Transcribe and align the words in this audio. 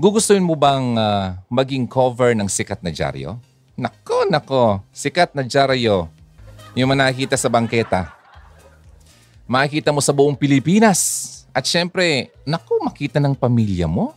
Gugustuhin 0.00 0.40
mo 0.40 0.56
bang 0.56 0.96
uh, 0.96 1.36
maging 1.52 1.84
cover 1.84 2.32
ng 2.32 2.48
sikat 2.48 2.80
na 2.80 2.88
dyaryo? 2.88 3.36
Nako, 3.76 4.24
nako, 4.32 4.80
sikat 4.96 5.36
na 5.36 5.44
dyaryo. 5.44 6.08
Yung 6.72 6.88
manakita 6.88 7.36
sa 7.36 7.52
bangketa. 7.52 8.08
Makikita 9.44 9.92
mo 9.92 10.00
sa 10.00 10.16
buong 10.16 10.32
Pilipinas. 10.32 11.28
At 11.52 11.68
syempre, 11.68 12.32
nako, 12.48 12.80
makita 12.80 13.20
ng 13.20 13.36
pamilya 13.36 13.84
mo. 13.84 14.16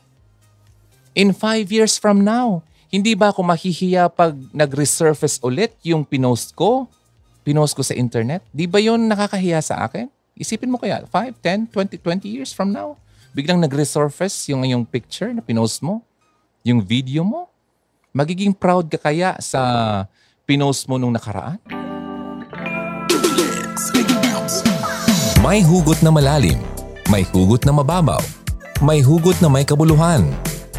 In 1.11 1.35
five 1.35 1.67
years 1.67 1.99
from 1.99 2.23
now, 2.23 2.63
hindi 2.87 3.11
ba 3.11 3.35
ako 3.35 3.43
mahihiya 3.43 4.07
pag 4.07 4.39
nag-resurface 4.55 5.43
ulit 5.43 5.75
yung 5.83 6.07
pinost 6.07 6.55
ko? 6.55 6.87
Pinost 7.43 7.75
ko 7.75 7.83
sa 7.83 7.91
internet? 7.91 8.39
Di 8.55 8.71
ba 8.71 8.79
yun 8.79 9.03
nakakahiya 9.11 9.59
sa 9.59 9.83
akin? 9.83 10.07
Isipin 10.39 10.71
mo 10.71 10.79
kaya, 10.79 11.03
5, 11.11 11.43
10, 11.43 11.75
20, 11.75 11.99
20 11.99 12.23
years 12.31 12.55
from 12.55 12.71
now, 12.71 12.95
biglang 13.33 13.57
nag-resurface 13.57 14.53
yung 14.53 14.61
yung 14.61 14.85
picture 14.85 15.33
na 15.33 15.41
pinost 15.41 15.81
mo, 15.81 16.05
yung 16.61 16.85
video 16.85 17.25
mo, 17.25 17.49
magiging 18.13 18.53
proud 18.53 18.87
ka 18.93 19.09
kaya 19.09 19.33
sa 19.41 20.05
pinost 20.45 20.85
mo 20.85 21.01
nung 21.01 21.17
nakaraan? 21.17 21.57
May 25.43 25.59
hugot 25.59 25.99
na 25.99 26.13
malalim, 26.13 26.61
may 27.11 27.25
hugot 27.25 27.67
na 27.67 27.73
mababaw, 27.75 28.21
may 28.79 29.03
hugot 29.03 29.41
na 29.43 29.51
may 29.51 29.67
kabuluhan, 29.67 30.23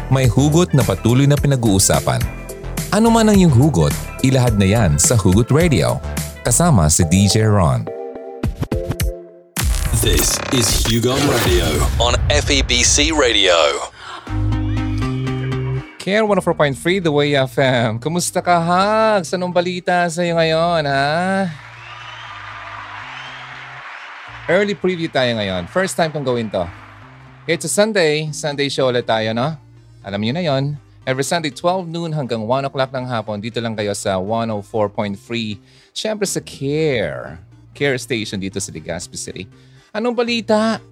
may 0.09 0.25
hugot 0.25 0.73
na 0.73 0.81
patuloy 0.81 1.29
na 1.29 1.37
pinag-uusapan. 1.37 2.23
Ano 2.89 3.11
man 3.11 3.29
ang 3.29 3.37
iyong 3.37 3.53
hugot, 3.53 3.91
ilahad 4.23 4.55
na 4.55 4.65
yan 4.65 4.95
sa 4.95 5.19
Hugot 5.19 5.51
Radio. 5.51 5.99
Kasama 6.47 6.87
si 6.87 7.03
DJ 7.03 7.43
Ron. 7.45 7.94
This 10.05 10.37
is 10.53 10.69
Hugon 10.85 11.17
Radio 11.33 11.65
on 11.97 12.13
FEBC 12.29 13.09
Radio. 13.09 13.57
Care 15.97 16.21
104.3 16.21 16.77
The 17.01 17.09
Way 17.09 17.33
FM. 17.33 17.97
Kumusta 17.97 18.37
ka, 18.37 18.53
Hags? 18.53 19.33
Anong 19.33 19.49
balita 19.49 20.05
sa 20.05 20.21
iyo 20.21 20.37
ngayon, 20.37 20.85
ha? 20.85 21.49
Early 24.45 24.77
preview 24.77 25.09
tayo 25.09 25.33
ngayon. 25.41 25.65
First 25.73 25.97
time 25.97 26.13
kong 26.13 26.21
gawin 26.21 26.53
to. 26.53 26.69
It's 27.49 27.65
a 27.65 27.71
Sunday. 27.73 28.29
Sunday 28.29 28.69
show 28.69 28.93
ulit 28.93 29.09
tayo, 29.09 29.33
no? 29.33 29.57
Alam 30.05 30.21
niyo 30.21 30.37
na 30.37 30.45
yon. 30.45 30.77
Every 31.01 31.25
Sunday, 31.25 31.49
12 31.49 31.89
noon 31.89 32.13
hanggang 32.13 32.45
1 32.45 32.69
o'clock 32.69 32.93
ng 32.93 33.09
hapon, 33.09 33.41
dito 33.41 33.57
lang 33.57 33.73
kayo 33.73 33.97
sa 33.97 34.21
104.3. 34.21 35.17
Siyempre 35.97 36.29
sa 36.29 36.45
Care. 36.45 37.41
Care 37.73 37.97
Station 37.97 38.37
dito 38.37 38.61
sa 38.61 38.69
Legazpi 38.69 39.17
City. 39.17 39.73
Anong 39.95 40.11
balita? 40.11 40.83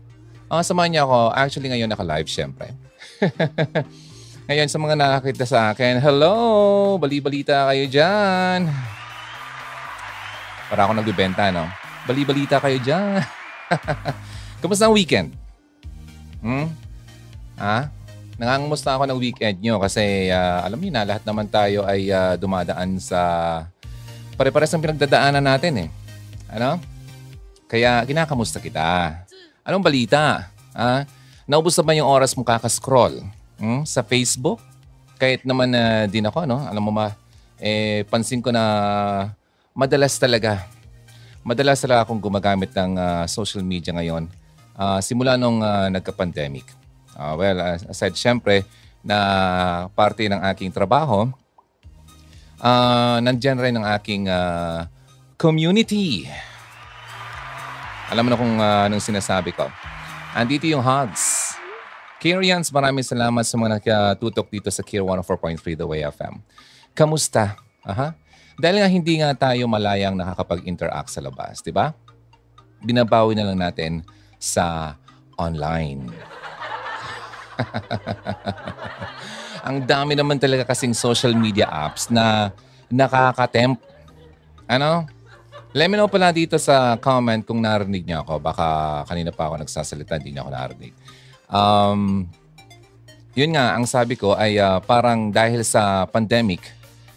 Uh, 0.47 0.63
samahan 0.63 0.87
niyo 0.95 1.01
ako. 1.03 1.35
Actually, 1.35 1.67
ngayon 1.75 1.91
naka-live 1.91 2.29
syempre. 2.31 2.71
ngayon, 4.47 4.71
sa 4.71 4.79
mga 4.79 4.95
nakakita 4.95 5.43
sa 5.43 5.75
akin, 5.75 5.99
hello! 5.99 6.95
Bali-balita 6.95 7.67
kayo 7.67 7.83
dyan. 7.91 8.71
Para 10.71 10.87
ako 10.87 10.91
nagbibenta, 10.95 11.51
no? 11.51 11.67
Bali-balita 12.07 12.63
kayo 12.63 12.79
dyan. 12.79 13.19
Kamusta 14.63 14.87
ang 14.87 14.95
weekend? 14.95 15.35
Hmm? 16.39 16.71
Ha? 17.59 17.91
Nangangamusta 18.39 18.95
ako 18.95 19.03
ng 19.03 19.19
weekend 19.19 19.59
nyo 19.59 19.83
kasi 19.83 20.31
uh, 20.31 20.63
alam 20.63 20.79
niyo 20.79 20.95
na, 20.95 21.03
lahat 21.03 21.27
naman 21.27 21.51
tayo 21.51 21.83
ay 21.83 22.07
uh, 22.07 22.39
dumadaan 22.39 22.95
sa 23.03 23.19
pare-pares 24.39 24.71
ng 24.71 24.79
pinagdadaanan 24.79 25.43
natin 25.43 25.75
eh. 25.75 25.89
Ano? 26.55 26.92
Kaya 27.73 28.05
kinakamusta 28.05 28.61
kita. 28.61 29.17
Anong 29.65 29.81
balita? 29.81 30.45
Ha? 30.77 31.09
Naubos 31.49 31.73
na 31.73 31.81
ba 31.81 31.97
yung 31.97 32.05
oras 32.05 32.37
mo 32.37 32.45
kakascroll 32.45 33.25
hmm? 33.57 33.81
sa 33.81 34.05
Facebook? 34.05 34.61
Kahit 35.17 35.41
naman 35.41 35.73
na 35.73 36.05
uh, 36.05 36.05
din 36.05 36.21
ako, 36.21 36.45
no? 36.45 36.61
alam 36.61 36.85
mo 36.85 36.93
ma, 36.93 37.17
eh, 37.57 38.05
pansin 38.13 38.45
ko 38.45 38.53
na 38.53 38.61
madalas 39.73 40.13
talaga, 40.21 40.69
madalas 41.41 41.81
talaga 41.81 42.05
akong 42.05 42.21
gumagamit 42.21 42.69
ng 42.77 42.93
uh, 42.93 43.25
social 43.25 43.65
media 43.65 43.89
ngayon 43.89 44.29
uh, 44.77 45.01
simula 45.01 45.33
nung 45.33 45.57
uh, 45.65 45.89
nagka-pandemic. 45.89 46.69
Uh, 47.17 47.33
well, 47.41 47.57
aside 47.89 48.13
syempre 48.13 48.69
na 49.01 49.89
parte 49.97 50.29
ng 50.29 50.45
aking 50.53 50.69
trabaho, 50.69 51.25
uh, 52.61 53.17
nandyan 53.17 53.57
rin 53.57 53.81
ang 53.81 53.85
aking 53.97 54.29
uh, 54.29 54.85
community. 55.41 56.29
Alam 58.13 58.29
mo 58.29 58.31
na 58.31 58.37
kung 58.37 58.55
uh, 58.61 58.85
anong 58.85 59.01
sinasabi 59.01 59.57
ko. 59.57 59.65
Andito 60.37 60.69
yung 60.69 60.85
hugs. 60.85 61.57
Kyrians, 62.21 62.69
maraming 62.69 63.01
salamat 63.01 63.41
sa 63.41 63.57
mga 63.57 63.81
nakatutok 63.81 64.53
dito 64.53 64.69
sa 64.69 64.85
Kier 64.85 65.01
104.3 65.01 65.81
The 65.81 65.87
Way 65.89 66.05
FM. 66.13 66.37
Kamusta? 66.93 67.57
Aha. 67.81 68.13
Dahil 68.53 68.85
nga 68.85 68.85
hindi 68.85 69.17
nga 69.17 69.33
tayo 69.33 69.65
malayang 69.65 70.13
nakakapag-interact 70.13 71.09
sa 71.09 71.25
labas, 71.25 71.65
di 71.65 71.73
ba? 71.73 71.89
Binabawi 72.85 73.33
na 73.33 73.49
lang 73.49 73.57
natin 73.57 74.05
sa 74.37 74.93
online. 75.33 76.13
Ang 79.67 79.89
dami 79.89 80.13
naman 80.13 80.37
talaga 80.37 80.69
kasing 80.69 80.93
social 80.93 81.33
media 81.33 81.65
apps 81.65 82.13
na 82.13 82.53
nakaka-tempt. 82.93 83.81
Ano? 84.69 85.09
Let 85.73 85.89
me 85.89 85.97
know 85.97 86.05
pala 86.05 86.29
dito 86.29 86.53
sa 86.61 87.01
comment 87.01 87.41
kung 87.41 87.57
narinig 87.57 88.05
niyo 88.05 88.21
ako. 88.21 88.37
Baka 88.37 88.65
kanina 89.09 89.33
pa 89.33 89.49
ako 89.49 89.65
nagsasalita, 89.65 90.21
hindi 90.21 90.37
niyo 90.37 90.45
ako 90.45 90.51
narinig. 90.53 90.93
Um, 91.49 92.29
yun 93.33 93.57
nga, 93.57 93.73
ang 93.73 93.89
sabi 93.89 94.13
ko 94.13 94.37
ay 94.37 94.61
uh, 94.61 94.77
parang 94.85 95.33
dahil 95.33 95.65
sa 95.65 96.05
pandemic, 96.05 96.61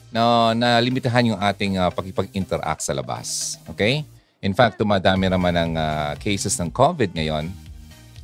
na 0.09 0.56
nalimitahan 0.56 1.37
yung 1.37 1.41
ating 1.41 1.77
uh, 1.77 1.93
pakipag-interact 1.93 2.81
sa 2.81 2.97
labas. 2.97 3.61
Okay? 3.69 4.00
In 4.41 4.56
fact, 4.56 4.81
tumadami 4.81 5.28
naman 5.28 5.53
ang 5.53 5.73
uh, 5.77 6.17
cases 6.17 6.56
ng 6.56 6.73
COVID 6.73 7.12
ngayon. 7.12 7.53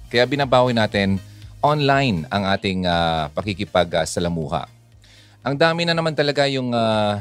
Kaya 0.09 0.25
binabawi 0.25 0.73
natin 0.73 1.21
online 1.61 2.25
ang 2.33 2.49
ating 2.49 2.89
uh, 2.89 3.29
pakikipag-salamuha. 3.37 4.65
Ang 5.45 5.61
dami 5.61 5.85
na 5.85 5.93
naman 5.93 6.17
talaga 6.17 6.49
yung 6.49 6.73
uh, 6.73 7.21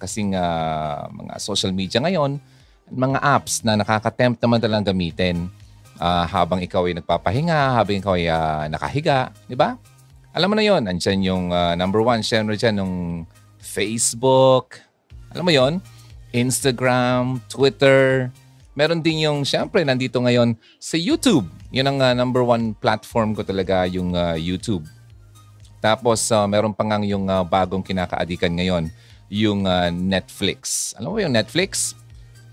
kasing 0.00 0.32
uh, 0.32 1.04
mga 1.12 1.34
social 1.36 1.70
media 1.76 2.00
ngayon, 2.00 2.40
mga 2.90 3.18
apps 3.20 3.62
na 3.62 3.76
nakaka-tempt 3.76 4.40
naman 4.40 4.58
talagang 4.58 4.90
gamitin 4.90 5.46
uh, 6.00 6.24
habang 6.26 6.58
ikaw 6.64 6.88
ay 6.88 6.96
nagpapahinga, 6.96 7.76
habang 7.76 8.00
ikaw 8.00 8.16
ay 8.16 8.26
uh, 8.26 8.64
nakahiga, 8.72 9.30
di 9.46 9.54
ba? 9.54 9.76
Alam 10.32 10.54
mo 10.54 10.56
na 10.56 10.64
yon, 10.64 10.82
andyan 10.88 11.20
yung 11.20 11.44
uh, 11.52 11.76
number 11.76 12.00
one, 12.00 12.24
syempre 12.24 12.56
dyan, 12.56 12.80
yung 12.80 12.94
Facebook, 13.60 14.80
alam 15.30 15.44
mo 15.44 15.52
yon, 15.52 15.78
Instagram, 16.32 17.42
Twitter, 17.50 18.30
meron 18.78 19.02
din 19.02 19.26
yung, 19.26 19.42
syempre, 19.42 19.82
nandito 19.82 20.22
ngayon 20.22 20.54
sa 20.78 20.96
YouTube. 20.96 21.46
Yun 21.74 21.90
ang 21.90 21.98
uh, 21.98 22.14
number 22.14 22.42
one 22.46 22.74
platform 22.78 23.34
ko 23.34 23.42
talaga, 23.42 23.86
yung 23.90 24.14
uh, 24.14 24.38
YouTube. 24.38 24.86
Tapos, 25.82 26.30
uh, 26.30 26.46
meron 26.46 26.74
pa 26.74 26.86
nga 26.86 27.02
yung 27.02 27.26
uh, 27.26 27.42
bagong 27.42 27.82
kinakaadikan 27.82 28.52
ngayon, 28.54 28.88
yung 29.30 29.64
uh, 29.64 29.88
Netflix. 29.94 30.92
Alam 30.98 31.14
mo 31.14 31.18
yung 31.22 31.32
Netflix? 31.32 31.94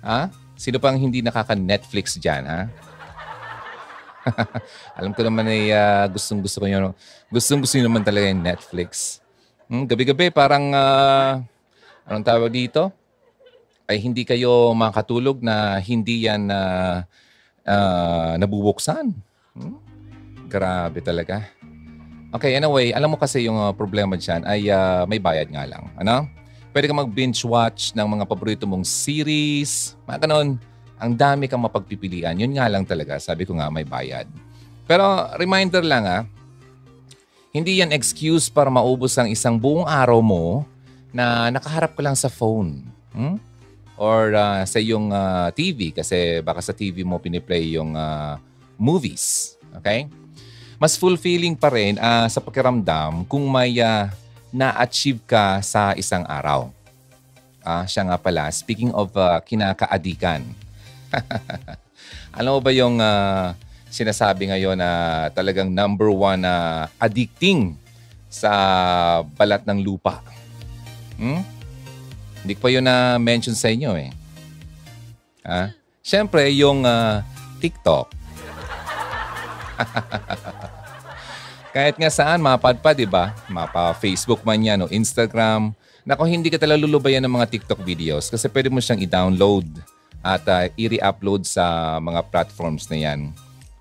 Ha? 0.05 0.29
Sino 0.53 0.77
pang 0.77 0.95
hindi 0.95 1.25
nakaka-Netflix 1.25 2.21
dyan, 2.21 2.45
ha? 2.45 2.69
Alam 4.99 5.11
ko 5.17 5.21
naman 5.25 5.49
ay 5.49 5.73
uh, 5.73 6.05
gustong 6.11 6.39
gusto 6.39 6.61
ko 6.61 6.67
yun. 6.69 6.93
Gustong 7.33 7.63
gusto 7.65 7.81
naman 7.81 8.05
talaga 8.05 8.29
yung 8.29 8.43
Netflix. 8.45 9.19
Hmm, 9.67 9.83
gabi-gabi 9.83 10.31
parang 10.31 10.71
uh, 10.71 11.43
anong 12.07 12.25
tawag 12.25 12.51
dito? 12.53 12.93
Ay 13.87 14.03
hindi 14.03 14.27
kayo 14.27 14.75
makatulog 14.75 15.39
na 15.39 15.79
hindi 15.79 16.27
yan 16.27 16.51
uh, 16.51 17.03
uh, 17.67 18.33
nabubuksan. 18.39 19.11
Hmm? 19.55 19.77
Grabe 20.47 21.03
talaga. 21.03 21.43
Okay, 22.35 22.59
anyway, 22.59 22.91
alam 22.91 23.15
mo 23.15 23.17
kasi 23.19 23.47
yung 23.47 23.55
uh, 23.55 23.71
problema 23.71 24.19
dyan 24.19 24.43
ay 24.43 24.67
uh, 24.67 25.07
may 25.07 25.19
bayad 25.19 25.47
nga 25.47 25.63
lang. 25.63 25.87
Ano? 25.95 26.27
Pwede 26.77 26.93
kang 26.93 27.01
mag-binge 27.01 27.41
watch 27.41 27.97
ng 27.97 28.05
mga 28.05 28.29
paborito 28.29 28.69
mong 28.69 28.85
series. 28.85 29.97
Mga 30.05 30.29
ganun. 30.29 30.61
Ang 31.01 31.11
dami 31.17 31.49
kang 31.49 31.65
mapagpipilian. 31.65 32.37
Yun 32.37 32.53
nga 32.53 32.69
lang 32.69 32.85
talaga. 32.85 33.17
Sabi 33.17 33.49
ko 33.49 33.57
nga, 33.57 33.65
may 33.73 33.81
bayad. 33.81 34.29
Pero 34.85 35.01
reminder 35.41 35.81
lang 35.81 36.05
ah, 36.05 36.21
hindi 37.49 37.81
yan 37.81 37.89
excuse 37.89 38.45
para 38.53 38.69
maubos 38.69 39.17
ang 39.17 39.25
isang 39.25 39.57
buong 39.57 39.89
araw 39.89 40.21
mo 40.21 40.69
na 41.09 41.49
nakaharap 41.49 41.97
ka 41.97 42.01
lang 42.05 42.13
sa 42.13 42.29
phone. 42.29 42.85
Hmm? 43.09 43.41
Or 43.97 44.37
uh, 44.37 44.61
sa 44.61 44.77
iyong 44.77 45.09
uh, 45.09 45.49
TV 45.57 45.89
kasi 45.89 46.45
baka 46.45 46.61
sa 46.61 46.77
TV 46.77 47.01
mo 47.01 47.17
piniplay 47.17 47.73
yung 47.73 47.97
uh, 47.97 48.37
movies. 48.77 49.57
Okay? 49.81 50.05
Mas 50.77 50.93
fulfilling 50.93 51.57
pa 51.57 51.73
rin 51.73 51.97
uh, 51.97 52.29
sa 52.29 52.37
pakiramdam 52.37 53.25
kung 53.25 53.49
may 53.49 53.81
uh, 53.81 54.13
na-achieve 54.51 55.19
ka 55.27 55.59
sa 55.63 55.91
isang 55.97 56.23
araw. 56.27 56.71
Ah, 57.67 57.83
siya 57.83 58.07
nga 58.07 58.15
pala, 58.15 58.47
speaking 58.55 58.95
of 58.95 59.11
uh, 59.19 59.43
kinakaadikan. 59.43 60.47
Alam 62.37 62.55
mo 62.55 62.61
ba 62.63 62.71
yung 62.71 62.95
uh, 63.03 63.51
sinasabi 63.91 64.47
ngayon 64.47 64.79
na 64.79 64.91
talagang 65.35 65.67
number 65.67 66.07
one 66.07 66.47
na 66.47 66.87
uh, 66.87 67.03
addicting 67.03 67.75
sa 68.31 68.51
balat 69.35 69.67
ng 69.67 69.83
lupa. 69.83 70.23
Hmm? 71.19 71.43
Hindi 72.43 72.53
ko 72.55 72.67
pa 72.67 72.69
yun 72.71 72.87
na-mention 72.87 73.55
sa 73.57 73.67
inyo 73.67 73.91
eh. 73.99 74.11
Ha? 75.43 75.75
Siyempre, 75.99 76.47
yung 76.55 76.87
uh, 76.87 77.19
TikTok. 77.59 78.07
Kahit 81.77 81.93
nga 82.01 82.09
saan, 82.09 82.41
mapadpad, 82.41 82.97
di 82.97 83.05
ba? 83.05 83.37
Mapa 83.45 83.93
Facebook 84.01 84.41
man 84.41 84.57
yan 84.57 84.81
o 84.81 84.89
Instagram. 84.89 85.77
Nako, 86.09 86.25
hindi 86.25 86.49
ka 86.49 86.57
talaga 86.57 86.81
lulubayan 86.81 87.21
ng 87.21 87.29
mga 87.29 87.53
TikTok 87.53 87.85
videos 87.85 88.33
kasi 88.33 88.49
pwede 88.49 88.73
mo 88.73 88.81
siyang 88.81 88.97
i-download 89.05 89.69
at 90.25 90.41
uh, 90.49 90.65
i-re-upload 90.73 91.45
sa 91.45 92.01
mga 92.01 92.33
platforms 92.33 92.89
na 92.89 92.97
yan 92.97 93.29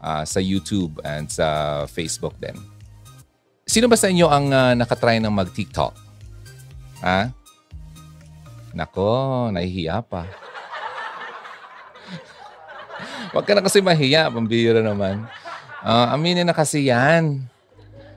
uh, 0.05 0.29
sa 0.29 0.45
YouTube 0.45 1.01
and 1.09 1.33
sa 1.33 1.49
Facebook 1.89 2.37
din. 2.37 2.53
Sino 3.65 3.89
ba 3.89 3.97
sa 3.97 4.13
inyo 4.13 4.29
ang 4.29 4.53
uh, 4.53 4.77
nakatry 4.77 5.17
ng 5.17 5.33
mag-TikTok? 5.33 5.97
Ha? 7.01 7.33
Nako, 8.77 9.49
nahihiya 9.57 10.05
pa. 10.05 10.29
Huwag 13.33 13.49
ka 13.49 13.57
na 13.57 13.65
kasi 13.65 13.81
mahiya, 13.81 14.29
pambira 14.29 14.85
naman. 14.85 15.25
Uh, 15.81 16.13
aminin 16.13 16.45
na 16.45 16.53
kasi 16.53 16.93
yan. 16.93 17.56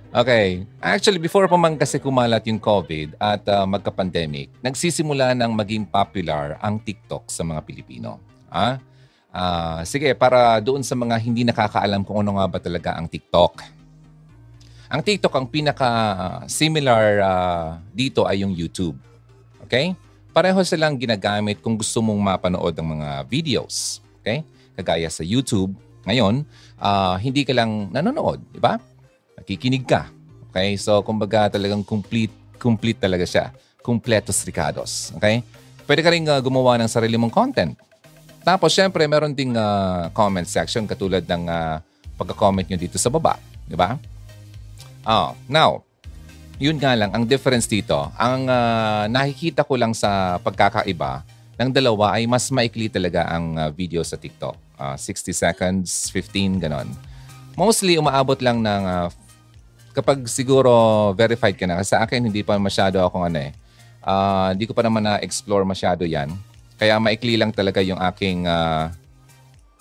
Okay. 0.10 0.66
Actually, 0.82 1.22
before 1.22 1.46
pa 1.46 1.54
man 1.54 1.78
kasi 1.78 2.02
kumalat 2.02 2.42
yung 2.50 2.58
COVID 2.58 3.14
at 3.22 3.46
uh, 3.46 3.70
magka-pandemic, 3.70 4.50
nagsisimula 4.58 5.38
ng 5.38 5.54
maging 5.54 5.86
popular 5.86 6.58
ang 6.66 6.82
TikTok 6.82 7.30
sa 7.30 7.46
mga 7.46 7.62
Pilipino. 7.62 8.18
Ah? 8.50 8.82
Uh, 9.30 9.86
sige, 9.86 10.10
para 10.18 10.58
doon 10.66 10.82
sa 10.82 10.98
mga 10.98 11.14
hindi 11.22 11.46
nakakaalam 11.46 12.02
kung 12.02 12.26
ano 12.26 12.42
nga 12.42 12.50
ba 12.50 12.58
talaga 12.58 12.98
ang 12.98 13.06
TikTok. 13.06 13.62
Ang 14.90 15.02
TikTok, 15.06 15.34
ang 15.38 15.46
pinaka-similar 15.46 17.06
uh, 17.22 17.78
dito 17.94 18.26
ay 18.26 18.42
yung 18.42 18.58
YouTube. 18.58 18.98
Okay? 19.62 19.94
Pareho 20.34 20.58
silang 20.66 20.98
ginagamit 20.98 21.62
kung 21.62 21.78
gusto 21.78 22.02
mong 22.02 22.18
mapanood 22.18 22.74
ng 22.74 22.88
mga 22.98 23.10
videos. 23.30 24.02
Okay? 24.26 24.42
Kagaya 24.74 25.06
sa 25.14 25.22
YouTube, 25.22 25.78
ngayon, 26.10 26.42
uh, 26.82 27.14
hindi 27.22 27.46
ka 27.46 27.54
lang 27.54 27.94
nanonood, 27.94 28.42
di 28.50 28.58
ba? 28.58 28.82
Nakikinig 29.50 29.82
ka. 29.82 30.06
Okay? 30.54 30.78
So, 30.78 31.02
kumbaga 31.02 31.50
talagang 31.50 31.82
complete, 31.82 32.30
complete 32.62 33.02
talaga 33.02 33.26
siya. 33.26 33.50
Completos 33.82 34.46
ricados. 34.46 35.10
Okay? 35.18 35.42
Pwede 35.90 36.06
ka 36.06 36.14
rin 36.14 36.22
uh, 36.30 36.38
gumawa 36.38 36.78
ng 36.78 36.86
sarili 36.86 37.18
mong 37.18 37.34
content. 37.34 37.74
Tapos, 38.46 38.78
syempre, 38.78 39.10
meron 39.10 39.34
ding 39.34 39.58
uh, 39.58 40.14
comment 40.14 40.46
section 40.46 40.86
katulad 40.86 41.26
ng 41.26 41.50
uh, 41.50 41.82
pagka-comment 42.14 42.62
nyo 42.70 42.78
dito 42.78 43.02
sa 43.02 43.10
baba. 43.10 43.42
Di 43.66 43.74
ba? 43.74 43.98
Oh, 45.10 45.34
now, 45.50 45.82
yun 46.62 46.78
nga 46.78 46.94
lang, 46.94 47.10
ang 47.10 47.26
difference 47.26 47.66
dito, 47.66 47.98
ang 48.22 48.46
uh, 48.46 49.10
nakikita 49.10 49.66
ko 49.66 49.82
lang 49.82 49.98
sa 49.98 50.38
pagkakaiba 50.46 51.26
ng 51.58 51.74
dalawa 51.74 52.22
ay 52.22 52.30
mas 52.30 52.54
maikli 52.54 52.86
talaga 52.86 53.26
ang 53.26 53.58
uh, 53.58 53.74
video 53.74 54.06
sa 54.06 54.14
TikTok. 54.14 54.54
Uh, 54.78 54.94
60 54.94 55.34
seconds, 55.34 56.14
15, 56.14 56.62
ganon. 56.62 56.86
Mostly, 57.58 57.98
umaabot 57.98 58.38
lang 58.46 58.62
ng 58.62 58.86
uh, 58.86 59.10
kapag 59.94 60.26
siguro 60.30 60.72
verified 61.18 61.58
ka 61.58 61.66
na. 61.66 61.82
Kasi 61.82 61.96
sa 61.96 62.06
akin, 62.06 62.30
hindi 62.30 62.46
pa 62.46 62.56
masyado 62.62 63.02
akong 63.02 63.26
ano 63.28 63.40
eh. 63.40 63.52
Uh, 64.00 64.56
hindi 64.56 64.66
ko 64.70 64.74
pa 64.74 64.86
naman 64.86 65.04
na-explore 65.04 65.68
masyado 65.68 66.08
yan. 66.08 66.32
Kaya 66.80 66.96
maikli 66.98 67.36
lang 67.36 67.52
talaga 67.52 67.84
yung 67.84 68.00
aking 68.00 68.48
uh, 68.48 68.88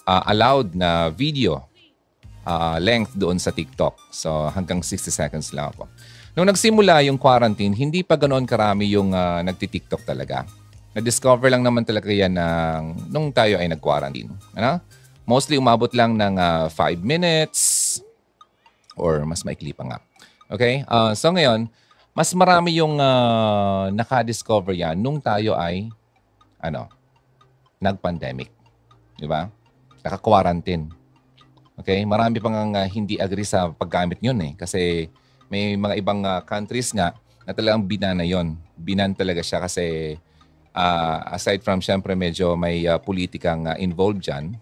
uh, 0.03 0.23
allowed 0.27 0.75
na 0.75 1.13
video 1.15 1.63
uh, 2.43 2.77
length 2.83 3.15
doon 3.15 3.39
sa 3.39 3.55
TikTok. 3.55 3.95
So 4.11 4.51
hanggang 4.51 4.83
60 4.83 5.13
seconds 5.13 5.55
lang 5.55 5.71
ako. 5.77 5.87
Nung 6.35 6.49
nagsimula 6.51 7.03
yung 7.07 7.19
quarantine, 7.19 7.75
hindi 7.75 8.03
pa 8.03 8.19
ganoon 8.19 8.47
karami 8.47 8.91
yung 8.91 9.15
uh, 9.15 9.43
nagti-TikTok 9.47 10.03
talaga. 10.07 10.47
Na-discover 10.95 11.51
lang 11.51 11.63
naman 11.63 11.87
talaga 11.87 12.11
yan 12.11 12.35
ng, 12.35 13.11
nung 13.13 13.31
tayo 13.31 13.61
ay 13.61 13.71
nag-quarantine. 13.71 14.31
Ano? 14.59 14.83
Mostly 15.29 15.61
umabot 15.61 15.93
lang 15.95 16.17
ng 16.17 16.35
5 16.39 16.73
uh, 16.75 16.95
minutes 17.05 17.78
or 18.99 19.23
mas 19.25 19.47
maikli 19.47 19.73
pa 19.73 19.87
nga. 19.87 19.99
Okay? 20.51 20.83
Uh, 20.91 21.15
so 21.15 21.31
ngayon, 21.31 21.71
mas 22.13 22.35
marami 22.35 22.83
yung 22.83 22.99
uh, 22.99 23.95
naka-discover 23.95 24.75
yan 24.75 24.99
nung 24.99 25.23
tayo 25.23 25.55
ay 25.55 25.87
ano, 26.59 26.91
nag-pandemic. 27.79 28.51
Di 29.15 29.27
ba? 29.31 29.47
Naka-quarantine. 30.03 30.91
Okay? 31.79 32.03
Marami 32.03 32.43
pang 32.43 32.75
uh, 32.75 32.89
hindi 32.91 33.17
agree 33.23 33.47
sa 33.47 33.71
paggamit 33.71 34.19
yun 34.19 34.39
eh. 34.43 34.53
Kasi 34.59 35.07
may 35.47 35.79
mga 35.79 35.95
ibang 36.03 36.27
uh, 36.27 36.43
countries 36.43 36.91
nga 36.91 37.15
na 37.47 37.55
talagang 37.55 37.87
binana 37.87 38.27
yon. 38.27 38.59
Binan 38.75 39.15
talaga 39.15 39.41
siya 39.41 39.63
kasi 39.63 40.19
uh, 40.75 41.19
aside 41.33 41.63
from 41.63 41.81
syempre 41.81 42.19
medyo 42.19 42.59
may 42.59 42.85
uh, 42.85 42.99
politikang 42.99 43.65
uh, 43.65 43.79
involved 43.79 44.21
dyan. 44.27 44.59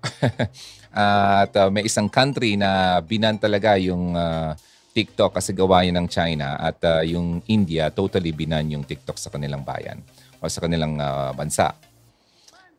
at 0.90 1.54
uh, 1.54 1.70
may 1.70 1.86
isang 1.86 2.10
country 2.10 2.58
na 2.58 2.98
binan 2.98 3.38
talaga 3.38 3.78
yung 3.78 4.18
uh, 4.18 4.58
TikTok 4.90 5.38
kasi 5.38 5.54
gawa 5.54 5.86
yun 5.86 5.94
ng 6.02 6.08
China 6.10 6.58
at 6.58 6.82
uh, 6.82 7.02
yung 7.06 7.38
India 7.46 7.94
totally 7.94 8.34
binan 8.34 8.66
yung 8.74 8.82
TikTok 8.82 9.14
sa 9.14 9.30
kanilang 9.30 9.62
bayan 9.62 10.02
o 10.42 10.50
sa 10.50 10.58
kanilang 10.58 10.98
uh, 10.98 11.30
bansa. 11.30 11.70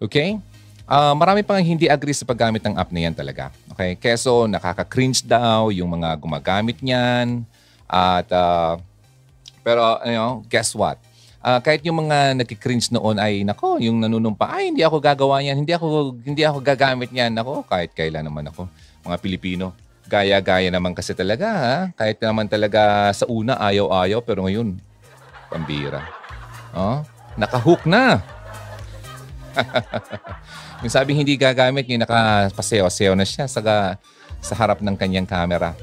Okay? 0.02 0.36
Uh, 0.92 1.16
marami 1.16 1.40
pang 1.40 1.62
hindi 1.64 1.88
agree 1.88 2.12
sa 2.12 2.28
paggamit 2.28 2.60
ng 2.68 2.76
app 2.76 2.92
na 2.92 3.08
yan 3.08 3.16
talaga. 3.16 3.48
Okay? 3.72 3.96
Keso 3.96 4.44
nakaka-cringe 4.44 5.24
daw 5.24 5.72
yung 5.72 5.88
mga 5.88 6.20
gumagamit 6.20 6.84
niyan. 6.84 7.48
At, 7.88 8.28
uh, 8.28 8.76
pero, 9.64 10.04
you 10.04 10.18
know, 10.18 10.44
guess 10.52 10.76
what? 10.76 11.00
Uh, 11.42 11.58
kahit 11.58 11.82
yung 11.82 12.06
mga 12.06 12.38
nagki-cringe 12.38 12.94
noon 12.94 13.18
ay, 13.18 13.42
nako, 13.42 13.82
yung 13.82 13.98
nanunumpa, 13.98 14.46
ay, 14.46 14.70
hindi 14.70 14.86
ako 14.86 15.02
gagawa 15.02 15.42
yan, 15.42 15.66
hindi 15.66 15.74
ako, 15.74 16.14
hindi 16.22 16.46
ako 16.46 16.62
gagamit 16.62 17.10
niyan. 17.10 17.34
Nako, 17.34 17.66
kahit 17.66 17.98
kailan 17.98 18.30
naman 18.30 18.46
ako, 18.46 18.70
mga 19.02 19.18
Pilipino. 19.18 19.74
Gaya-gaya 20.06 20.70
naman 20.70 20.94
kasi 20.94 21.18
talaga, 21.18 21.48
ha? 21.50 21.78
Kahit 21.98 22.22
naman 22.22 22.46
talaga 22.46 23.10
sa 23.10 23.26
una, 23.26 23.58
ayaw-ayaw, 23.58 24.22
pero 24.22 24.46
ngayon, 24.46 24.78
pambira. 25.50 26.06
Oh? 26.78 27.02
Nakahook 27.34 27.90
na. 27.90 28.22
yung 30.86 30.94
sabi 30.94 31.18
hindi 31.18 31.34
gagamit, 31.42 31.90
yung 31.90 32.06
nakapaseyo-seyo 32.06 33.18
na 33.18 33.26
siya 33.26 33.50
sa, 33.50 33.62
sa 34.38 34.54
harap 34.54 34.78
ng 34.78 34.94
kanyang 34.94 35.26
camera. 35.26 35.74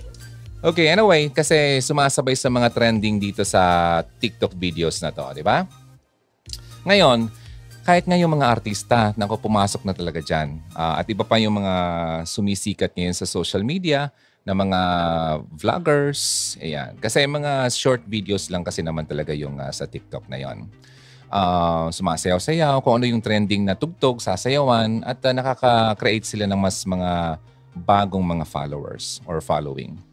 Okay, 0.58 0.90
anyway, 0.90 1.30
kasi 1.30 1.78
sumasabay 1.78 2.34
sa 2.34 2.50
mga 2.50 2.74
trending 2.74 3.22
dito 3.22 3.46
sa 3.46 4.02
TikTok 4.18 4.58
videos 4.58 4.98
na 4.98 5.14
to, 5.14 5.22
di 5.30 5.46
ba? 5.46 5.62
Ngayon, 6.82 7.30
kahit 7.86 8.02
nga 8.10 8.18
yung 8.18 8.34
mga 8.34 8.58
artista, 8.58 9.14
nako 9.14 9.38
pumasok 9.38 9.86
na 9.86 9.94
talaga 9.94 10.18
dyan. 10.18 10.58
Uh, 10.74 10.98
at 10.98 11.06
iba 11.06 11.22
pa 11.22 11.38
yung 11.38 11.62
mga 11.62 11.74
sumisikat 12.26 12.90
ngayon 12.90 13.14
sa 13.14 13.22
social 13.22 13.62
media 13.62 14.10
na 14.42 14.50
mga 14.50 14.80
vloggers. 15.54 16.54
Ayan. 16.58 16.98
Kasi 16.98 17.22
mga 17.22 17.70
short 17.70 18.02
videos 18.10 18.50
lang 18.50 18.66
kasi 18.66 18.82
naman 18.82 19.06
talaga 19.06 19.30
yung 19.30 19.62
uh, 19.62 19.70
sa 19.70 19.86
TikTok 19.86 20.26
na 20.26 20.42
yon 20.42 20.66
uh, 21.30 21.86
sumasayaw-sayaw, 21.92 22.82
kung 22.82 22.98
ano 22.98 23.06
yung 23.06 23.22
trending 23.22 23.62
na 23.62 23.78
tugtog, 23.78 24.18
sasayawan, 24.18 25.06
at 25.06 25.22
uh, 25.22 25.32
nakaka-create 25.32 26.26
sila 26.26 26.50
ng 26.50 26.58
mas 26.58 26.82
mga 26.82 27.38
bagong 27.78 28.26
mga 28.26 28.42
followers 28.42 29.22
or 29.22 29.38
following. 29.38 30.07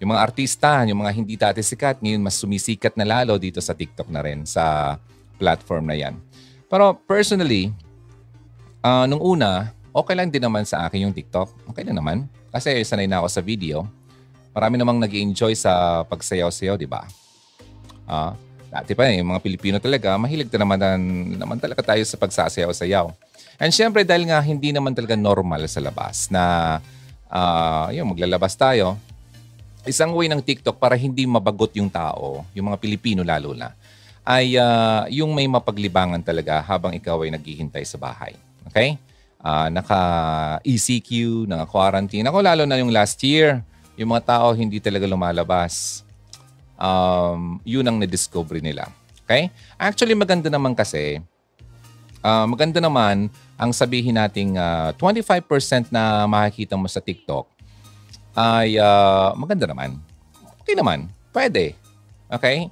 Yung 0.00 0.16
mga 0.16 0.22
artista, 0.24 0.80
yung 0.88 1.04
mga 1.04 1.12
hindi 1.12 1.34
dati 1.36 1.60
sikat, 1.60 2.00
ngayon 2.00 2.24
mas 2.24 2.40
sumisikat 2.40 2.96
na 2.96 3.04
lalo 3.04 3.36
dito 3.36 3.60
sa 3.60 3.76
TikTok 3.76 4.08
na 4.08 4.24
rin, 4.24 4.48
sa 4.48 4.96
platform 5.36 5.92
na 5.92 5.96
yan. 5.96 6.16
Pero 6.66 6.96
personally, 7.04 7.68
uh, 8.80 9.04
nung 9.04 9.20
una, 9.20 9.70
okay 9.92 10.16
lang 10.16 10.32
din 10.32 10.40
naman 10.40 10.64
sa 10.64 10.88
akin 10.88 11.06
yung 11.08 11.14
TikTok. 11.14 11.52
Okay 11.68 11.84
na 11.84 11.92
naman. 11.92 12.24
Kasi 12.48 12.80
sanay 12.82 13.04
na 13.04 13.20
ako 13.20 13.28
sa 13.28 13.42
video. 13.44 13.84
Marami 14.56 14.80
namang 14.80 14.98
nag 14.98 15.12
enjoy 15.12 15.52
sa 15.54 16.02
pagsayaw-sayaw, 16.08 16.74
di 16.80 16.88
ba? 16.88 17.04
Uh, 18.08 18.32
Dati 18.70 18.94
pa 18.94 19.10
yung 19.10 19.34
mga 19.34 19.42
Pilipino 19.42 19.76
talaga, 19.82 20.14
mahilig 20.14 20.46
na 20.54 20.62
naman, 20.62 20.78
naman 21.34 21.58
talaga 21.58 21.82
tayo 21.82 22.06
sa 22.06 22.14
pagsasayaw-sayaw. 22.14 23.10
And 23.58 23.74
syempre 23.74 24.06
dahil 24.06 24.30
nga 24.30 24.38
hindi 24.38 24.70
naman 24.70 24.94
talaga 24.94 25.18
normal 25.18 25.66
sa 25.66 25.82
labas 25.82 26.30
na 26.30 26.78
uh, 27.26 27.90
yung 27.90 28.14
maglalabas 28.14 28.54
tayo, 28.54 28.94
isang 29.88 30.12
way 30.12 30.28
ng 30.28 30.42
TikTok 30.44 30.76
para 30.76 30.96
hindi 30.96 31.24
mabagot 31.24 31.72
yung 31.76 31.88
tao, 31.88 32.44
yung 32.52 32.72
mga 32.72 32.78
Pilipino 32.80 33.22
lalo 33.24 33.56
na, 33.56 33.72
ay 34.24 34.60
uh, 34.60 35.08
yung 35.08 35.32
may 35.32 35.48
mapaglibangan 35.48 36.20
talaga 36.20 36.60
habang 36.60 36.92
ikaw 36.92 37.24
ay 37.24 37.32
naghihintay 37.32 37.84
sa 37.88 37.96
bahay. 37.96 38.36
Okay? 38.68 39.00
Uh, 39.40 39.72
naka-ECQ, 39.72 41.10
naka-quarantine. 41.48 42.28
Ako 42.28 42.44
lalo 42.44 42.68
na 42.68 42.76
yung 42.76 42.92
last 42.92 43.16
year, 43.24 43.64
yung 43.96 44.12
mga 44.12 44.36
tao 44.36 44.52
hindi 44.52 44.76
talaga 44.80 45.08
lumalabas 45.08 46.04
um, 46.80 47.60
yun 47.64 47.84
ang 47.84 48.00
na-discover 48.00 48.60
nila. 48.64 48.88
Okay? 49.24 49.52
Actually, 49.76 50.16
maganda 50.16 50.48
naman 50.48 50.76
kasi, 50.76 51.20
uh, 52.24 52.46
maganda 52.48 52.80
naman 52.80 53.28
ang 53.60 53.70
sabihin 53.72 54.16
nating 54.16 54.56
uh, 54.56 54.92
25% 54.96 55.92
na 55.92 56.24
makikita 56.24 56.74
mo 56.76 56.88
sa 56.88 57.00
TikTok 57.00 57.59
ay 58.34 58.78
uh, 58.78 59.34
maganda 59.34 59.66
naman. 59.66 59.98
Okay 60.62 60.74
naman. 60.76 61.10
Pwede. 61.30 61.74
Okay? 62.30 62.70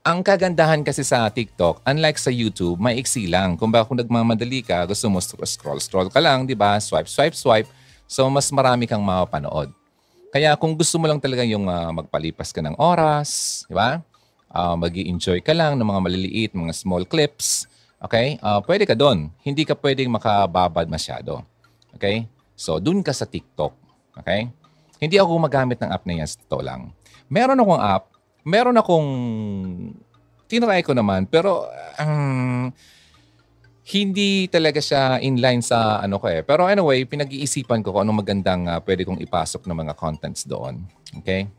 Ang 0.00 0.24
kagandahan 0.24 0.80
kasi 0.80 1.04
sa 1.04 1.28
TikTok, 1.28 1.84
unlike 1.84 2.16
sa 2.16 2.32
YouTube, 2.32 2.80
may 2.80 2.96
iksi 2.96 3.28
lang. 3.28 3.60
Kung 3.60 3.68
ba 3.68 3.84
kung 3.84 4.00
nagmamadali 4.00 4.64
ka, 4.64 4.88
gusto 4.88 5.12
mo 5.12 5.20
scroll-scroll 5.20 6.08
ka 6.08 6.24
lang, 6.24 6.48
di 6.48 6.56
ba? 6.56 6.80
Swipe, 6.80 7.04
swipe, 7.04 7.36
swipe. 7.36 7.68
So, 8.08 8.24
mas 8.32 8.48
marami 8.48 8.88
kang 8.88 9.04
mapapanood. 9.04 9.68
Kaya 10.32 10.56
kung 10.56 10.72
gusto 10.72 10.96
mo 10.96 11.04
lang 11.04 11.20
talaga 11.20 11.44
yung 11.44 11.68
uh, 11.68 11.92
magpalipas 11.92 12.48
ka 12.48 12.64
ng 12.64 12.80
oras, 12.80 13.62
di 13.68 13.76
ba? 13.76 14.00
Uh, 14.48 14.74
mag 14.74 14.94
enjoy 14.94 15.38
ka 15.44 15.52
lang 15.52 15.76
ng 15.76 15.84
mga 15.84 16.00
maliliit, 16.00 16.50
mga 16.56 16.74
small 16.74 17.04
clips, 17.04 17.68
okay? 18.00 18.40
Uh, 18.40 18.58
pwede 18.64 18.88
ka 18.88 18.96
doon. 18.96 19.28
Hindi 19.44 19.68
ka 19.68 19.76
pwedeng 19.76 20.08
makababad 20.10 20.88
masyado. 20.88 21.44
Okay? 21.92 22.24
So, 22.56 22.80
dun 22.80 23.04
ka 23.04 23.12
sa 23.12 23.28
TikTok. 23.28 23.76
Okay? 24.22 24.48
Hindi 25.00 25.16
ako 25.16 25.40
gumagamit 25.40 25.80
ng 25.80 25.90
app 25.90 26.04
na 26.04 26.20
yan 26.20 26.28
sa 26.28 26.60
lang. 26.60 26.92
Meron 27.26 27.58
akong 27.58 27.80
app 27.80 28.04
meron 28.44 28.76
akong 28.80 29.08
tinry 30.48 30.80
ko 30.80 30.96
naman 30.96 31.28
pero 31.28 31.68
um, 32.00 32.72
hindi 33.90 34.46
talaga 34.46 34.78
siya 34.78 35.18
inline 35.18 35.64
sa 35.64 35.98
ano 35.98 36.22
ko 36.22 36.30
eh. 36.30 36.46
Pero 36.46 36.70
anyway, 36.70 37.02
pinag-iisipan 37.02 37.82
ko 37.82 37.90
kung 37.90 38.06
anong 38.06 38.22
magandang 38.22 38.62
uh, 38.70 38.78
pwede 38.86 39.02
kong 39.02 39.18
ipasok 39.18 39.66
ng 39.66 39.78
mga 39.82 39.94
contents 39.98 40.46
doon. 40.46 40.86
Okay? 41.18 41.50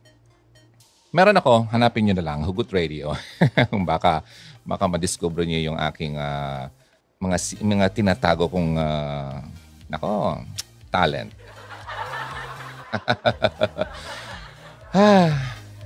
Meron 1.12 1.36
ako, 1.36 1.68
hanapin 1.76 2.08
nyo 2.08 2.16
na 2.16 2.24
lang, 2.24 2.40
Hugot 2.48 2.72
Radio. 2.72 3.12
baka, 3.90 4.24
baka 4.64 4.86
madiscover 4.88 5.44
nyo 5.44 5.60
yung 5.60 5.78
aking 5.92 6.16
uh, 6.16 6.72
mga, 7.20 7.38
mga 7.68 7.88
tinatago 7.92 8.48
kong, 8.48 8.80
uh, 8.80 9.44
nako, 9.92 10.40
talent. 10.88 11.36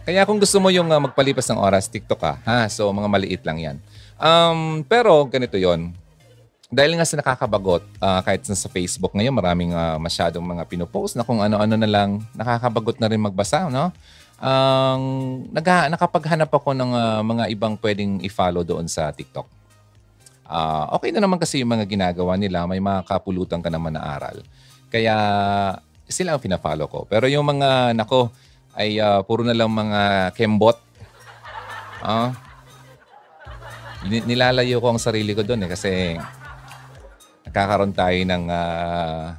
Kaya 0.05 0.21
kung 0.25 0.37
gusto 0.37 0.57
mo 0.61 0.69
yung 0.69 0.89
uh, 0.89 1.01
magpalipas 1.01 1.49
ng 1.49 1.57
oras, 1.57 1.89
TikTok 1.89 2.19
ka. 2.21 2.33
Ha? 2.45 2.69
So, 2.69 2.89
mga 2.93 3.09
maliit 3.09 3.41
lang 3.45 3.57
yan. 3.57 3.77
Um, 4.21 4.85
pero, 4.85 5.25
ganito 5.25 5.57
yon 5.57 5.93
Dahil 6.69 6.97
nga 6.97 7.05
sa 7.05 7.17
nakakabagot, 7.17 7.85
uh, 8.01 8.21
kahit 8.25 8.45
sa 8.45 8.69
Facebook 8.69 9.13
ngayon, 9.13 9.33
maraming 9.33 9.71
uh, 9.73 9.97
masyadong 10.01 10.45
mga 10.45 10.65
pinopost 10.65 11.17
na 11.17 11.25
kung 11.25 11.41
ano-ano 11.41 11.75
na 11.77 11.89
lang, 11.89 12.21
nakakabagot 12.33 12.97
na 13.01 13.09
rin 13.09 13.21
magbasa, 13.21 13.69
no? 13.69 13.93
Ang 14.35 15.01
um, 15.47 15.55
nag- 15.55 15.89
nakapaghanap 15.95 16.51
ako 16.51 16.75
ng 16.75 16.91
uh, 16.91 17.21
mga 17.23 17.43
ibang 17.55 17.73
pwedeng 17.79 18.19
i-follow 18.19 18.67
doon 18.67 18.85
sa 18.85 19.07
TikTok. 19.07 19.47
Uh, 20.45 20.85
okay 20.93 21.09
na 21.09 21.23
naman 21.23 21.41
kasi 21.41 21.63
yung 21.63 21.71
mga 21.73 21.87
ginagawa 21.89 22.37
nila, 22.37 22.67
may 22.69 22.83
mga 22.83 23.07
kapulutan 23.07 23.63
ka 23.63 23.71
naman 23.71 23.95
na 23.95 24.03
aral. 24.03 24.43
Kaya 24.93 25.15
sila 26.07 26.35
ang 26.35 26.41
pina-follow 26.43 26.87
ko. 26.89 26.99
Pero 27.09 27.25
yung 27.25 27.45
mga, 27.45 27.97
nako, 27.97 28.29
ay 28.75 28.99
uh, 28.99 29.23
puro 29.23 29.41
na 29.41 29.55
lang 29.55 29.71
mga 29.71 30.31
kembot. 30.35 30.77
Uh, 32.05 32.29
nilalayo 34.05 34.77
ko 34.77 34.93
ang 34.93 35.01
sarili 35.01 35.33
ko 35.33 35.41
doon 35.41 35.65
eh 35.65 35.69
kasi 35.71 36.13
nakakaroon 37.47 37.95
tayo 37.95 38.19
ng 38.19 38.43
uh, 38.51 39.33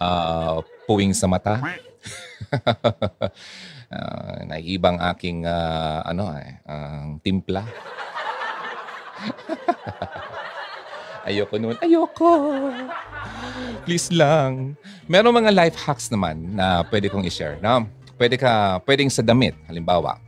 uh, 0.00 0.58
puwing 0.88 1.14
sa 1.14 1.28
mata. 1.30 1.60
uh, 3.94 4.38
naiibang 4.48 4.98
aking 5.14 5.44
uh, 5.46 6.02
ano 6.02 6.34
eh, 6.34 6.58
uh, 6.66 7.20
timpla. 7.22 7.62
Ayoko 11.30 11.54
noon. 11.56 11.76
Ayoko. 11.78 12.30
Please 13.86 14.10
lang. 14.10 14.74
Meron 15.06 15.30
mga 15.30 15.54
life 15.54 15.78
hacks 15.78 16.10
naman 16.10 16.58
na 16.58 16.82
pwede 16.90 17.06
kong 17.06 17.22
i-share. 17.24 17.62
No? 17.62 17.86
pwede 18.20 18.36
ka, 18.36 18.84
pwedeng 18.84 19.08
sa 19.08 19.24
damit, 19.24 19.56
halimbawa, 19.64 20.20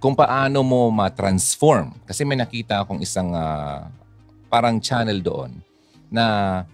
kung 0.00 0.16
paano 0.16 0.64
mo 0.64 0.88
ma-transform. 0.88 1.92
Kasi 2.08 2.24
may 2.24 2.40
nakita 2.40 2.80
akong 2.80 3.04
isang 3.04 3.36
uh, 3.36 3.84
parang 4.48 4.80
channel 4.80 5.20
doon 5.20 5.60
na 6.08 6.64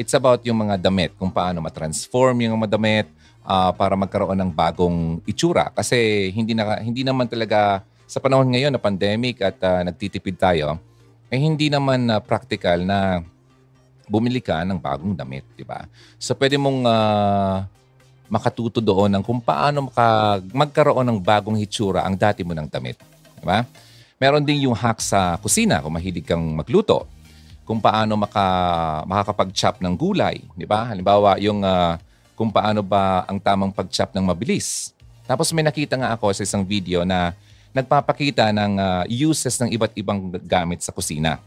it's 0.00 0.16
about 0.16 0.40
yung 0.48 0.64
mga 0.64 0.80
damit, 0.80 1.12
kung 1.20 1.28
paano 1.28 1.60
ma-transform 1.60 2.48
yung 2.48 2.56
mga 2.56 2.80
damit 2.80 3.06
uh, 3.44 3.68
para 3.76 3.92
magkaroon 3.92 4.40
ng 4.40 4.50
bagong 4.56 5.20
itsura. 5.28 5.68
Kasi 5.76 6.32
hindi, 6.32 6.56
na, 6.56 6.80
hindi 6.80 7.04
naman 7.04 7.28
talaga 7.28 7.84
sa 8.08 8.24
panahon 8.24 8.48
ngayon 8.48 8.72
na 8.72 8.80
pandemic 8.80 9.44
at 9.44 9.60
uh, 9.60 9.84
nagtitipid 9.84 10.40
tayo, 10.40 10.80
eh 11.28 11.38
hindi 11.40 11.68
naman 11.68 12.08
uh, 12.08 12.20
practical 12.24 12.80
na 12.84 13.20
bumili 14.08 14.40
ka 14.40 14.64
ng 14.64 14.80
bagong 14.80 15.12
damit, 15.12 15.44
di 15.52 15.62
ba? 15.62 15.84
So 16.16 16.32
pwede 16.32 16.56
mong 16.56 16.80
uh, 16.88 17.68
makatuto 18.28 18.80
doon 18.80 19.12
ng 19.18 19.24
kung 19.24 19.40
paano 19.40 19.88
maka, 19.88 20.40
magkaroon 20.52 21.04
ng 21.04 21.20
bagong 21.20 21.56
hitsura 21.60 22.04
ang 22.04 22.16
dati 22.16 22.44
mo 22.44 22.56
ng 22.56 22.68
damit. 22.68 22.96
Diba? 23.40 23.64
Meron 24.20 24.44
din 24.44 24.68
yung 24.68 24.76
hack 24.76 25.00
sa 25.00 25.36
kusina 25.40 25.80
kung 25.84 25.94
mahilig 25.94 26.24
kang 26.24 26.44
magluto. 26.56 27.08
Kung 27.68 27.84
paano 27.84 28.16
maka, 28.16 28.44
makakapag-chop 29.04 29.84
ng 29.84 29.92
gulay. 29.92 30.40
Di 30.56 30.64
ba? 30.64 30.88
Halimbawa, 30.88 31.36
yung 31.36 31.60
uh, 31.60 32.00
kung 32.32 32.48
paano 32.48 32.80
ba 32.80 33.28
ang 33.28 33.36
tamang 33.36 33.74
pag-chop 33.74 34.16
ng 34.16 34.24
mabilis. 34.24 34.96
Tapos 35.28 35.52
may 35.52 35.60
nakita 35.60 36.00
nga 36.00 36.16
ako 36.16 36.32
sa 36.32 36.46
isang 36.48 36.64
video 36.64 37.04
na 37.04 37.36
nagpapakita 37.72 38.50
ng 38.52 38.72
uh, 38.80 39.04
uses 39.08 39.54
ng 39.60 39.70
iba't 39.74 39.92
ibang 39.98 40.32
gamit 40.44 40.80
sa 40.80 40.90
kusina 40.92 41.38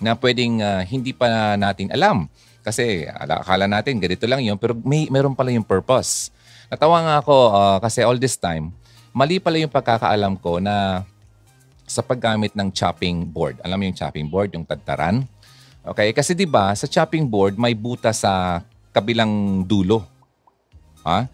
na 0.00 0.16
pwedeng 0.16 0.64
uh, 0.64 0.80
hindi 0.84 1.12
pa 1.12 1.56
natin 1.56 1.92
alam 1.92 2.28
kasi 2.60 3.08
akala 3.08 3.64
natin 3.64 3.96
ganito 3.96 4.28
lang 4.28 4.44
yun, 4.44 4.60
pero 4.60 4.76
may 4.84 5.08
meron 5.08 5.32
pala 5.32 5.48
yung 5.48 5.64
purpose. 5.64 6.28
Natawa 6.68 7.00
nga 7.02 7.14
ako 7.24 7.36
uh, 7.50 7.78
kasi 7.80 8.04
all 8.04 8.20
this 8.20 8.36
time, 8.36 8.68
mali 9.16 9.40
pala 9.40 9.56
yung 9.56 9.72
pagkakaalam 9.72 10.36
ko 10.36 10.60
na 10.60 11.02
sa 11.88 12.04
paggamit 12.04 12.54
ng 12.54 12.68
chopping 12.70 13.24
board. 13.26 13.58
Alam 13.64 13.80
mo 13.80 13.84
yung 13.88 13.96
chopping 13.96 14.28
board, 14.28 14.52
yung 14.54 14.62
tadtaran? 14.68 15.24
Okay, 15.80 16.12
kasi 16.12 16.36
'di 16.36 16.44
ba, 16.44 16.70
sa 16.76 16.84
chopping 16.84 17.24
board 17.24 17.56
may 17.56 17.72
buta 17.72 18.12
sa 18.12 18.60
kabilang 18.92 19.64
dulo. 19.64 20.04
Ha? 21.00 21.24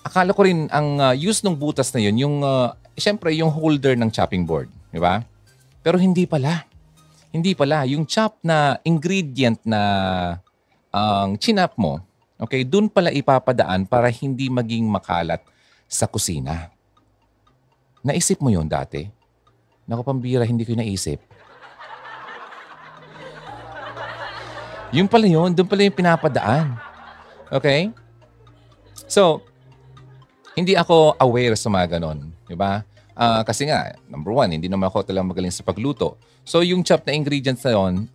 Akala 0.00 0.32
ko 0.32 0.42
rin 0.48 0.66
ang 0.72 0.96
uh, 0.96 1.12
use 1.12 1.44
ng 1.44 1.52
butas 1.52 1.92
na 1.92 2.00
'yun, 2.00 2.16
yung 2.16 2.36
uh, 2.40 2.72
syempre 2.96 3.32
yung 3.36 3.52
holder 3.52 3.94
ng 3.96 4.08
chopping 4.08 4.48
board, 4.48 4.72
'di 4.92 5.00
ba? 5.00 5.24
Pero 5.84 6.00
hindi 6.00 6.24
pala. 6.24 6.64
Hindi 7.30 7.54
pala 7.54 7.86
yung 7.86 8.08
chop 8.10 8.42
na 8.42 8.82
ingredient 8.82 9.62
na 9.62 9.80
ang 10.90 11.38
chinap 11.38 11.78
mo, 11.78 12.02
okay, 12.42 12.66
dun 12.66 12.90
pala 12.90 13.14
ipapadaan 13.14 13.86
para 13.86 14.10
hindi 14.10 14.50
maging 14.50 14.90
makalat 14.90 15.38
sa 15.86 16.10
kusina. 16.10 16.74
Naisip 18.02 18.42
mo 18.42 18.50
yon 18.50 18.66
dati? 18.66 19.06
Naku, 19.86 20.02
pambira, 20.02 20.42
hindi 20.42 20.66
ko 20.66 20.74
naisip. 20.74 21.22
Yung 24.90 25.06
pala 25.06 25.26
yun, 25.30 25.54
doon 25.54 25.68
pala 25.70 25.86
yung 25.86 25.94
pinapadaan. 25.94 26.74
Okay? 27.50 27.94
So, 29.06 29.42
hindi 30.60 30.76
ako 30.76 31.16
aware 31.16 31.56
sa 31.56 31.72
mga 31.72 31.96
ganon. 31.96 32.28
Di 32.44 32.54
ba? 32.54 32.84
Uh, 33.16 33.42
kasi 33.44 33.68
nga, 33.68 33.96
number 34.08 34.32
one, 34.32 34.52
hindi 34.52 34.68
naman 34.68 34.88
ako 34.88 35.04
talagang 35.04 35.32
magaling 35.32 35.52
sa 35.52 35.64
pagluto. 35.64 36.20
So, 36.44 36.60
yung 36.60 36.84
chop 36.84 37.04
na 37.04 37.16
ingredients 37.16 37.64
na 37.64 37.76
yun, 37.76 38.08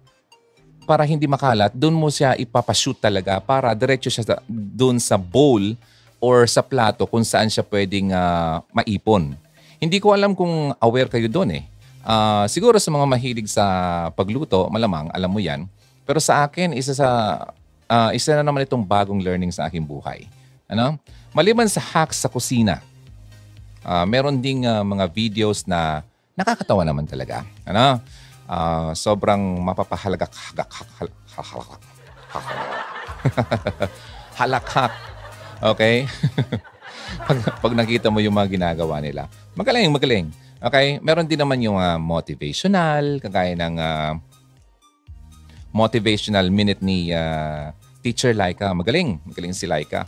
para 0.86 1.02
hindi 1.04 1.26
makalat, 1.26 1.74
doon 1.74 1.98
mo 1.98 2.14
siya 2.14 2.38
ipapashoot 2.38 3.02
talaga 3.02 3.42
para 3.42 3.74
diretso 3.74 4.08
siya 4.08 4.38
doon 4.50 5.02
sa 5.02 5.18
bowl 5.18 5.74
or 6.22 6.46
sa 6.46 6.62
plato 6.62 7.10
kung 7.10 7.26
saan 7.26 7.50
siya 7.50 7.66
pwedeng 7.66 8.14
uh, 8.14 8.62
maipon. 8.72 9.34
Hindi 9.82 9.98
ko 9.98 10.14
alam 10.14 10.38
kung 10.38 10.72
aware 10.78 11.10
kayo 11.10 11.26
doon 11.26 11.60
eh. 11.60 11.64
Uh, 12.06 12.46
siguro 12.46 12.78
sa 12.78 12.94
mga 12.94 13.06
mahilig 13.10 13.50
sa 13.50 13.66
pagluto, 14.14 14.70
malamang 14.70 15.10
alam 15.10 15.30
mo 15.30 15.42
yan. 15.42 15.66
Pero 16.06 16.22
sa 16.22 16.46
akin, 16.46 16.78
isa 16.78 16.94
sa 16.94 17.10
uh, 17.90 18.10
isa 18.14 18.38
na 18.38 18.46
naman 18.46 18.64
itong 18.64 18.86
bagong 18.86 19.22
learning 19.22 19.50
sa 19.50 19.66
aking 19.66 19.84
buhay. 19.84 20.30
Ano? 20.70 21.02
Maliban 21.36 21.68
sa 21.68 21.84
hacks 21.84 22.24
sa 22.24 22.32
kusina, 22.32 22.80
uh, 23.84 24.08
meron 24.08 24.40
ding 24.40 24.64
uh, 24.64 24.88
mga 24.88 25.12
videos 25.12 25.68
na 25.68 26.00
nakakatawa 26.40 26.88
naman 26.88 27.04
talaga. 27.04 27.44
Ano? 27.68 28.00
uh, 28.50 28.94
sobrang 28.94 29.42
mapapahalagak 29.62 30.32
halakhak. 34.40 34.94
Okay? 35.60 36.06
pag, 37.28 37.38
pag 37.62 37.74
nakita 37.74 38.12
mo 38.12 38.20
yung 38.22 38.36
mga 38.36 38.50
ginagawa 38.52 39.02
nila. 39.02 39.28
Magaling, 39.56 39.90
magaling. 39.90 40.26
Okay? 40.62 41.00
Meron 41.02 41.28
din 41.28 41.40
naman 41.40 41.60
yung 41.62 41.78
uh, 41.80 41.98
motivational, 42.00 43.20
kagaya 43.24 43.56
ng 43.56 43.76
uh, 43.80 44.14
motivational 45.76 46.48
minute 46.52 46.80
ni 46.84 47.12
uh, 47.12 47.72
Teacher 48.06 48.36
Laika. 48.38 48.72
Magaling. 48.76 49.18
Magaling 49.26 49.56
si 49.56 49.66
Laika. 49.66 50.06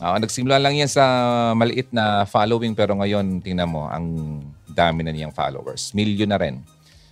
Uh, 0.00 0.16
nagsimula 0.16 0.56
lang 0.56 0.80
yan 0.80 0.88
sa 0.88 1.04
maliit 1.52 1.92
na 1.92 2.24
following 2.24 2.72
pero 2.72 2.96
ngayon, 2.96 3.44
tingnan 3.44 3.68
mo, 3.68 3.84
ang 3.84 4.40
dami 4.72 5.04
na 5.04 5.12
niyang 5.12 5.34
followers. 5.34 5.92
Milyon 5.92 6.32
na 6.32 6.40
rin. 6.40 6.64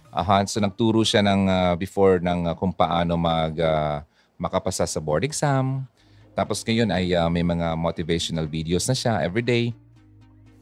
Uh, 0.09 0.25
so 0.49 0.57
nagturo 0.57 1.05
siya 1.05 1.21
ng 1.21 1.41
uh, 1.47 1.75
before 1.77 2.17
ng 2.17 2.49
uh, 2.49 2.55
kung 2.57 2.73
paano 2.73 3.21
mag 3.21 3.53
uh, 3.61 4.01
makapasa 4.41 4.89
sa 4.89 4.99
board 5.05 5.29
exam. 5.29 5.85
Tapos 6.33 6.65
ngayon 6.65 6.89
ay 6.89 7.13
uh, 7.13 7.29
may 7.29 7.45
mga 7.45 7.77
motivational 7.77 8.49
videos 8.49 8.89
na 8.89 8.97
siya 8.97 9.21
every 9.21 9.45
day. 9.45 9.77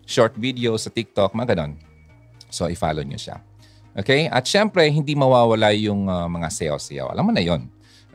short 0.06 0.38
video 0.38 0.78
sa 0.78 0.88
TikTok, 0.88 1.34
mga 1.34 1.58
ganon. 1.58 1.74
So, 2.48 2.70
i-follow 2.70 3.02
nyo 3.02 3.18
siya. 3.18 3.42
Okay? 3.98 4.30
At 4.30 4.46
syempre, 4.46 4.86
hindi 4.86 5.18
mawawala 5.18 5.74
yung 5.74 6.06
uh, 6.06 6.30
mga 6.30 6.48
sayaw-sayaw. 6.48 7.10
Alam 7.10 7.26
mo 7.28 7.32
na 7.34 7.42
yon 7.42 7.66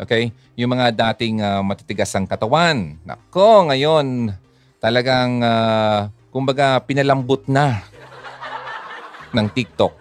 Okay? 0.01 0.33
Yung 0.57 0.73
mga 0.73 0.89
dating 0.89 1.45
uh, 1.45 1.61
matitigas 1.61 2.09
ang 2.17 2.25
katawan. 2.25 2.97
Nako, 3.05 3.69
ngayon, 3.69 4.33
talagang, 4.81 5.45
uh, 5.45 6.09
kumbaga, 6.33 6.81
pinalambot 6.81 7.45
na 7.45 7.85
ng 9.29 9.45
TikTok. 9.53 9.93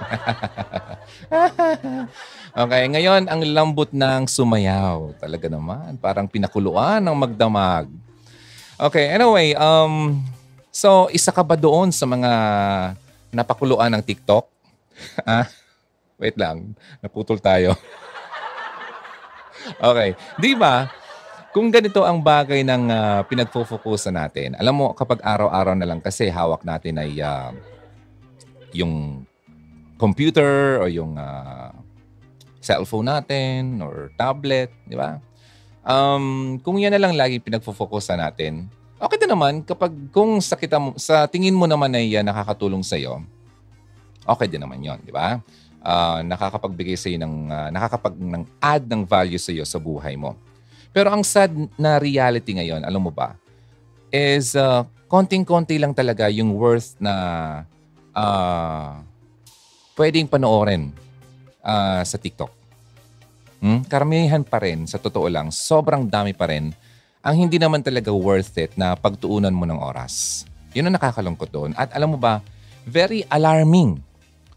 okay, 2.62 2.84
ngayon 2.92 3.32
ang 3.32 3.40
lambot 3.48 3.88
ng 3.96 4.28
sumayaw. 4.28 5.16
Talaga 5.16 5.48
naman, 5.48 5.96
parang 5.96 6.28
pinakuluan 6.28 7.00
ng 7.00 7.16
magdamag. 7.16 7.88
Okay, 8.80 9.12
anyway, 9.12 9.52
um, 9.56 10.20
so 10.72 11.08
isa 11.12 11.32
ka 11.32 11.44
ba 11.44 11.56
doon 11.56 11.92
sa 11.92 12.08
mga 12.08 12.32
napakuluan 13.32 13.92
ng 13.92 14.02
TikTok? 14.04 14.48
ah, 15.28 15.48
wait 16.20 16.36
lang, 16.36 16.76
naputol 17.00 17.40
tayo. 17.40 17.72
okay, 19.78 20.16
di 20.38 20.52
ba? 20.54 20.88
Kung 21.50 21.66
ganito 21.74 22.06
ang 22.06 22.22
bagay 22.22 22.62
ng 22.62 22.84
uh, 22.86 23.20
pinagfo-focusan 23.26 24.14
natin, 24.14 24.54
alam 24.54 24.70
mo, 24.70 24.94
kapag 24.94 25.18
araw-araw 25.18 25.74
na 25.74 25.88
lang 25.88 25.98
kasi 25.98 26.30
hawak 26.30 26.62
natin 26.62 26.94
ay 27.02 27.18
uh, 27.18 27.50
yung 28.70 29.26
computer 29.98 30.78
o 30.78 30.86
yung 30.86 31.18
uh, 31.18 31.74
cellphone 32.62 33.10
natin 33.10 33.82
or 33.82 34.14
tablet, 34.14 34.70
di 34.86 34.94
ba? 34.94 35.18
Um, 35.82 36.56
kung 36.62 36.78
yan 36.78 36.94
na 36.94 37.02
lang 37.02 37.18
lagi 37.18 37.42
pinagfo-focusan 37.42 38.22
natin, 38.22 38.70
okay 39.00 39.18
na 39.24 39.34
naman 39.34 39.64
kapag 39.66 39.90
kung 40.14 40.38
sa, 40.38 40.54
kita 40.54 40.76
sa 41.00 41.26
tingin 41.26 41.56
mo 41.56 41.66
naman 41.66 41.90
ay 41.96 42.14
uh, 42.14 42.22
nakakatulong 42.22 42.86
sa 42.86 42.94
iyo, 42.94 43.24
okay 44.22 44.46
din 44.46 44.62
naman 44.62 44.78
yon, 44.78 45.02
di 45.02 45.10
ba? 45.10 45.42
Uh, 45.80 46.20
nakakapagbigay 46.28 46.92
sa 46.92 47.08
iyo 47.08 47.16
ng 47.16 47.48
uh, 47.48 47.72
nakakapag 47.72 48.12
ng 48.20 48.44
add 48.60 48.84
ng 48.84 49.00
value 49.00 49.40
sa 49.40 49.48
iyo 49.48 49.64
sa 49.64 49.80
buhay 49.80 50.12
mo. 50.12 50.36
Pero 50.92 51.08
ang 51.08 51.24
sad 51.24 51.48
na 51.80 51.96
reality 51.96 52.52
ngayon, 52.52 52.84
alam 52.84 53.00
mo 53.00 53.08
ba, 53.08 53.32
is 54.12 54.52
uh, 54.58 54.84
konting-konti 55.08 55.80
lang 55.80 55.96
talaga 55.96 56.28
yung 56.28 56.52
worth 56.52 57.00
na 57.00 57.14
uh, 58.12 59.00
pwedeng 59.96 60.28
panoorin 60.28 60.92
uh, 61.64 62.04
sa 62.04 62.20
TikTok. 62.20 62.52
Hmm? 63.60 63.80
Karamihan 63.88 64.44
pa 64.44 64.60
rin, 64.60 64.84
sa 64.84 65.00
totoo 65.00 65.28
lang, 65.32 65.48
sobrang 65.48 66.04
dami 66.04 66.36
pa 66.36 66.48
rin 66.48 66.72
ang 67.20 67.36
hindi 67.36 67.60
naman 67.60 67.84
talaga 67.84 68.08
worth 68.08 68.56
it 68.56 68.72
na 68.80 68.96
pagtuunan 68.96 69.52
mo 69.52 69.68
ng 69.68 69.76
oras. 69.76 70.44
Yun 70.72 70.88
ang 70.88 70.96
nakakalungkot 70.96 71.52
doon. 71.52 71.70
At 71.76 71.92
alam 71.92 72.16
mo 72.16 72.18
ba, 72.18 72.40
very 72.88 73.28
alarming. 73.28 74.00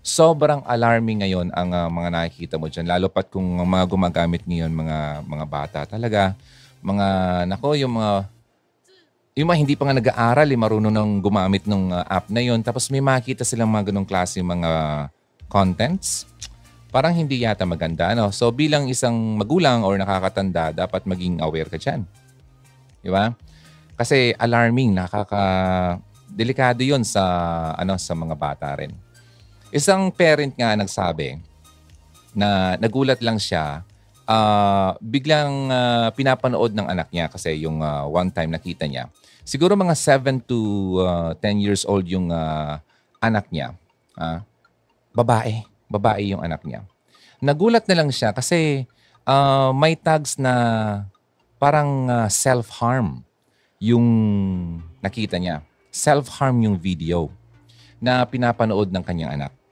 Sobrang 0.04 0.60
alarming 0.68 1.24
ngayon 1.24 1.48
ang 1.56 1.72
uh, 1.72 1.88
mga 1.88 2.10
nakikita 2.12 2.56
mo 2.60 2.68
dyan. 2.68 2.92
Lalo 2.92 3.08
pat 3.08 3.32
kung 3.32 3.48
mga 3.48 3.88
gumagamit 3.88 4.44
ngayon 4.44 4.68
mga, 4.68 5.24
mga 5.24 5.46
bata 5.48 5.80
talaga. 5.88 6.36
Mga, 6.84 7.08
nako, 7.48 7.80
yung 7.80 7.96
mga 7.96 8.28
yung 9.34 9.50
mga 9.50 9.60
hindi 9.66 9.74
pa 9.74 9.90
nga 9.90 9.98
nag-aaral, 9.98 10.46
eh, 10.46 10.60
marunong 10.60 10.94
nang 10.94 11.18
gumamit 11.18 11.66
ng 11.66 11.90
uh, 11.90 12.06
app 12.06 12.30
na 12.30 12.44
yon 12.44 12.62
Tapos 12.62 12.86
may 12.94 13.02
makita 13.02 13.42
silang 13.42 13.72
mga 13.72 13.90
ganong 13.90 14.06
klase 14.06 14.44
mga 14.44 15.08
contents. 15.50 16.30
Parang 16.94 17.18
hindi 17.18 17.42
yata 17.42 17.66
maganda. 17.66 18.14
No? 18.14 18.30
So 18.30 18.54
bilang 18.54 18.86
isang 18.86 19.16
magulang 19.40 19.82
or 19.82 19.98
nakakatanda, 19.98 20.76
dapat 20.86 21.08
maging 21.10 21.42
aware 21.42 21.66
ka 21.66 21.82
dyan. 21.82 22.06
Di 23.02 23.10
ba? 23.10 23.34
Kasi 23.98 24.38
alarming, 24.38 24.94
nakaka 24.94 25.44
delikado 26.34 26.82
'yon 26.82 27.06
sa 27.06 27.24
ano 27.78 27.98
sa 27.98 28.14
mga 28.18 28.36
bata 28.38 28.70
rin. 28.78 28.94
Isang 29.74 30.14
parent 30.14 30.54
nga 30.54 30.78
nagsabi 30.78 31.42
na 32.38 32.78
nagulat 32.78 33.18
lang 33.26 33.42
siya 33.42 33.82
uh, 34.30 34.94
biglang 35.02 35.74
uh, 35.74 36.14
pinapanood 36.14 36.78
ng 36.78 36.86
anak 36.86 37.10
niya 37.10 37.26
kasi 37.26 37.66
yung 37.66 37.82
uh, 37.82 38.06
one 38.06 38.30
time 38.30 38.54
nakita 38.54 38.86
niya. 38.86 39.10
Siguro 39.42 39.74
mga 39.74 39.98
7 39.98 40.46
to 40.46 40.60
uh, 41.02 41.34
10 41.42 41.58
years 41.58 41.90
old 41.90 42.06
yung 42.06 42.30
uh, 42.30 42.78
anak 43.18 43.50
niya. 43.50 43.74
Uh, 44.14 44.46
babae. 45.10 45.66
Babae 45.90 46.38
yung 46.38 46.46
anak 46.46 46.62
niya. 46.70 46.86
Nagulat 47.42 47.90
na 47.90 47.98
lang 47.98 48.14
siya 48.14 48.30
kasi 48.30 48.86
uh, 49.26 49.74
may 49.74 49.98
tags 49.98 50.38
na 50.38 50.54
parang 51.58 52.06
uh, 52.14 52.30
self-harm 52.30 53.26
yung 53.82 54.06
nakita 55.02 55.42
niya. 55.42 55.66
Self-harm 55.90 56.62
yung 56.62 56.78
video 56.78 57.34
na 57.98 58.22
pinapanood 58.22 58.94
ng 58.94 59.02
kanyang 59.02 59.34
anak. 59.34 59.63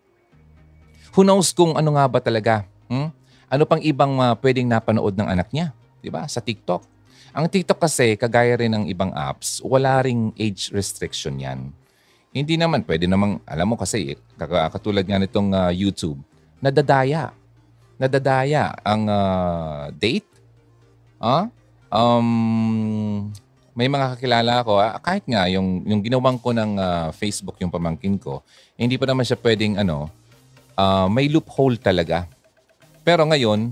Who 1.12 1.28
knows 1.28 1.52
kung 1.52 1.76
ano 1.76 1.96
nga 2.00 2.06
ba 2.08 2.20
talaga? 2.24 2.64
Hmm? 2.88 3.12
Ano 3.52 3.64
pang 3.68 3.84
ibang 3.84 4.16
uh, 4.16 4.36
pwedeng 4.40 4.68
napanood 4.68 5.12
ng 5.16 5.28
anak 5.28 5.52
niya? 5.52 5.76
'Di 6.00 6.08
ba? 6.08 6.24
Sa 6.32 6.40
TikTok. 6.40 6.88
Ang 7.32 7.48
TikTok 7.48 7.80
kasi, 7.80 8.20
kagaya 8.20 8.60
rin 8.60 8.76
ng 8.76 8.86
ibang 8.92 9.16
apps, 9.16 9.64
wala 9.64 10.04
ring 10.04 10.36
age 10.36 10.68
restriction 10.76 11.40
yan. 11.40 11.72
Hindi 12.36 12.60
naman, 12.60 12.84
pwede 12.84 13.08
namang, 13.08 13.40
alam 13.48 13.72
mo 13.72 13.80
kasi, 13.80 14.20
katulad 14.36 15.08
nga 15.08 15.16
nitong 15.16 15.56
uh, 15.56 15.72
YouTube, 15.72 16.20
nadadaya. 16.60 17.32
Nadadaya 17.96 18.76
ang 18.84 19.08
uh, 19.08 19.96
date. 19.96 20.28
Ah? 21.24 21.48
Um, 21.88 23.32
may 23.72 23.88
mga 23.88 24.20
kakilala 24.20 24.60
ako, 24.60 24.84
ah, 24.84 25.00
kahit 25.00 25.24
nga 25.24 25.48
yung, 25.48 25.88
yung 25.88 26.04
ginawang 26.04 26.36
ko 26.36 26.52
ng 26.52 26.76
uh, 26.76 27.16
Facebook, 27.16 27.56
yung 27.64 27.72
pamangkin 27.72 28.20
ko, 28.20 28.44
eh, 28.76 28.84
hindi 28.84 29.00
pa 29.00 29.08
naman 29.08 29.24
siya 29.24 29.40
pwedeng 29.40 29.80
ano, 29.80 30.12
uh, 30.82 31.06
may 31.06 31.30
loophole 31.30 31.78
talaga. 31.78 32.26
Pero 33.06 33.22
ngayon, 33.30 33.70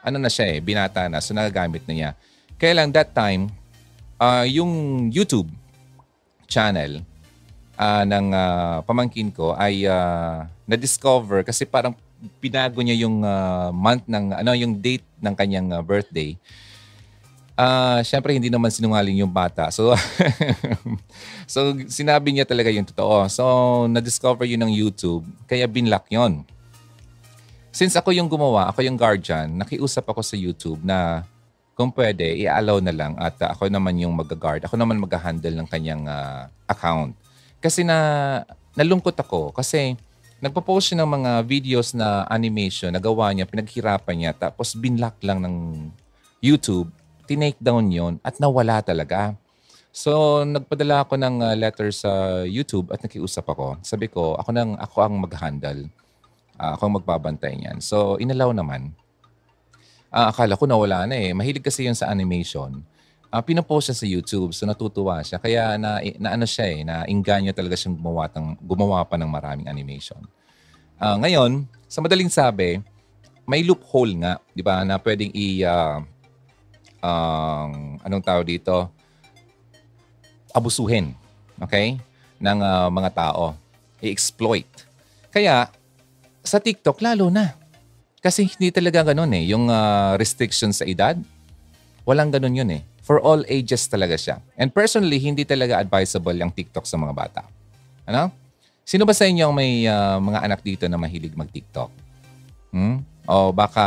ano 0.00 0.16
na 0.16 0.32
siya 0.32 0.56
eh, 0.56 0.58
binata 0.64 1.04
na, 1.12 1.20
so 1.20 1.36
nagagamit 1.36 1.84
na 1.84 1.92
niya. 1.92 2.10
Kaya 2.56 2.80
lang 2.80 2.88
that 2.96 3.12
time, 3.12 3.52
uh, 4.16 4.48
yung 4.48 5.06
YouTube 5.12 5.48
channel 6.48 7.04
uh, 7.76 8.04
ng 8.08 8.26
uh, 8.32 8.76
pamangkin 8.88 9.28
ko 9.28 9.52
ay 9.52 9.84
uh, 9.84 10.48
na-discover 10.64 11.44
kasi 11.44 11.68
parang 11.68 11.92
pinago 12.42 12.80
niya 12.82 13.06
yung 13.06 13.22
uh, 13.22 13.70
month 13.70 14.08
ng, 14.08 14.32
ano, 14.32 14.50
yung 14.56 14.74
date 14.80 15.06
ng 15.22 15.34
kanyang 15.36 15.68
uh, 15.70 15.84
birthday. 15.84 16.34
Uh, 17.58 17.98
syempre 18.06 18.30
hindi 18.38 18.46
naman 18.46 18.70
sinungaling 18.70 19.18
yung 19.18 19.34
bata. 19.34 19.66
So 19.74 19.90
So 21.50 21.74
sinabi 21.90 22.30
niya 22.30 22.46
talaga 22.46 22.70
yung 22.70 22.86
totoo. 22.86 23.26
So 23.26 23.42
na-discover 23.90 24.46
yun 24.46 24.62
ng 24.62 24.70
YouTube, 24.70 25.26
kaya 25.50 25.66
binlock 25.66 26.06
yon. 26.06 26.46
Since 27.74 27.98
ako 27.98 28.14
yung 28.14 28.30
gumawa, 28.30 28.70
ako 28.70 28.86
yung 28.86 28.94
guardian, 28.94 29.58
nakiusap 29.58 30.06
ako 30.06 30.22
sa 30.22 30.38
YouTube 30.38 30.78
na 30.86 31.26
kung 31.74 31.90
pwede, 31.94 32.26
i-allow 32.42 32.78
na 32.78 32.90
lang 32.94 33.14
at 33.18 33.38
ako 33.38 33.70
naman 33.70 33.94
yung 33.98 34.14
mag-guard. 34.14 34.62
Ako 34.66 34.74
naman 34.74 34.98
mag-handle 34.98 35.54
ng 35.58 35.68
kanyang 35.70 36.06
uh, 36.10 36.50
account. 36.66 37.14
Kasi 37.58 37.82
na 37.82 37.98
nalungkot 38.74 39.14
ako 39.18 39.50
kasi 39.50 39.98
nagpo-post 40.38 40.94
siya 40.94 41.02
ng 41.02 41.10
mga 41.10 41.30
videos 41.42 41.90
na 41.94 42.22
animation 42.30 42.94
na 42.94 43.02
gawa 43.02 43.34
niya, 43.34 43.50
pinaghirapan 43.50 44.14
niya, 44.14 44.32
tapos 44.34 44.78
binlock 44.78 45.18
lang 45.26 45.42
ng 45.42 45.54
YouTube 46.38 46.90
tinake 47.28 47.60
down 47.60 47.92
yon 47.92 48.16
at 48.24 48.40
nawala 48.40 48.80
talaga. 48.80 49.36
So, 49.92 50.44
nagpadala 50.48 51.04
ako 51.04 51.20
ng 51.20 51.36
uh, 51.44 51.54
letter 51.58 51.92
sa 51.92 52.42
YouTube 52.48 52.88
at 52.88 53.04
nakiusap 53.04 53.44
ako. 53.44 53.76
Sabi 53.84 54.08
ko, 54.08 54.36
ako 54.40 54.50
nang 54.56 54.72
ako 54.80 54.96
ang 55.04 55.14
mag-handle. 55.20 55.92
Uh, 56.56 56.72
ako 56.76 56.82
ang 56.88 56.94
magbabantay 57.02 57.52
niyan. 57.56 57.84
So, 57.84 58.16
inalaw 58.16 58.56
naman. 58.56 58.96
Uh, 60.08 60.32
akala 60.32 60.56
ko 60.56 60.64
nawala 60.64 61.04
na 61.04 61.16
eh. 61.18 61.36
Mahilig 61.36 61.64
kasi 61.64 61.84
yun 61.84 61.98
sa 61.98 62.08
animation. 62.08 62.80
Uh, 63.28 63.44
pinapost 63.44 63.92
siya 63.92 63.96
sa 63.98 64.06
YouTube, 64.08 64.56
so 64.56 64.64
natutuwa 64.64 65.20
siya. 65.20 65.36
Kaya 65.36 65.76
na, 65.76 66.00
na 66.16 66.32
ano 66.32 66.48
siya 66.48 66.66
eh, 66.72 66.80
na 66.80 67.04
inganyo 67.04 67.52
talaga 67.52 67.76
siyang 67.76 68.00
gumawa, 68.00 68.24
tang, 68.32 68.56
gumawa 68.64 69.04
pa 69.04 69.20
ng 69.20 69.28
maraming 69.28 69.68
animation. 69.68 70.20
Uh, 70.96 71.20
ngayon, 71.20 71.68
sa 71.84 72.00
madaling 72.00 72.32
sabi, 72.32 72.80
may 73.44 73.64
loophole 73.64 74.16
nga, 74.20 74.40
di 74.56 74.64
ba, 74.64 74.80
na 74.80 74.96
pwedeng 74.96 75.32
i, 75.36 75.60
uh, 75.60 76.00
ang 77.00 78.00
uh, 78.00 78.06
anong 78.06 78.24
tao 78.24 78.40
dito? 78.42 78.90
Abusuhin 80.50 81.14
okay? 81.62 81.98
Ng 82.38 82.58
uh, 82.62 82.88
mga 82.90 83.10
tao. 83.14 83.54
I-exploit. 83.98 84.66
Kaya 85.30 85.70
sa 86.42 86.58
TikTok 86.62 87.02
lalo 87.02 87.28
na. 87.28 87.54
Kasi 88.18 88.46
hindi 88.46 88.74
talaga 88.74 89.14
ganoon 89.14 89.30
eh. 89.38 89.44
Yung 89.54 89.70
uh, 89.70 90.18
restriction 90.18 90.74
sa 90.74 90.86
edad 90.86 91.18
walang 92.08 92.32
ganoon 92.32 92.64
yun 92.64 92.70
eh. 92.80 92.82
For 93.04 93.20
all 93.20 93.44
ages 93.46 93.84
talaga 93.84 94.16
siya. 94.16 94.40
And 94.56 94.72
personally 94.72 95.20
hindi 95.20 95.44
talaga 95.44 95.76
advisable 95.76 96.34
yung 96.34 96.52
TikTok 96.52 96.88
sa 96.88 96.96
mga 96.96 97.12
bata. 97.12 97.42
Ano? 98.08 98.32
Sino 98.88 99.04
ba 99.04 99.12
sa 99.12 99.28
inyo 99.28 99.44
ang 99.44 99.54
may 99.54 99.84
uh, 99.84 100.16
mga 100.16 100.40
anak 100.40 100.60
dito 100.64 100.88
na 100.88 100.96
mahilig 100.96 101.36
mag-TikTok? 101.36 101.90
Hmm? 102.68 103.00
o 103.28 103.52
baka 103.52 103.86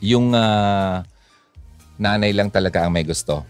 yung 0.00 0.32
uh, 0.32 1.04
nanay 1.98 2.34
lang 2.34 2.50
talaga 2.50 2.86
ang 2.86 2.92
may 2.94 3.06
gusto. 3.06 3.42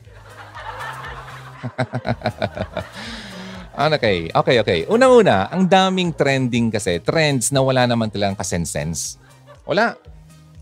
Ah, 3.75 3.91
okay. 3.91 4.31
Okay, 4.31 4.57
okay. 4.63 4.81
Unang-una, 4.87 5.51
ang 5.51 5.67
daming 5.67 6.15
trending 6.15 6.71
kasi. 6.71 7.03
Trends 7.03 7.51
na 7.51 7.59
wala 7.59 7.91
naman 7.91 8.07
talagang 8.07 8.39
kasensense. 8.39 9.19
Wala. 9.67 9.99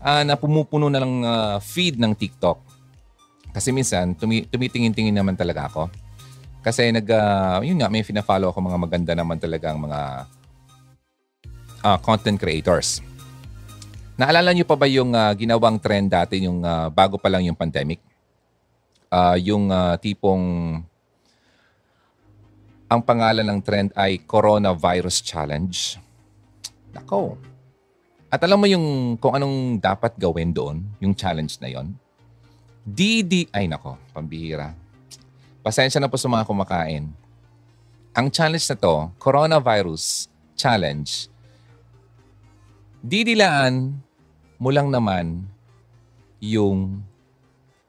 Ah, 0.01 0.25
na 0.25 0.33
pumupuno 0.33 0.89
na 0.89 0.97
lang 0.97 1.21
ah, 1.21 1.61
feed 1.61 2.01
ng 2.01 2.17
TikTok. 2.17 2.57
Kasi 3.53 3.69
minsan, 3.69 4.17
tumi- 4.17 4.49
tumitingin-tingin 4.49 5.13
naman 5.13 5.37
talaga 5.37 5.69
ako. 5.69 5.93
Kasi 6.65 6.89
nag, 6.89 7.05
ah, 7.13 7.61
yun 7.61 7.77
nga, 7.77 7.85
may 7.93 8.01
fina-follow 8.01 8.49
ako 8.49 8.65
mga 8.65 8.81
maganda 8.81 9.13
naman 9.13 9.37
talaga 9.37 9.69
ang 9.69 9.85
mga 9.85 9.99
ah, 11.85 11.97
content 12.01 12.41
creators. 12.41 13.05
Naalala 14.13 14.53
niyo 14.53 14.69
pa 14.69 14.77
ba 14.77 14.85
yung 14.85 15.09
ah, 15.17 15.33
ginawang 15.33 15.81
trend 15.81 16.13
dati 16.13 16.45
yung 16.45 16.61
ah, 16.61 16.93
bago 16.93 17.17
pa 17.17 17.33
lang 17.33 17.49
yung 17.49 17.57
pandemic? 17.57 17.97
Ah, 19.09 19.33
yung 19.41 19.73
ah, 19.73 19.97
tipong 19.97 20.77
ang 22.93 23.01
pangalan 23.01 23.41
ng 23.41 23.59
trend 23.65 23.89
ay 23.97 24.21
Coronavirus 24.21 25.25
Challenge. 25.25 25.97
Nako. 26.93 27.41
At 28.29 28.37
alam 28.45 28.61
mo 28.61 28.69
yung 28.69 29.17
kung 29.17 29.33
anong 29.33 29.81
dapat 29.81 30.13
gawin 30.13 30.53
doon, 30.53 30.85
yung 31.01 31.17
challenge 31.17 31.57
na 31.57 31.73
yon? 31.73 31.97
DD, 32.85 33.49
ay 33.49 33.65
nako, 33.65 33.97
pambihira. 34.13 34.77
Pasensya 35.65 35.97
na 35.97 36.05
po 36.05 36.21
sa 36.21 36.29
mga 36.29 36.45
kumakain. 36.45 37.09
Ang 38.13 38.27
challenge 38.29 38.69
na 38.69 38.77
to, 38.77 39.09
Coronavirus 39.17 40.29
Challenge, 40.53 41.32
didilaan 43.03 43.91
mo 44.55 44.69
lang 44.71 44.87
naman 44.87 45.43
yung 46.39 47.03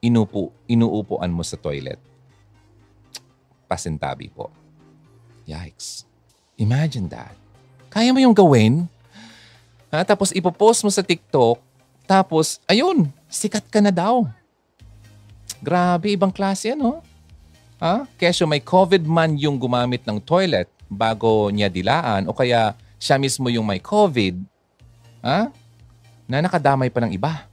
inupo, 0.03 0.51
inuupuan 0.67 1.31
mo 1.31 1.47
sa 1.47 1.55
toilet. 1.55 2.03
Pasintabi 3.71 4.29
po. 4.29 4.51
Yikes. 5.47 6.05
Imagine 6.59 7.07
that. 7.09 7.35
Kaya 7.89 8.11
mo 8.11 8.19
yung 8.19 8.35
gawin? 8.35 8.91
Ha? 9.95 10.03
Tapos 10.03 10.35
ipopost 10.35 10.83
mo 10.83 10.91
sa 10.91 11.07
TikTok, 11.07 11.63
tapos, 12.05 12.61
ayun, 12.69 13.09
sikat 13.33 13.65
ka 13.73 13.81
na 13.81 13.89
daw. 13.89 14.29
Grabe, 15.65 16.13
ibang 16.13 16.29
klase 16.29 16.77
yan, 16.77 16.85
oh. 16.85 17.01
Ha? 17.81 18.05
Kesyo 18.21 18.45
may 18.45 18.61
COVID 18.61 19.09
man 19.09 19.41
yung 19.41 19.57
gumamit 19.57 20.05
ng 20.05 20.21
toilet 20.21 20.69
bago 20.85 21.49
niya 21.49 21.73
dilaan 21.73 22.29
o 22.29 22.37
kaya 22.37 22.77
siya 23.01 23.17
mismo 23.17 23.49
yung 23.49 23.65
may 23.65 23.81
COVID, 23.81 24.37
ha? 25.25 25.49
na 26.29 26.41
nakadamay 26.45 26.93
pa 26.93 27.01
ng 27.05 27.13
iba. 27.17 27.49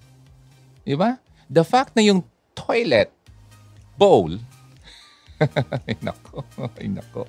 Di 0.83 0.95
ba? 0.95 1.15
The 1.47 1.63
fact 1.63 1.95
na 1.95 2.03
yung 2.03 2.23
toilet 2.55 3.11
bowl, 3.95 4.35
ay 5.87 5.95
nako, 5.99 6.43
ay 6.79 6.87
nako. 6.87 7.23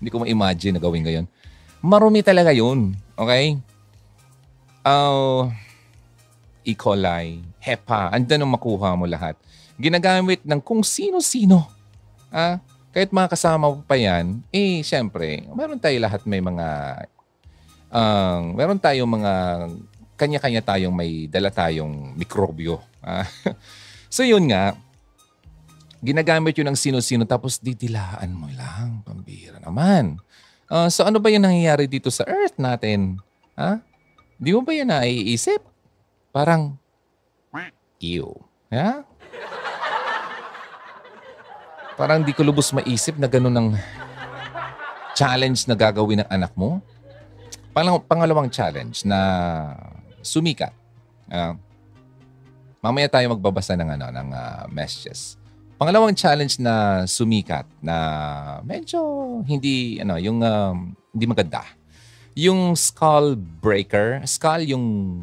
Hindi 0.00 0.08
ko 0.12 0.16
ma-imagine 0.24 0.76
na 0.76 0.82
gawin 0.82 1.04
ngayon. 1.04 1.26
Marumi 1.84 2.20
talaga 2.24 2.50
yun. 2.50 2.96
Okay? 3.14 3.60
Uh, 4.82 5.52
E. 6.64 6.72
coli, 6.76 7.40
HEPA, 7.60 8.12
andan 8.12 8.44
ang 8.44 8.52
makuha 8.52 8.92
mo 8.92 9.08
lahat. 9.08 9.36
Ginagamit 9.78 10.42
ng 10.42 10.60
kung 10.60 10.82
sino-sino. 10.82 11.64
Ah, 12.28 12.60
kahit 12.92 13.14
mga 13.14 13.30
kasama 13.32 13.72
pa 13.86 13.96
yan, 13.96 14.42
eh, 14.52 14.82
syempre, 14.82 15.48
meron 15.54 15.80
tayo 15.80 15.96
lahat 16.02 16.24
may 16.28 16.42
mga, 16.42 16.66
um, 17.92 18.56
meron 18.56 18.80
tayong 18.80 19.08
mga, 19.08 19.32
kanya-kanya 20.18 20.62
tayong 20.66 20.94
may 20.94 21.30
dala 21.30 21.48
tayong 21.52 22.16
mikrobyo. 22.18 22.82
Ah, 22.98 23.28
so 24.14 24.26
yun 24.26 24.50
nga, 24.50 24.74
ginagamit 26.02 26.58
yun 26.58 26.70
ng 26.70 26.78
sino-sino 26.78 27.22
tapos 27.22 27.62
didilaan 27.62 28.34
mo 28.34 28.50
lang. 28.50 29.02
Pambira 29.06 29.62
naman. 29.62 30.18
Ah, 30.66 30.90
so 30.90 31.06
ano 31.06 31.22
ba 31.22 31.30
yung 31.32 31.46
nangyayari 31.46 31.86
dito 31.86 32.10
sa 32.10 32.26
earth 32.26 32.58
natin? 32.58 33.22
Ha? 33.54 33.80
Di 34.38 34.54
mo 34.54 34.62
ba 34.62 34.70
yan 34.74 34.90
naiisip? 34.90 35.64
Parang, 36.30 36.78
ew. 37.98 38.30
Ha? 38.70 39.02
Parang 41.98 42.22
di 42.22 42.30
ko 42.30 42.46
lubos 42.46 42.70
maisip 42.70 43.18
na 43.18 43.26
ganun 43.26 43.58
ang 43.58 43.68
challenge 45.18 45.66
na 45.66 45.74
gagawin 45.74 46.22
ng 46.22 46.30
anak 46.30 46.54
mo. 46.54 46.78
Pang- 47.78 48.02
pangalawang 48.02 48.50
challenge 48.50 49.06
na 49.06 49.20
sumikat. 50.18 50.74
Ah, 51.30 51.54
mamaya 52.82 53.06
tayo 53.06 53.30
magbabasa 53.30 53.78
ng, 53.78 53.86
ano, 53.94 54.10
ng 54.10 54.28
ah, 54.34 54.66
messages. 54.66 55.38
Pangalawang 55.78 56.18
challenge 56.18 56.58
na 56.58 57.06
sumikat 57.06 57.62
na 57.78 57.94
medyo 58.66 58.98
hindi 59.46 60.02
ano 60.02 60.18
yung 60.18 60.42
um, 60.42 60.90
hindi 61.14 61.26
maganda. 61.30 61.62
Yung 62.34 62.74
skull 62.74 63.38
breaker, 63.38 64.26
skull 64.26 64.66
yung 64.66 65.22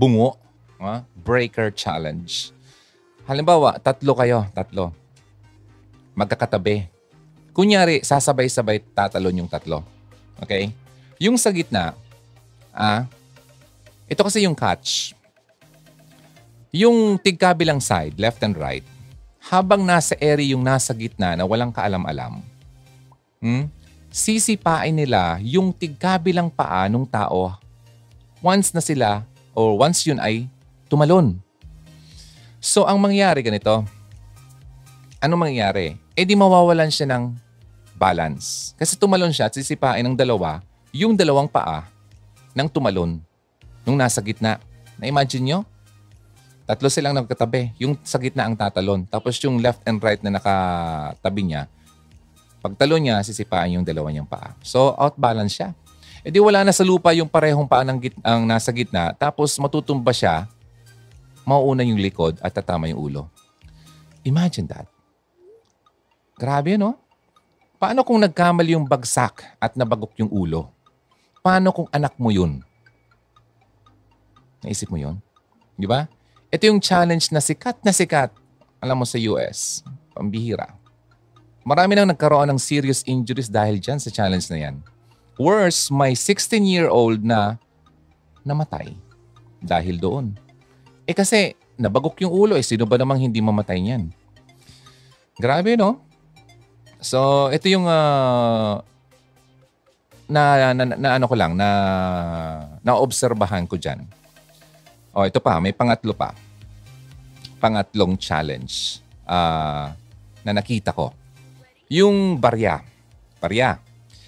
bungo, 0.00 0.40
ah, 0.80 1.04
breaker 1.12 1.68
challenge. 1.76 2.56
Halimbawa, 3.28 3.76
tatlo 3.76 4.16
kayo, 4.16 4.48
tatlo. 4.56 4.96
Magkakatabi. 6.16 6.88
Kunyari, 7.52 8.00
sasabay-sabay 8.00 8.80
tatalon 8.96 9.44
yung 9.44 9.50
tatlo. 9.52 9.84
Okay? 10.40 10.85
Yung 11.16 11.40
sa 11.40 11.48
gitna, 11.48 11.96
ah, 12.76 13.08
ito 14.04 14.20
kasi 14.20 14.44
yung 14.44 14.52
catch. 14.52 15.16
Yung 16.76 17.16
tigkabilang 17.16 17.80
side, 17.80 18.20
left 18.20 18.44
and 18.44 18.52
right, 18.52 18.84
habang 19.40 19.80
nasa 19.80 20.12
area 20.20 20.52
yung 20.52 20.60
nasa 20.60 20.92
gitna 20.92 21.32
na 21.32 21.48
walang 21.48 21.72
kaalam-alam, 21.72 22.44
hmm, 23.40 23.64
sisipain 24.12 24.92
nila 24.92 25.40
yung 25.40 25.72
tigkabilang 25.72 26.52
paa 26.52 26.84
ng 26.90 27.08
tao 27.08 27.56
once 28.44 28.76
na 28.76 28.84
sila 28.84 29.24
or 29.56 29.80
once 29.80 30.04
yun 30.04 30.20
ay 30.20 30.44
tumalon. 30.92 31.40
So 32.60 32.84
ang 32.84 33.00
mangyari 33.00 33.40
ganito, 33.40 33.86
ano 35.16 35.34
mangyayari? 35.40 35.96
Eh 36.12 36.24
di 36.28 36.36
mawawalan 36.36 36.92
siya 36.92 37.08
ng 37.08 37.32
balance. 37.96 38.76
Kasi 38.76 39.00
tumalon 39.00 39.32
siya 39.32 39.48
at 39.48 39.56
sisipain 39.56 40.04
ng 40.04 40.12
dalawa 40.12 40.60
yung 40.96 41.12
dalawang 41.12 41.44
paa 41.44 41.84
ng 42.56 42.68
tumalon 42.72 43.20
nung 43.84 44.00
nasa 44.00 44.24
gitna. 44.24 44.56
Na-imagine 44.96 45.44
nyo? 45.44 45.58
Tatlo 46.64 46.88
silang 46.88 47.14
nagkatabi. 47.14 47.76
Yung 47.76 48.00
sa 48.00 48.16
gitna 48.16 48.48
ang 48.48 48.56
tatalon. 48.56 49.04
Tapos 49.06 49.36
yung 49.44 49.60
left 49.60 49.84
and 49.84 50.00
right 50.00 50.18
na 50.24 50.40
nakatabi 50.40 51.52
niya, 51.52 51.68
pagtalon 52.64 53.04
niya, 53.04 53.20
sisipain 53.22 53.76
yung 53.76 53.84
dalawa 53.86 54.08
niyang 54.10 54.26
paa. 54.26 54.56
So, 54.64 54.96
out-balance 54.96 55.54
siya. 55.54 55.76
E 56.26 56.32
di 56.34 56.42
wala 56.42 56.66
na 56.66 56.74
sa 56.74 56.82
lupa 56.82 57.14
yung 57.14 57.30
parehong 57.30 57.68
paa 57.70 57.86
ng 57.86 57.98
git- 58.02 58.24
ang 58.24 58.42
nasa 58.42 58.74
gitna. 58.74 59.14
Tapos 59.14 59.54
matutumba 59.62 60.10
siya, 60.10 60.50
mauuna 61.46 61.86
yung 61.86 62.02
likod 62.02 62.40
at 62.42 62.50
tatama 62.50 62.90
yung 62.90 62.98
ulo. 62.98 63.22
Imagine 64.26 64.66
that. 64.66 64.90
Grabe, 66.34 66.74
no? 66.74 66.98
Paano 67.78 68.02
kung 68.02 68.18
nagkamali 68.18 68.74
yung 68.74 68.88
bagsak 68.88 69.46
at 69.62 69.78
nabagok 69.78 70.18
yung 70.18 70.32
ulo? 70.34 70.75
Paano 71.46 71.70
kung 71.70 71.86
anak 71.94 72.18
mo 72.18 72.34
yun? 72.34 72.58
Naisip 74.66 74.90
mo 74.90 74.98
yun? 74.98 75.22
Di 75.78 75.86
ba? 75.86 76.10
Ito 76.50 76.66
yung 76.66 76.82
challenge 76.82 77.30
na 77.30 77.38
sikat 77.38 77.86
na 77.86 77.94
sikat. 77.94 78.34
Alam 78.82 78.98
mo 78.98 79.06
sa 79.06 79.14
US, 79.30 79.86
pambihira. 80.10 80.74
Marami 81.62 81.94
nang 81.94 82.10
nagkaroon 82.10 82.50
ng 82.50 82.58
serious 82.58 83.06
injuries 83.06 83.46
dahil 83.46 83.78
dyan 83.78 84.02
sa 84.02 84.10
challenge 84.10 84.50
na 84.50 84.58
yan. 84.58 84.82
Worse, 85.38 85.86
may 85.94 86.18
16-year-old 86.18 87.22
na 87.22 87.62
namatay 88.42 88.98
dahil 89.62 90.02
doon. 90.02 90.34
Eh 91.06 91.14
kasi, 91.14 91.54
nabagok 91.78 92.26
yung 92.26 92.34
ulo 92.34 92.58
eh. 92.58 92.66
Sino 92.66 92.90
ba 92.90 92.98
namang 92.98 93.22
hindi 93.22 93.38
mamatay 93.38 93.78
niyan? 93.78 94.10
Grabe, 95.38 95.78
no? 95.78 96.02
So, 96.98 97.54
ito 97.54 97.70
yung 97.70 97.86
ah, 97.86 98.82
na, 100.26 100.74
na, 100.74 100.84
na, 100.84 101.08
ano 101.18 101.26
ko 101.30 101.34
lang, 101.38 101.54
na 101.54 101.68
naobserbahan 102.82 103.66
ko 103.70 103.78
dyan. 103.78 104.02
O, 105.16 105.24
ito 105.24 105.38
pa, 105.40 105.56
may 105.62 105.72
pangatlo 105.72 106.12
pa. 106.12 106.34
Pangatlong 107.62 108.18
challenge 108.20 109.00
ah, 109.24 109.96
na 110.44 110.52
nakita 110.52 110.92
ko. 110.92 111.14
Yung 111.88 112.36
barya. 112.36 112.82
Barya. 113.40 113.80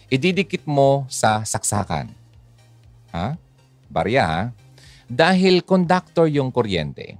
Ididikit 0.08 0.64
mo 0.64 1.04
sa 1.10 1.44
saksakan. 1.44 2.08
Ha? 3.12 3.36
Barya, 3.90 4.24
ha? 4.24 4.42
Dahil 5.08 5.60
conductor 5.66 6.30
yung 6.30 6.48
kuryente. 6.48 7.18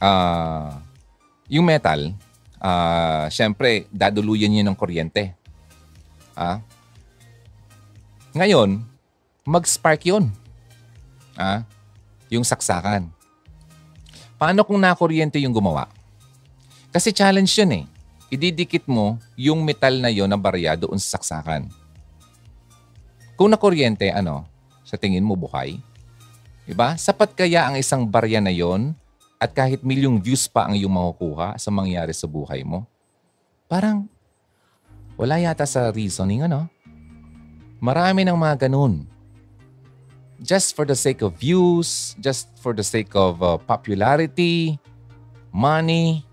Ah, 0.00 0.80
yung 1.46 1.68
metal, 1.68 2.16
ah, 2.58 3.28
syempre, 3.30 3.86
daduluyan 3.92 4.50
niya 4.50 4.66
ng 4.66 4.74
kuryente. 4.74 5.36
Ah? 6.34 6.64
Ngayon, 8.30 8.78
mag-spark 9.42 10.06
yun. 10.06 10.30
Ah? 11.34 11.66
Yung 12.30 12.46
saksakan. 12.46 13.10
Paano 14.38 14.62
kung 14.62 14.78
nakuryente 14.78 15.42
yung 15.42 15.50
gumawa? 15.50 15.90
Kasi 16.94 17.10
challenge 17.10 17.50
yun 17.58 17.82
eh. 17.82 17.84
ididikit 18.30 18.86
mo 18.86 19.18
yung 19.34 19.66
metal 19.66 19.98
na 19.98 20.06
yon 20.06 20.30
na 20.30 20.38
barya 20.38 20.78
doon 20.78 21.02
sa 21.02 21.18
saksakan. 21.18 21.66
Kung 23.34 23.50
nakuryente, 23.50 24.06
ano, 24.14 24.46
sa 24.86 24.94
tingin 24.94 25.26
mo 25.26 25.34
buhay? 25.34 25.82
Diba? 26.62 26.94
Sapat 26.94 27.34
kaya 27.34 27.66
ang 27.66 27.74
isang 27.74 28.06
barya 28.06 28.38
na 28.38 28.54
yon 28.54 28.94
at 29.42 29.50
kahit 29.50 29.82
milyong 29.82 30.22
views 30.22 30.46
pa 30.46 30.70
ang 30.70 30.78
iyong 30.78 30.94
makukuha 30.94 31.58
sa 31.58 31.74
mangyari 31.74 32.14
sa 32.14 32.30
buhay 32.30 32.62
mo? 32.62 32.86
Parang 33.66 34.06
wala 35.18 35.42
yata 35.42 35.66
sa 35.66 35.90
reasoning, 35.90 36.46
ano? 36.46 36.70
Marami 37.80 38.28
ng 38.28 38.36
mga 38.36 38.68
ganun. 38.68 39.08
Just 40.40 40.76
for 40.76 40.84
the 40.84 40.96
sake 40.96 41.24
of 41.24 41.36
views, 41.36 42.12
just 42.20 42.52
for 42.60 42.76
the 42.76 42.84
sake 42.84 43.12
of 43.16 43.40
uh, 43.40 43.56
popularity, 43.56 44.76
money, 45.52 46.24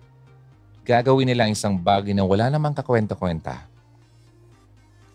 gagawin 0.87 1.27
nila 1.27 1.51
isang 1.51 1.75
bagay 1.75 2.15
na 2.15 2.23
wala 2.23 2.47
namang 2.47 2.75
kakwenta-kwenta. 2.75 3.67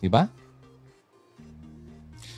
Diba? 0.01 0.29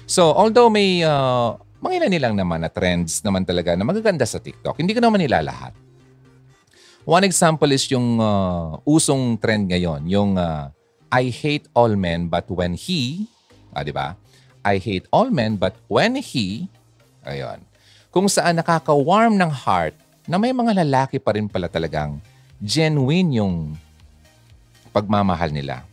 So, 0.07 0.31
although 0.31 0.71
may 0.71 1.03
uh, 1.03 1.59
mga 1.81 2.03
ilan 2.03 2.11
nilang 2.11 2.35
naman 2.37 2.63
na 2.63 2.71
trends 2.71 3.19
naman 3.25 3.43
talaga 3.43 3.73
na 3.75 3.83
magaganda 3.83 4.23
sa 4.23 4.39
TikTok, 4.39 4.79
hindi 4.79 4.95
ko 4.95 5.01
naman 5.03 5.19
nila 5.19 5.43
lahat. 5.43 5.73
One 7.05 7.25
example 7.27 7.69
is 7.69 7.85
yung 7.91 8.17
uh, 8.17 8.81
usong 8.85 9.37
trend 9.37 9.69
ngayon, 9.69 10.07
yung 10.09 10.39
uh, 10.39 10.71
I 11.11 11.29
hate 11.29 11.69
all 11.77 11.93
men 11.93 12.31
but 12.31 12.49
when 12.49 12.73
he, 12.73 13.29
ah, 13.75 13.83
di 13.83 13.91
ba? 13.91 14.15
I 14.65 14.79
hate 14.79 15.05
all 15.11 15.29
men 15.29 15.59
but 15.59 15.75
when 15.91 16.17
he, 16.17 16.71
ayun, 17.27 17.61
kung 18.09 18.31
saan 18.31 18.55
nakaka-warm 18.57 19.35
ng 19.35 19.51
heart 19.51 19.93
na 20.25 20.39
may 20.39 20.55
mga 20.55 20.81
lalaki 20.87 21.19
pa 21.19 21.35
rin 21.35 21.51
pala 21.51 21.67
talagang 21.67 22.17
genuine 22.63 23.43
yung 23.43 23.55
pagmamahal 24.95 25.51
nila. 25.51 25.83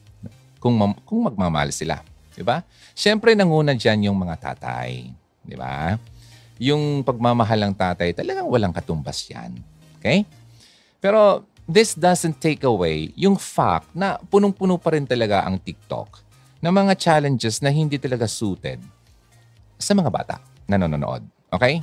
Kung, 0.62 0.79
kung 1.03 1.27
magmamahal 1.27 1.75
sila. 1.75 2.01
Di 2.33 2.47
ba? 2.47 2.62
Siyempre, 2.95 3.35
nanguna 3.35 3.75
dyan 3.75 4.07
yung 4.07 4.16
mga 4.23 4.38
tatay. 4.38 5.11
Di 5.42 5.59
ba? 5.59 5.99
Yung 6.62 7.03
pagmamahal 7.03 7.66
ng 7.66 7.75
tatay, 7.75 8.14
talagang 8.14 8.47
walang 8.47 8.71
katumbas 8.71 9.27
yan. 9.27 9.59
Okay? 9.99 10.23
Pero 11.03 11.42
this 11.66 11.99
doesn't 11.99 12.38
take 12.38 12.62
away 12.62 13.11
yung 13.18 13.35
fact 13.35 13.90
na 13.95 14.18
punong-puno 14.31 14.79
pa 14.79 14.95
rin 14.95 15.07
talaga 15.07 15.42
ang 15.42 15.59
TikTok 15.59 16.23
na 16.62 16.70
mga 16.70 16.94
challenges 16.94 17.59
na 17.59 17.75
hindi 17.75 17.98
talaga 17.98 18.31
suited 18.31 18.79
sa 19.75 19.98
mga 19.98 20.09
bata 20.14 20.37
na 20.70 20.79
nanonood. 20.79 21.27
Okay? 21.51 21.83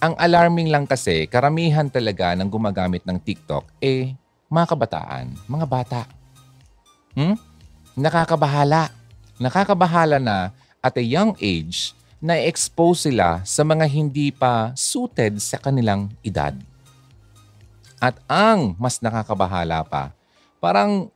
Ang 0.00 0.16
alarming 0.16 0.72
lang 0.72 0.88
kasi, 0.88 1.28
karamihan 1.28 1.86
talaga 1.92 2.32
ng 2.32 2.48
gumagamit 2.48 3.04
ng 3.04 3.20
TikTok 3.20 3.68
eh 3.84 4.16
mga 4.48 4.66
kabataan, 4.72 5.26
mga 5.44 5.66
bata. 5.68 6.00
Hmm? 7.12 7.36
Nakakabahala. 7.92 8.88
Nakakabahala 9.36 10.16
na 10.16 10.54
at 10.80 10.96
a 10.96 11.04
young 11.04 11.36
age 11.42 11.92
na 12.22 12.40
expose 12.40 13.10
sila 13.10 13.44
sa 13.44 13.60
mga 13.66 13.84
hindi 13.84 14.32
pa 14.32 14.72
suited 14.72 15.36
sa 15.42 15.60
kanilang 15.60 16.08
edad. 16.24 16.56
At 18.00 18.16
ang 18.28 18.76
mas 18.80 19.00
nakakabahala 19.00 19.84
pa, 19.84 20.12
parang 20.60 21.12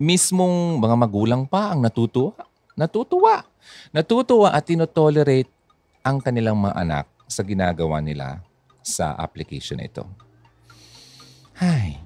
mismong 0.00 0.80
mga 0.80 0.96
magulang 0.96 1.42
pa 1.44 1.76
ang 1.76 1.84
natutuwa. 1.84 2.32
Natutuwa. 2.72 3.44
Natutuwa 3.92 4.48
at 4.48 4.64
tinotolerate 4.64 5.52
ang 6.00 6.24
kanilang 6.24 6.56
mga 6.56 6.74
anak 6.80 7.06
sa 7.28 7.44
ginagawa 7.44 8.00
nila 8.00 8.40
sa 8.80 9.12
application 9.20 9.76
na 9.76 9.84
ito. 9.84 10.08
Ay. 11.60 12.00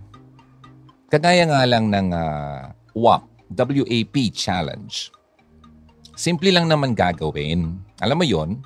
Kagaya 1.07 1.47
nga 1.47 1.63
lang 1.63 1.87
ng 1.87 2.11
uh, 2.11 2.75
WAP, 2.99 3.23
WAP 3.55 4.17
Challenge. 4.35 5.15
Simple 6.19 6.51
lang 6.51 6.67
naman 6.67 6.99
gagawin. 6.99 7.79
Alam 8.03 8.19
mo 8.19 8.27
yon? 8.27 8.59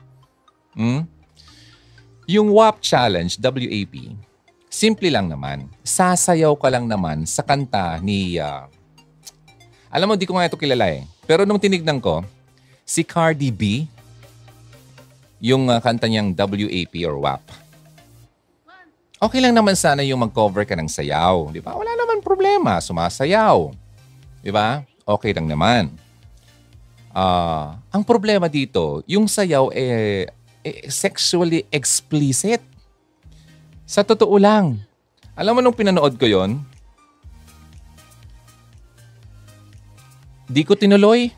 Hmm? 0.73 1.05
Yung 2.25 2.49
WAP 2.57 2.81
Challenge, 2.81 3.37
WAP, 3.37 4.17
simple 4.73 5.13
lang 5.13 5.29
naman. 5.29 5.69
Sasayaw 5.85 6.57
ka 6.57 6.73
lang 6.73 6.89
naman 6.89 7.29
sa 7.29 7.45
kanta 7.45 8.01
ni... 8.01 8.41
Uh, 8.41 8.65
alam 9.89 10.07
mo, 10.09 10.15
di 10.17 10.29
ko 10.29 10.37
nga 10.37 10.45
ito 10.45 10.61
kilala 10.61 10.93
eh. 10.93 11.09
Pero 11.25 11.49
nung 11.49 11.61
tinignan 11.61 11.97
ko, 12.01 12.21
si 12.85 13.01
Cardi 13.05 13.49
B, 13.49 13.89
yung 15.41 15.71
uh, 15.71 15.81
kanta 15.81 16.05
niyang 16.05 16.37
WAP 16.37 16.95
or 17.09 17.17
WAP. 17.21 17.45
Okay 19.19 19.43
lang 19.43 19.51
naman 19.51 19.75
sana 19.75 20.07
yung 20.07 20.23
mag-cover 20.23 20.63
ka 20.63 20.79
ng 20.79 20.87
sayaw. 20.87 21.51
Di 21.51 21.59
ba? 21.59 21.75
Wala 21.75 21.91
naman 21.99 22.23
problema. 22.23 22.79
Sumasayaw. 22.79 23.75
Di 24.45 24.55
ba? 24.55 24.87
Okay 25.03 25.35
lang 25.35 25.51
naman. 25.51 25.91
Uh, 27.11 27.75
ang 27.91 28.07
problema 28.07 28.47
dito, 28.47 29.03
yung 29.11 29.27
sayaw 29.27 29.75
eh, 29.75 30.31
eh 30.63 30.87
sexually 30.87 31.67
explicit. 31.75 32.63
Sa 33.89 34.07
totoo 34.07 34.39
lang. 34.39 34.79
Alam 35.35 35.59
mo 35.59 35.61
nung 35.67 35.75
pinanood 35.75 36.15
ko 36.15 36.29
yon, 36.29 36.63
di 40.49 40.65
ko 40.65 40.73
tinuloy. 40.75 41.29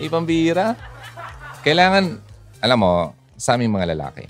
Ibang 0.00 0.24
bira. 0.24 0.74
Kailangan, 1.60 2.18
alam 2.64 2.78
mo, 2.80 3.12
sa 3.36 3.54
aming 3.54 3.72
mga 3.72 3.92
lalaki, 3.94 4.24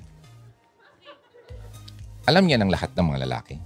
alam 2.26 2.44
niya 2.44 2.58
ng 2.58 2.70
lahat 2.72 2.90
ng 2.92 3.06
mga 3.06 3.22
lalaki. 3.26 3.56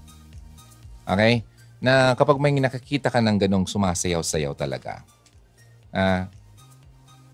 Okay? 1.09 1.43
Na 1.81 2.13
kapag 2.13 2.37
may 2.37 2.53
nakakita 2.53 3.09
ka 3.09 3.25
ng 3.25 3.41
ganong 3.41 3.65
sumasayaw-sayaw 3.65 4.53
talaga, 4.53 5.01
uh, 5.95 6.29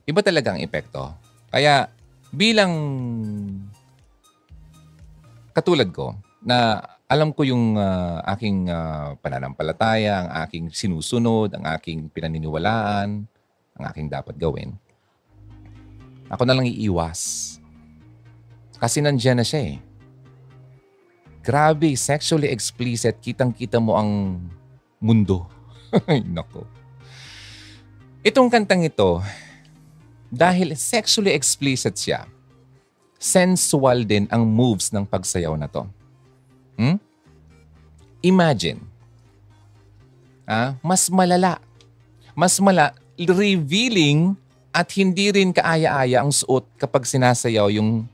iba 0.06 0.20
talaga 0.22 0.54
ang 0.54 0.60
epekto. 0.62 1.10
Kaya 1.50 1.90
bilang 2.30 2.72
katulad 5.54 5.88
ko, 5.94 6.18
na 6.44 6.76
alam 7.04 7.36
ko 7.36 7.44
yung 7.44 7.76
uh, 7.76 8.24
aking 8.32 8.72
uh, 8.72 9.12
pananampalataya, 9.20 10.24
ang 10.24 10.30
aking 10.48 10.64
sinusunod, 10.72 11.52
ang 11.52 11.64
aking 11.76 12.08
pinaniniwalaan, 12.08 13.28
ang 13.76 13.84
aking 13.92 14.08
dapat 14.08 14.34
gawin, 14.40 14.72
ako 16.32 16.42
na 16.48 16.56
lang 16.56 16.64
iiwas. 16.64 17.56
Kasi 18.80 19.04
nandiyan 19.04 19.40
na 19.40 19.46
siya 19.46 19.76
eh. 19.76 19.76
Grabe, 21.44 21.92
sexually 21.92 22.48
explicit, 22.48 23.20
kitang-kita 23.20 23.76
mo 23.76 24.00
ang 24.00 24.40
mundo. 24.96 25.44
Ay, 26.08 26.24
nako. 26.24 26.64
Itong 28.24 28.48
kantang 28.48 28.80
ito, 28.80 29.20
dahil 30.32 30.72
sexually 30.72 31.36
explicit 31.36 31.92
siya, 32.00 32.24
sensual 33.20 34.08
din 34.08 34.24
ang 34.32 34.48
moves 34.48 34.88
ng 34.88 35.04
pagsayaw 35.04 35.52
na 35.60 35.68
to. 35.68 35.84
Hmm? 36.74 36.98
Imagine, 38.24 38.80
ah, 40.48 40.74
mas 40.80 41.12
malala, 41.12 41.60
mas 42.32 42.56
mala, 42.58 42.96
revealing 43.18 44.34
at 44.74 44.90
hindi 44.98 45.30
rin 45.30 45.54
kaaya-aya 45.54 46.18
ang 46.24 46.34
suot 46.34 46.66
kapag 46.74 47.06
sinasayaw 47.06 47.70
yung 47.70 48.10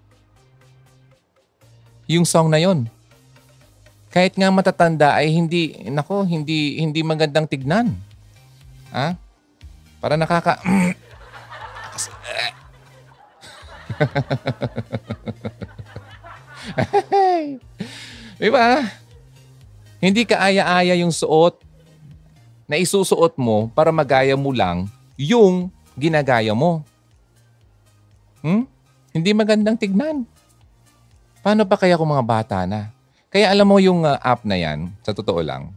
yung 2.11 2.27
song 2.27 2.51
na 2.51 2.59
yon. 2.61 2.91
Kahit 4.11 4.35
nga 4.35 4.51
matatanda 4.51 5.15
ay 5.15 5.31
hindi 5.31 5.79
nako, 5.87 6.27
hindi 6.27 6.83
hindi 6.83 7.07
magandang 7.07 7.47
tignan. 7.47 7.95
Ha? 8.91 9.15
Para 10.03 10.19
nakaka 10.19 10.59
Diba? 18.41 18.89
Hindi 20.01 20.25
kaaya-aya 20.25 20.97
yung 20.97 21.13
suot 21.13 21.61
na 22.65 22.81
isusuot 22.81 23.37
mo 23.37 23.69
para 23.77 23.93
magaya 23.93 24.33
mo 24.33 24.49
lang 24.49 24.89
yung 25.21 25.69
ginagaya 25.93 26.57
mo. 26.57 26.81
Hmm? 28.41 28.65
Hindi 29.13 29.37
magandang 29.37 29.77
tignan. 29.77 30.25
Paano 31.45 31.69
pa 31.69 31.77
kaya 31.77 32.01
kung 32.01 32.09
mga 32.09 32.25
bata 32.25 32.59
na? 32.65 32.89
Kaya 33.29 33.53
alam 33.53 33.69
mo 33.69 33.77
yung 33.77 34.09
uh, 34.09 34.17
app 34.25 34.43
na 34.49 34.57
yan, 34.57 34.89
sa 35.05 35.13
totoo 35.13 35.45
lang, 35.45 35.71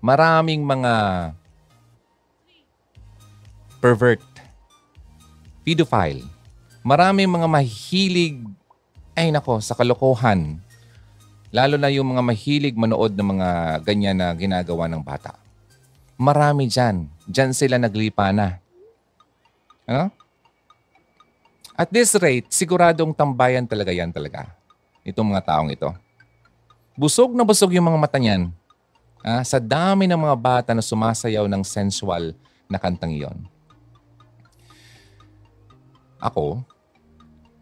maraming 0.00 0.64
mga 0.64 0.92
pervert, 3.82 4.24
pedophile, 5.60 6.24
maraming 6.80 7.28
mga 7.28 7.48
mahilig, 7.50 8.40
ay 9.12 9.28
nako, 9.28 9.60
sa 9.60 9.76
kalokohan. 9.76 10.56
Lalo 11.54 11.78
na 11.78 11.86
yung 11.86 12.10
mga 12.10 12.22
mahilig 12.26 12.74
manood 12.74 13.14
ng 13.14 13.38
mga 13.38 13.48
ganyan 13.86 14.18
na 14.18 14.34
ginagawa 14.34 14.90
ng 14.90 14.98
bata. 14.98 15.38
Marami 16.18 16.66
dyan. 16.66 17.06
Dyan 17.30 17.54
sila 17.54 17.78
naglipa 17.78 18.34
na. 18.34 18.58
Ano? 19.86 20.10
At 21.78 21.94
this 21.94 22.18
rate, 22.18 22.50
siguradong 22.50 23.14
tambayan 23.14 23.70
talaga 23.70 23.94
yan 23.94 24.10
talaga. 24.10 24.50
Itong 25.06 25.30
mga 25.30 25.46
taong 25.46 25.70
ito. 25.70 25.94
Busog 26.98 27.30
na 27.38 27.46
busog 27.46 27.70
yung 27.70 27.86
mga 27.86 28.02
mata 28.02 28.18
niyan. 28.18 28.50
Ah, 29.22 29.46
sa 29.46 29.62
dami 29.62 30.10
ng 30.10 30.18
mga 30.18 30.34
bata 30.34 30.70
na 30.74 30.82
sumasayaw 30.82 31.46
ng 31.46 31.62
sensual 31.62 32.34
na 32.66 32.82
kantang 32.82 33.14
iyon. 33.14 33.46
Ako, 36.18 36.66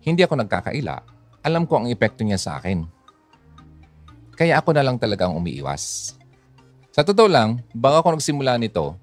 hindi 0.00 0.24
ako 0.24 0.40
nagkakaila. 0.40 0.96
Alam 1.44 1.68
ko 1.68 1.76
ang 1.76 1.92
epekto 1.92 2.24
niya 2.24 2.40
sa 2.40 2.56
akin. 2.56 3.01
Kaya 4.42 4.58
ako 4.58 4.74
na 4.74 4.82
lang 4.82 4.98
talaga 4.98 5.30
ang 5.30 5.38
umiiwas. 5.38 6.18
Sa 6.90 7.06
totoo 7.06 7.30
lang, 7.30 7.62
bago 7.70 8.02
ako 8.02 8.18
nagsimula 8.18 8.58
nito, 8.58 8.98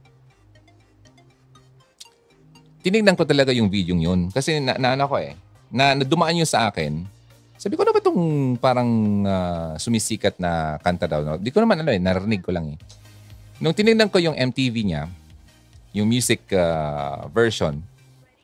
tinignan 2.84 3.16
ko 3.16 3.24
talaga 3.24 3.56
yung 3.56 3.72
video 3.72 3.96
yun. 3.96 4.28
Kasi 4.36 4.60
na, 4.60 4.76
na 4.76 5.00
ano 5.00 5.08
ko 5.08 5.16
eh, 5.16 5.40
na, 5.72 5.96
na 5.96 6.04
dumaan 6.04 6.36
yun 6.36 6.44
sa 6.44 6.68
akin, 6.68 7.08
sabi 7.56 7.80
ko 7.80 7.88
na 7.88 7.96
ba 7.96 8.04
itong 8.04 8.20
parang 8.60 8.92
uh, 9.24 9.80
sumisikat 9.80 10.36
na 10.44 10.76
kanta 10.84 11.08
daw? 11.08 11.24
No? 11.24 11.40
Di 11.40 11.56
ko 11.56 11.64
naman 11.64 11.88
ano 11.88 11.96
eh, 11.96 12.04
narinig 12.04 12.44
ko 12.44 12.52
lang 12.52 12.76
eh. 12.76 12.78
Nung 13.64 13.72
tinignan 13.72 14.12
ko 14.12 14.20
yung 14.20 14.36
MTV 14.36 14.76
niya, 14.84 15.08
yung 15.96 16.12
music 16.12 16.52
uh, 16.52 17.32
version, 17.32 17.80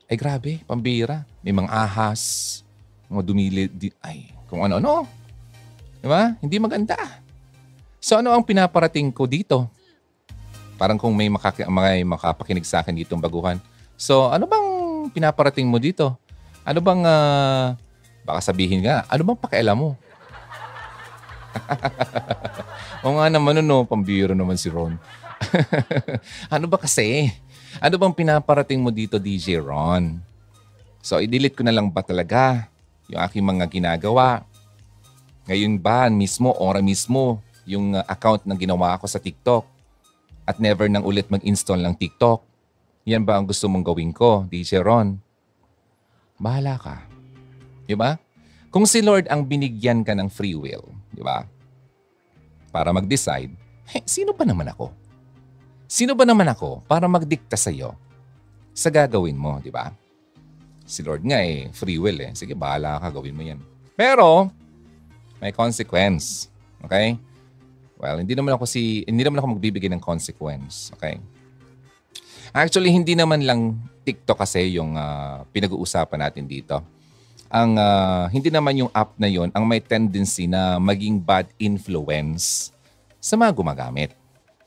ay 0.07 0.15
grabe, 0.15 0.63
pambira. 0.63 1.27
May 1.43 1.51
mga 1.51 1.67
ahas, 1.75 2.63
mga 3.11 3.23
dumili, 3.27 3.67
di, 3.67 3.91
ay, 3.99 4.31
kung 4.47 4.63
ano-ano. 4.63 5.24
Di 6.05 6.07
ba? 6.07 6.37
Hindi 6.37 6.61
maganda. 6.61 6.93
So 7.97 8.21
ano 8.21 8.29
ang 8.29 8.45
pinaparating 8.45 9.09
ko 9.09 9.25
dito? 9.25 9.65
Parang 10.77 11.01
kung 11.01 11.17
may, 11.17 11.33
makaki- 11.33 11.65
may 11.65 12.05
makapakinig 12.05 12.61
sa 12.61 12.85
akin 12.85 12.93
ditong 12.93 13.17
baguhan. 13.17 13.57
So 13.97 14.29
ano 14.29 14.45
bang 14.45 14.67
pinaparating 15.09 15.65
mo 15.65 15.81
dito? 15.81 16.13
Ano 16.61 16.77
bang 16.85 17.01
uh, 17.01 17.73
Baka 18.25 18.41
sabihin 18.41 18.81
nga, 18.81 19.05
ano 19.05 19.21
bang 19.21 19.39
pakialam 19.41 19.77
mo? 19.77 19.89
o 23.05 23.13
nga 23.21 23.25
naman 23.29 23.61
no, 23.61 23.85
pambiro 23.85 24.33
naman 24.33 24.57
si 24.57 24.69
Ron. 24.73 24.97
ano 26.53 26.65
ba 26.65 26.81
kasi? 26.81 27.29
Ano 27.77 28.01
bang 28.01 28.17
pinaparating 28.17 28.81
mo 28.81 28.89
dito, 28.89 29.21
DJ 29.21 29.61
Ron? 29.61 30.17
So, 31.05 31.21
i-delete 31.21 31.53
ko 31.53 31.61
na 31.61 31.69
lang 31.69 31.93
ba 31.93 32.01
talaga 32.01 32.65
yung 33.05 33.21
aking 33.21 33.45
mga 33.45 33.65
ginagawa? 33.69 34.41
Ngayon 35.45 35.77
ba, 35.77 36.09
mismo, 36.09 36.57
ora 36.57 36.81
mismo, 36.81 37.37
yung 37.69 37.93
uh, 37.93 38.01
account 38.09 38.45
na 38.49 38.57
ginawa 38.57 38.97
ko 38.97 39.05
sa 39.05 39.21
TikTok 39.21 39.65
at 40.45 40.57
never 40.57 40.89
nang 40.89 41.05
ulit 41.05 41.29
mag-install 41.29 41.81
ng 41.85 41.93
TikTok? 41.97 42.41
Yan 43.05 43.21
ba 43.21 43.37
ang 43.37 43.45
gusto 43.45 43.69
mong 43.69 43.85
gawin 43.85 44.09
ko, 44.09 44.49
DJ 44.49 44.81
Ron? 44.81 45.21
Bahala 46.41 46.81
ka. 46.81 47.05
Di 47.85 47.93
ba? 47.93 48.17
Kung 48.73 48.89
si 48.89 49.05
Lord 49.05 49.29
ang 49.29 49.45
binigyan 49.45 50.01
ka 50.01 50.17
ng 50.17 50.33
free 50.33 50.57
will, 50.57 50.81
di 51.13 51.21
ba? 51.21 51.45
Para 52.73 52.89
mag-decide, 52.89 53.53
hey, 53.93 54.01
sino 54.09 54.33
pa 54.33 54.49
naman 54.49 54.73
ako? 54.73 54.89
Sino 55.85 56.17
ba 56.17 56.25
naman 56.25 56.49
ako 56.49 56.81
para 56.89 57.05
magdikta 57.05 57.53
sa 57.53 57.69
iyo 57.69 57.93
sa 58.75 58.89
gagawin 58.89 59.37
mo, 59.37 59.61
di 59.61 59.69
ba? 59.69 59.93
Si 60.83 61.05
Lord 61.05 61.21
nga 61.21 61.39
eh, 61.39 61.69
free 61.71 62.01
will 62.01 62.17
eh. 62.19 62.33
Sige, 62.33 62.57
bahala 62.57 62.97
ka, 62.97 63.13
gawin 63.13 63.37
mo 63.37 63.45
yan. 63.45 63.61
Pero, 63.95 64.51
may 65.39 65.51
consequence. 65.51 66.47
Okay? 66.83 67.19
Well, 67.95 68.19
hindi 68.19 68.35
naman 68.35 68.55
ako 68.55 68.67
si 68.67 69.07
hindi 69.07 69.23
naman 69.23 69.39
ako 69.39 69.55
magbibigay 69.55 69.87
ng 69.95 70.03
consequence, 70.03 70.91
okay? 70.93 71.17
Actually, 72.51 72.91
hindi 72.91 73.15
naman 73.15 73.43
lang 73.43 73.79
TikTok 74.03 74.43
kasi 74.43 74.75
yung 74.75 74.95
uh, 74.99 75.47
pinag-uusapan 75.51 76.19
natin 76.27 76.45
dito 76.45 76.83
ang 77.55 77.77
uh, 77.77 78.25
hindi 78.33 78.49
naman 78.49 78.75
yung 78.75 78.91
app 78.91 79.13
na 79.15 79.29
yon 79.29 79.53
ang 79.53 79.63
may 79.63 79.79
tendency 79.79 80.49
na 80.49 80.81
maging 80.81 81.21
bad 81.21 81.47
influence 81.61 82.73
sa 83.21 83.37
mga 83.37 83.55
gumagamit. 83.55 84.11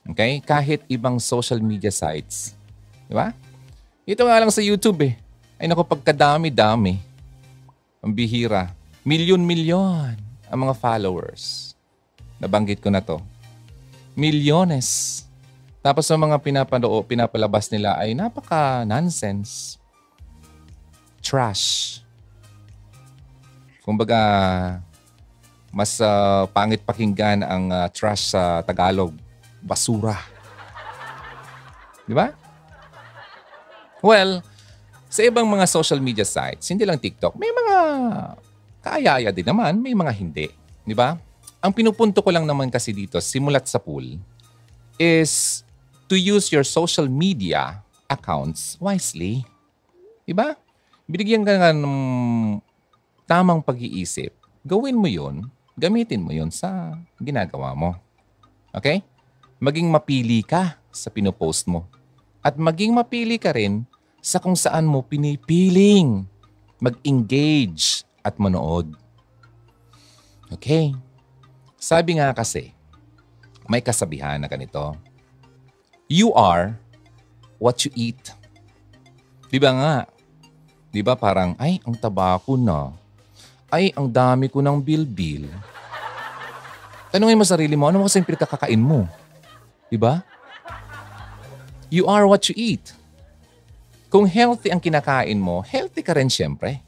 Okay? 0.09 0.41
Kahit 0.41 0.81
ibang 0.89 1.21
social 1.21 1.61
media 1.61 1.93
sites. 1.93 2.57
Di 3.05 3.13
ba? 3.13 3.35
Ito 4.09 4.25
nga 4.25 4.41
lang 4.41 4.49
sa 4.49 4.65
YouTube 4.65 5.05
eh. 5.05 5.15
Ay 5.61 5.69
naku, 5.69 5.85
pagkadami-dami. 5.85 6.97
Ang 8.01 8.13
bihira. 8.15 8.73
Milyon-milyon 9.05 10.28
ang 10.49 10.69
mga 10.69 10.75
followers. 10.77 11.75
Nabanggit 12.41 12.81
ko 12.83 12.89
na 12.91 13.05
to. 13.05 13.21
Milyones. 14.19 15.23
Tapos 15.81 16.09
sa 16.09 16.19
mga 16.19 16.37
pinapano, 16.43 16.91
pinapalabas 17.07 17.71
nila 17.71 17.95
ay 17.97 18.13
napaka-nonsense. 18.17 19.79
Trash 21.23 21.99
Kumbaga, 23.89 24.21
mas 25.73 25.97
uh, 25.97 26.45
pangit 26.53 26.85
pakinggan 26.85 27.41
ang 27.41 27.73
uh, 27.73 27.89
trash 27.89 28.37
sa 28.37 28.61
Tagalog. 28.61 29.17
Basura. 29.65 30.13
Di 32.05 32.13
ba? 32.13 32.37
Well, 34.05 34.45
sa 35.09 35.25
ibang 35.25 35.49
mga 35.49 35.65
social 35.65 36.05
media 36.05 36.29
sites, 36.29 36.69
hindi 36.69 36.85
lang 36.85 37.01
TikTok, 37.01 37.33
may 37.41 37.49
mga 37.49 37.77
kaaya 38.89 39.29
din 39.29 39.45
naman, 39.45 39.85
may 39.85 39.93
mga 39.93 40.13
hindi. 40.17 40.49
Di 40.83 40.97
ba? 40.97 41.13
Ang 41.61 41.73
pinupunto 41.77 42.25
ko 42.25 42.33
lang 42.33 42.49
naman 42.49 42.73
kasi 42.73 42.97
dito, 42.97 43.21
simulat 43.21 43.69
sa 43.69 43.77
pool, 43.77 44.17
is 44.97 45.61
to 46.09 46.17
use 46.17 46.49
your 46.49 46.65
social 46.65 47.05
media 47.07 47.85
accounts 48.09 48.81
wisely. 48.81 49.45
Di 50.25 50.33
ba? 50.33 50.57
Binigyan 51.05 51.45
ka 51.45 51.53
nga 51.61 51.71
ng 51.77 51.97
tamang 53.29 53.61
pag-iisip, 53.61 54.33
gawin 54.65 54.97
mo 54.97 55.05
yon, 55.05 55.45
gamitin 55.77 56.25
mo 56.25 56.33
yon 56.33 56.49
sa 56.49 56.97
ginagawa 57.21 57.77
mo. 57.77 57.93
Okay? 58.73 59.05
Maging 59.61 59.93
mapili 59.93 60.41
ka 60.41 60.81
sa 60.89 61.13
pinopost 61.13 61.69
mo. 61.69 61.85
At 62.41 62.57
maging 62.57 62.97
mapili 62.97 63.37
ka 63.37 63.53
rin 63.53 63.85
sa 64.25 64.41
kung 64.41 64.57
saan 64.57 64.89
mo 64.89 65.05
pinipiling 65.05 66.25
mag-engage 66.81 68.08
at 68.29 68.37
manood. 68.37 68.93
Okay? 70.53 70.93
Sabi 71.81 72.21
nga 72.21 72.37
kasi, 72.37 72.77
may 73.65 73.81
kasabihan 73.81 74.37
na 74.37 74.49
ganito. 74.53 74.93
You 76.13 76.37
are 76.37 76.77
what 77.57 77.81
you 77.89 77.93
eat. 77.97 78.33
Di 79.49 79.57
ba 79.57 79.73
nga? 79.73 79.95
Di 80.93 81.01
ba 81.01 81.17
parang, 81.17 81.57
ay, 81.57 81.81
ang 81.89 81.97
tabako 81.97 82.61
na 82.61 82.93
ay, 83.69 83.93
ang 83.93 84.09
dami 84.09 84.49
ko 84.49 84.65
ng 84.65 84.81
bilbil. 84.81 85.45
Tanungin 87.13 87.37
mo 87.37 87.45
sarili 87.45 87.77
mo, 87.77 87.89
ano 87.89 88.05
kasing 88.05 88.25
pinagkakakain 88.25 88.81
mo? 88.81 89.05
Diba? 89.93 90.25
You 91.93 92.09
are 92.09 92.25
what 92.25 92.45
you 92.49 92.57
eat. 92.57 92.93
Kung 94.09 94.25
healthy 94.25 94.73
ang 94.73 94.81
kinakain 94.81 95.37
mo, 95.37 95.61
healthy 95.61 96.01
ka 96.01 96.17
rin 96.17 96.33
siyempre. 96.33 96.81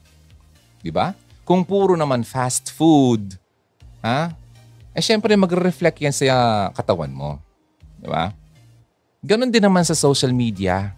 Diba? 0.80 1.12
Kung 1.50 1.66
puro 1.66 1.98
naman 1.98 2.22
fast 2.22 2.70
food, 2.70 3.34
ha? 4.06 4.30
Eh 4.94 5.02
siyempre 5.02 5.34
magre-reflect 5.34 5.98
yan 5.98 6.14
sa 6.14 6.70
katawan 6.70 7.10
mo. 7.10 7.42
Diba? 7.98 8.30
Ganon 9.18 9.50
din 9.50 9.58
naman 9.58 9.82
sa 9.82 9.98
social 9.98 10.30
media. 10.30 10.94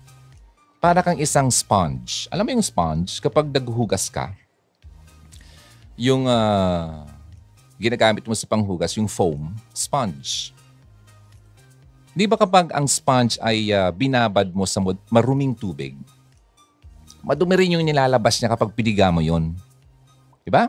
Para 0.76 1.00
kang 1.00 1.16
isang 1.16 1.48
sponge. 1.48 2.28
Alam 2.28 2.44
mo 2.44 2.50
yung 2.52 2.66
sponge, 2.68 3.16
kapag 3.24 3.48
naghuhugas 3.48 4.12
ka, 4.12 4.36
yung 5.96 6.28
uh, 6.28 7.08
ginagamit 7.80 8.28
mo 8.28 8.36
sa 8.36 8.44
panghugas, 8.44 8.92
yung 9.00 9.08
foam, 9.08 9.56
sponge. 9.72 10.52
Di 12.12 12.28
ba 12.28 12.36
kapag 12.36 12.76
ang 12.76 12.84
sponge 12.84 13.40
ay 13.40 13.72
uh, 13.72 13.88
binabad 13.88 14.52
mo 14.52 14.68
sa 14.68 14.84
maruming 15.08 15.56
tubig, 15.56 15.96
madumi 17.24 17.56
rin 17.56 17.80
yung 17.80 17.86
nilalabas 17.88 18.36
niya 18.36 18.52
kapag 18.52 18.76
piniga 18.76 19.08
mo 19.08 19.24
yon. 19.24 19.56
Di 20.42 20.50
ba? 20.50 20.68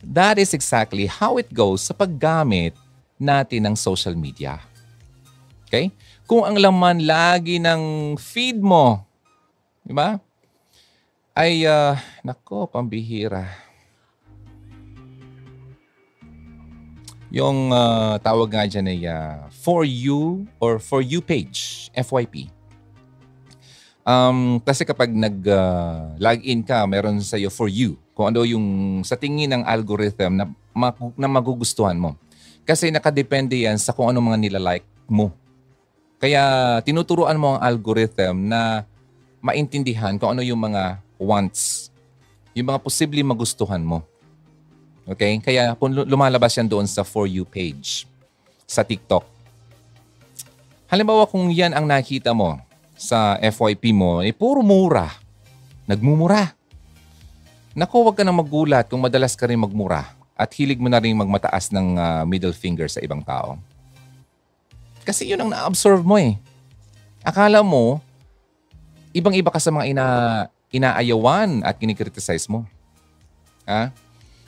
That 0.00 0.40
is 0.40 0.56
exactly 0.56 1.04
how 1.04 1.36
it 1.36 1.52
goes 1.52 1.84
sa 1.84 1.92
paggamit 1.92 2.72
natin 3.20 3.68
ng 3.68 3.74
social 3.76 4.16
media. 4.16 4.62
Okay? 5.68 5.92
Kung 6.24 6.46
ang 6.46 6.56
laman 6.56 7.04
lagi 7.04 7.60
ng 7.60 8.14
feed 8.16 8.62
mo, 8.62 9.04
di 9.84 9.92
ba? 9.92 10.16
Ay, 11.36 11.62
uh, 11.66 11.94
nako, 12.26 12.66
pambihira 12.66 13.70
Yung 17.30 17.70
uh, 17.70 18.18
tawag 18.18 18.50
nga 18.50 18.66
dyan 18.66 18.90
ay 18.90 19.06
uh, 19.06 19.46
For 19.54 19.86
You 19.86 20.50
or 20.58 20.82
For 20.82 20.98
You 20.98 21.22
page, 21.22 21.86
FYP. 21.94 22.50
Um, 24.00 24.58
kasi 24.64 24.88
kapag 24.88 25.12
nag-login 25.12 26.60
uh, 26.64 26.66
ka, 26.66 26.78
meron 26.88 27.20
sa 27.20 27.36
iyo 27.36 27.52
For 27.52 27.68
You. 27.68 28.00
Kung 28.16 28.32
ano 28.32 28.44
yung 28.48 29.00
sa 29.04 29.16
tingin 29.16 29.52
ng 29.52 29.62
algorithm 29.64 30.40
na, 30.40 30.44
na 31.16 31.28
magugustuhan 31.28 31.96
mo. 31.96 32.16
Kasi 32.64 32.88
nakadepende 32.88 33.56
yan 33.56 33.76
sa 33.76 33.92
kung 33.92 34.08
ano 34.08 34.20
mga 34.24 34.40
nilalike 34.40 34.88
mo. 35.08 35.32
Kaya 36.20 36.76
tinuturuan 36.84 37.40
mo 37.40 37.56
ang 37.56 37.60
algorithm 37.64 38.48
na 38.48 38.84
maintindihan 39.40 40.16
kung 40.20 40.36
ano 40.36 40.44
yung 40.44 40.60
mga 40.60 41.00
wants. 41.16 41.88
Yung 42.52 42.68
mga 42.68 42.80
posibleng 42.80 43.28
magustuhan 43.28 43.80
mo. 43.80 44.04
Okay? 45.08 45.40
Kaya 45.40 45.76
lumalabas 46.04 46.56
yan 46.56 46.68
doon 46.68 46.84
sa 46.84 47.04
For 47.04 47.24
You 47.24 47.48
page 47.48 48.04
sa 48.68 48.84
TikTok. 48.84 49.24
Halimbawa 50.92 51.24
kung 51.24 51.48
yan 51.52 51.72
ang 51.72 51.88
nakita 51.88 52.36
mo 52.36 52.60
sa 53.00 53.40
FYP 53.40 53.96
mo, 53.96 54.20
eh 54.20 54.36
puro 54.36 54.60
mura. 54.60 55.08
Nagmumura. 55.88 56.52
Naku, 57.72 58.04
huwag 58.04 58.20
ka 58.20 58.22
na 58.28 58.36
magulat 58.36 58.92
kung 58.92 59.00
madalas 59.00 59.32
ka 59.32 59.48
rin 59.48 59.56
magmura 59.56 60.12
at 60.36 60.52
hilig 60.52 60.76
mo 60.76 60.92
na 60.92 61.00
rin 61.00 61.16
magmataas 61.16 61.72
ng 61.72 61.96
ah, 61.96 62.22
middle 62.28 62.52
finger 62.52 62.88
sa 62.92 63.00
ibang 63.00 63.24
tao. 63.24 63.56
Kasi 65.00 65.32
yun 65.32 65.40
ang 65.40 65.50
na-absorb 65.50 66.04
mo 66.04 66.20
eh. 66.20 66.36
Akala 67.24 67.64
mo, 67.64 68.04
ibang-iba 69.16 69.48
ka 69.48 69.56
sa 69.56 69.72
mga 69.72 69.84
ina, 69.88 70.06
inaayawan 70.68 71.64
at 71.64 71.80
kinikriticize 71.80 72.48
mo. 72.52 72.68
Ha? 73.64 73.92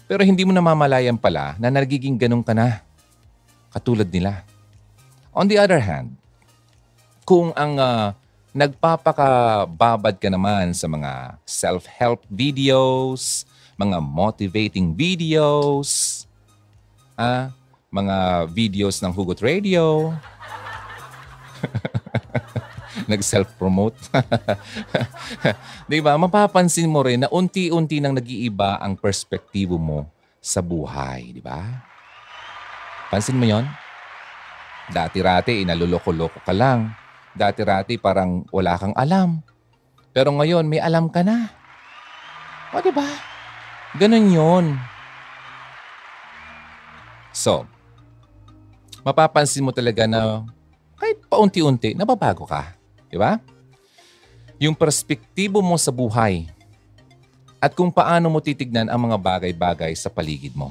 Pero 0.05 0.21
hindi 0.25 0.45
mo 0.45 0.53
namamalayan 0.53 1.17
pala 1.17 1.57
na 1.57 1.73
nagiging 1.73 2.21
ganun 2.21 2.45
ka 2.45 2.53
na. 2.53 2.85
Katulad 3.73 4.13
nila. 4.13 4.45
On 5.33 5.49
the 5.49 5.57
other 5.57 5.81
hand, 5.81 6.13
kung 7.25 7.53
ang 7.57 7.81
ah, 7.81 8.13
nagpapakababad 8.53 10.21
ka 10.21 10.29
naman 10.29 10.77
sa 10.77 10.85
mga 10.85 11.41
self-help 11.49 12.21
videos, 12.29 13.49
mga 13.81 13.97
motivating 13.99 14.93
videos, 14.93 16.23
ah, 17.17 17.49
mga 17.89 18.47
videos 18.53 19.01
ng 19.01 19.13
Hugot 19.13 19.41
Radio, 19.41 20.13
nag-self-promote. 23.11 23.97
Di 25.91 26.05
ba? 26.05 26.21
Mapapansin 26.21 26.93
mo 26.93 27.01
rin 27.01 27.25
na 27.25 27.33
unti-unti 27.33 28.05
nang 28.05 28.13
nag-iiba 28.13 28.77
ang 28.85 29.01
perspektibo 29.01 29.81
mo 29.81 30.05
sa 30.45 30.61
buhay. 30.61 31.33
Di 31.33 31.41
ba? 31.41 31.89
Pansin 33.09 33.41
mo 33.41 33.49
yon? 33.49 33.65
Dati-rati, 34.93 35.65
inaluloko-loko 35.65 36.45
ka 36.45 36.53
lang. 36.53 37.02
Dati-rati, 37.33 37.97
parang 37.97 38.45
wala 38.53 38.77
kang 38.77 38.93
alam. 38.97 39.41
Pero 40.13 40.33
ngayon, 40.37 40.69
may 40.69 40.81
alam 40.81 41.09
ka 41.09 41.25
na. 41.25 41.49
O, 42.73 42.81
ba? 42.81 43.09
Ganun 43.97 44.33
yon. 44.33 44.67
So, 47.33 47.65
mapapansin 49.05 49.65
mo 49.65 49.73
talaga 49.73 50.05
na 50.05 50.45
kahit 51.01 51.19
paunti-unti, 51.27 51.97
nababago 51.97 52.45
ka. 52.45 52.77
Di 53.09 53.17
ba? 53.17 53.41
Yung 54.63 54.77
perspektibo 54.77 55.59
mo 55.65 55.75
sa 55.77 55.91
buhay 55.91 56.47
at 57.59 57.75
kung 57.75 57.91
paano 57.91 58.31
mo 58.31 58.39
titignan 58.39 58.87
ang 58.87 59.01
mga 59.11 59.19
bagay-bagay 59.19 59.93
sa 59.99 60.13
paligid 60.13 60.55
mo. 60.55 60.71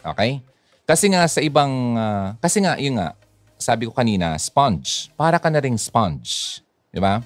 Okay? 0.00 0.38
Kasi 0.86 1.10
nga 1.10 1.26
sa 1.26 1.42
ibang, 1.42 1.98
ah, 1.98 2.38
kasi 2.38 2.62
nga, 2.62 2.78
yun 2.78 3.02
nga, 3.02 3.18
sabi 3.56 3.88
ko 3.88 3.92
kanina, 3.92 4.36
sponge. 4.36 5.08
Para 5.16 5.40
ka 5.40 5.48
na 5.48 5.60
ring 5.60 5.76
sponge. 5.80 6.60
Di 6.92 7.00
ba? 7.00 7.24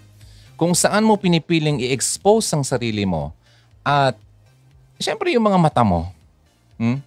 Kung 0.55 0.75
saan 0.75 1.07
mo 1.07 1.19
pinipiling 1.19 1.83
i-expose 1.83 2.53
ang 2.55 2.63
sarili 2.63 3.03
mo 3.07 3.35
at 3.83 4.15
syempre 5.01 5.33
yung 5.35 5.47
mga 5.47 5.59
mata 5.59 5.83
mo. 5.83 6.11
Hmm? 6.77 7.01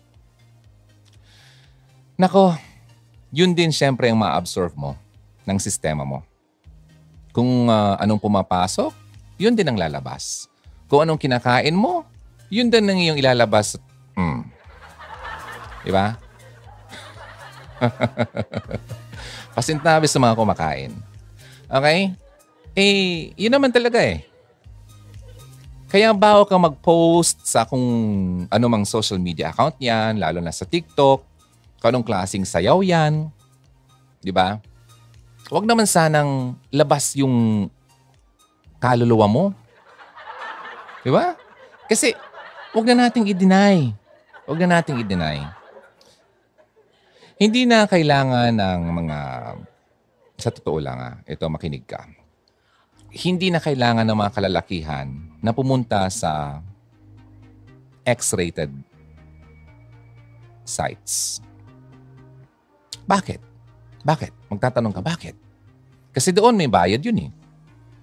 Nako, 2.17 2.53
yun 3.33 3.53
din 3.57 3.73
syempre 3.73 4.09
ang 4.09 4.17
ma-absorb 4.17 4.73
mo 4.77 4.97
ng 5.45 5.57
sistema 5.61 6.05
mo. 6.05 6.21
Kung 7.33 7.69
ah, 7.69 7.97
anong 7.97 8.21
pumapasok, 8.21 8.93
yun 9.41 9.57
din 9.57 9.65
ang 9.65 9.77
lalabas. 9.77 10.45
Kung 10.85 11.01
anong 11.05 11.17
kinakain 11.17 11.73
mo, 11.73 12.05
yun 12.53 12.69
din 12.69 12.85
ang 12.85 12.99
iyong 13.01 13.17
ilalabas. 13.17 13.77
Hmm. 14.13 14.45
Di 15.83 15.91
ba? 19.53 19.57
Pasintabi 19.61 20.09
sa 20.09 20.17
mga 20.17 20.33
kumakain. 20.33 20.91
Okay? 21.69 22.17
Eh, 22.73 23.29
yun 23.37 23.53
naman 23.53 23.69
talaga 23.69 24.01
eh. 24.01 24.25
Kaya 25.93 26.09
bago 26.09 26.49
ka 26.49 26.57
mag-post 26.57 27.45
sa 27.45 27.69
kung 27.69 27.85
anumang 28.49 28.81
social 28.81 29.21
media 29.21 29.53
account 29.53 29.77
yan, 29.77 30.17
lalo 30.17 30.41
na 30.41 30.49
sa 30.49 30.65
TikTok, 30.65 31.21
kung 31.77 31.87
anong 31.93 32.01
klaseng 32.01 32.41
sayaw 32.41 32.81
yan, 32.81 33.29
di 34.17 34.33
ba? 34.33 34.57
Huwag 35.53 35.69
naman 35.69 35.85
sanang 35.85 36.57
labas 36.73 37.13
yung 37.13 37.69
kaluluwa 38.81 39.29
mo. 39.29 39.45
Di 41.05 41.13
ba? 41.13 41.37
Kasi 41.85 42.17
huwag 42.73 42.89
na 42.89 43.05
nating 43.05 43.29
i-deny. 43.29 43.93
Huwag 44.49 44.57
na 44.65 44.81
nating 44.81 44.97
i-deny. 45.05 45.45
Hindi 47.37 47.65
na 47.65 47.89
kailangan 47.89 48.53
ng 48.53 48.81
mga, 49.03 49.19
sa 50.37 50.49
totoo 50.53 50.77
lang 50.77 50.97
ah, 51.01 51.15
ito 51.25 51.41
makinig 51.49 51.85
ka. 51.85 52.05
Hindi 53.13 53.53
na 53.53 53.61
kailangan 53.61 54.05
ng 54.05 54.17
mga 54.17 54.33
kalalakihan 54.33 55.07
na 55.41 55.53
pumunta 55.53 56.09
sa 56.09 56.61
X-rated 58.05 58.73
sites. 60.65 61.43
Bakit? 63.03 63.39
Bakit? 64.03 64.31
Magtatanong 64.49 64.93
ka, 64.95 65.01
bakit? 65.03 65.35
Kasi 66.13 66.31
doon 66.31 66.55
may 66.55 66.69
bayad 66.69 67.01
yun 67.03 67.27
eh. 67.27 67.31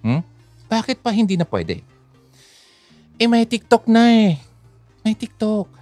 Hmm? 0.04 0.22
Bakit 0.68 1.02
pa 1.02 1.14
hindi 1.14 1.38
na 1.38 1.46
pwede? 1.46 1.82
Eh 3.20 3.28
may 3.28 3.44
TikTok 3.44 3.84
na 3.86 4.08
eh. 4.10 4.40
May 5.04 5.14
TikTok. 5.16 5.79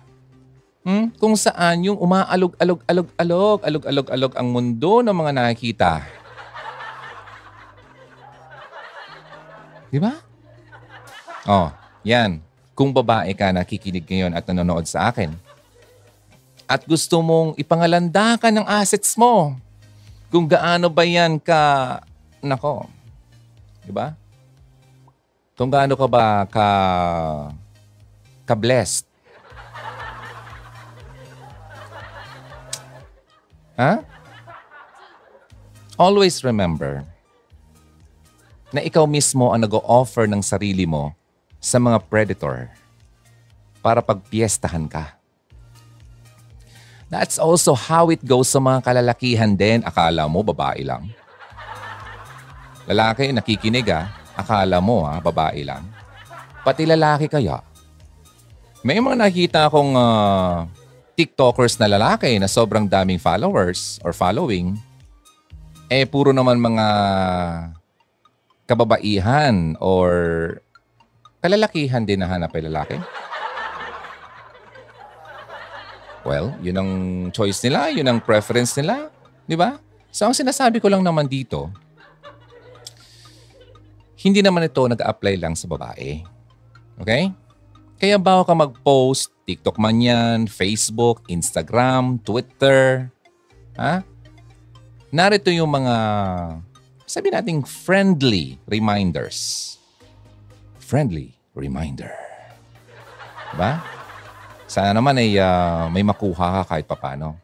Hmm? 0.89 1.12
Kung 1.20 1.36
saan 1.36 1.84
yung 1.84 2.01
umaalog-alog-alog-alog, 2.01 3.61
alog-alog-alog 3.61 4.32
ang 4.41 4.49
mundo 4.49 5.05
ng 5.05 5.12
mga 5.12 5.32
nakikita. 5.36 6.01
Di 9.93 10.01
ba? 10.01 10.16
Oh, 11.45 11.68
yan. 12.09 12.41
Kung 12.72 12.97
babae 12.97 13.36
ka 13.36 13.53
nakikinig 13.53 14.09
ngayon 14.09 14.32
at 14.32 14.49
nanonood 14.49 14.89
sa 14.89 15.12
akin, 15.12 15.36
at 16.64 16.84
gusto 16.84 17.20
mong 17.24 17.57
ipangalanda 17.61 18.36
ka 18.41 18.49
ng 18.49 18.64
assets 18.64 19.16
mo, 19.20 19.57
kung 20.28 20.45
gaano 20.45 20.93
ba 20.93 21.05
yan 21.05 21.36
ka, 21.41 22.01
nako, 22.41 22.89
di 23.84 23.93
ba? 23.93 24.16
Kung 25.57 25.72
gaano 25.72 25.97
ka 25.97 26.07
ba 26.09 26.45
ka, 26.49 26.68
ka-blessed. 28.45 29.08
Ha? 33.79 34.03
Always 35.95 36.43
remember 36.43 37.07
na 38.74 38.83
ikaw 38.83 39.07
mismo 39.07 39.55
ang 39.55 39.62
nag-o-offer 39.62 40.26
ng 40.26 40.43
sarili 40.43 40.85
mo 40.85 41.14
sa 41.62 41.79
mga 41.79 42.03
predator 42.11 42.68
para 43.79 44.03
pagpiestahan 44.03 44.91
ka. 44.91 45.14
That's 47.09 47.41
also 47.41 47.72
how 47.72 48.12
it 48.12 48.20
goes 48.20 48.53
sa 48.53 48.61
mga 48.61 48.85
kalalakihan 48.85 49.57
din. 49.57 49.81
Akala 49.81 50.29
mo, 50.29 50.45
babae 50.45 50.85
lang. 50.85 51.09
Lalaki, 52.85 53.33
nakikinig 53.33 53.89
ah. 53.89 54.12
Akala 54.37 54.79
mo 54.85 55.09
ah, 55.09 55.16
babae 55.16 55.64
lang. 55.64 55.89
Pati 56.61 56.85
lalaki 56.85 57.26
kaya. 57.33 57.64
May 58.85 59.01
mga 59.01 59.16
nakita 59.16 59.61
akong 59.66 59.97
ah, 59.97 60.68
TikTokers 61.19 61.83
na 61.83 61.91
lalaki 61.91 62.39
na 62.39 62.47
sobrang 62.47 62.87
daming 62.87 63.19
followers 63.19 63.99
or 64.07 64.14
following. 64.14 64.79
Eh, 65.91 66.07
puro 66.07 66.31
naman 66.31 66.62
mga 66.62 66.87
kababaihan 68.71 69.75
or 69.83 70.11
kalalakihan 71.43 72.07
din 72.07 72.23
na 72.23 72.31
hanap 72.31 72.55
ay 72.55 72.62
lalaki. 72.71 72.97
Well, 76.23 76.55
yun 76.62 76.79
ang 76.79 76.93
choice 77.35 77.66
nila, 77.66 77.91
yun 77.91 78.07
ang 78.07 78.23
preference 78.23 78.79
nila, 78.79 79.11
di 79.49 79.59
ba? 79.59 79.81
So 80.14 80.29
ang 80.29 80.37
sinasabi 80.37 80.79
ko 80.79 80.87
lang 80.87 81.03
naman 81.03 81.27
dito, 81.27 81.73
hindi 84.19 84.39
naman 84.39 84.66
ito 84.66 84.83
nag-apply 84.87 85.35
lang 85.41 85.59
sa 85.59 85.66
babae. 85.66 86.23
Okay? 87.01 87.31
Kaya 87.99 88.19
bago 88.19 88.47
ka 88.47 88.55
mag-post, 88.55 89.35
TikTok 89.49 89.80
man 89.80 89.96
yan, 89.96 90.44
Facebook, 90.44 91.24
Instagram, 91.32 92.20
Twitter, 92.20 93.09
ha? 93.80 94.05
Narito 95.09 95.49
yung 95.49 95.72
mga, 95.72 95.96
sabi 97.09 97.32
nating 97.32 97.64
friendly 97.64 98.61
reminders. 98.68 99.80
Friendly 100.76 101.32
reminder. 101.57 102.12
Diba? 103.57 103.80
Sana 104.68 104.92
naman 104.92 105.16
ay 105.16 105.40
ah, 105.40 105.88
may 105.88 106.05
makuha 106.05 106.61
ka 106.61 106.76
kahit 106.76 106.84
papano. 106.84 107.40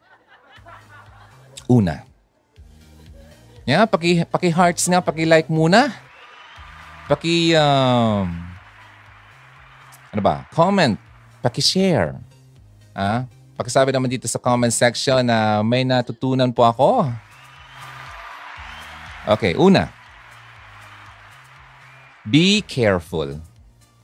Una. 1.65 2.05
Yeah, 3.65 3.89
paki, 3.89 4.29
paki 4.29 4.53
hearts 4.53 4.85
nga, 4.93 5.01
paki 5.01 5.25
like 5.25 5.49
muna. 5.49 5.89
Paki 7.09 7.57
um, 7.57 8.29
ano 10.13 10.21
ba? 10.21 10.45
Comment, 10.53 11.01
paki 11.45 11.61
share. 11.61 12.17
Ah, 12.97 13.29
pakisabi 13.61 13.93
naman 13.93 14.09
dito 14.09 14.25
sa 14.25 14.41
comment 14.41 14.73
section 14.73 15.21
na 15.21 15.61
may 15.61 15.85
natutunan 15.85 16.49
po 16.49 16.65
ako. 16.65 17.13
Okay, 19.29 19.53
una. 19.53 19.93
Be 22.25 22.65
careful. 22.65 23.37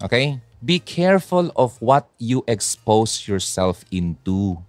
Okay? 0.04 0.36
Be 0.60 0.76
careful 0.76 1.48
of 1.56 1.80
what 1.80 2.04
you 2.20 2.44
expose 2.44 3.24
yourself 3.24 3.80
into. 3.88 4.60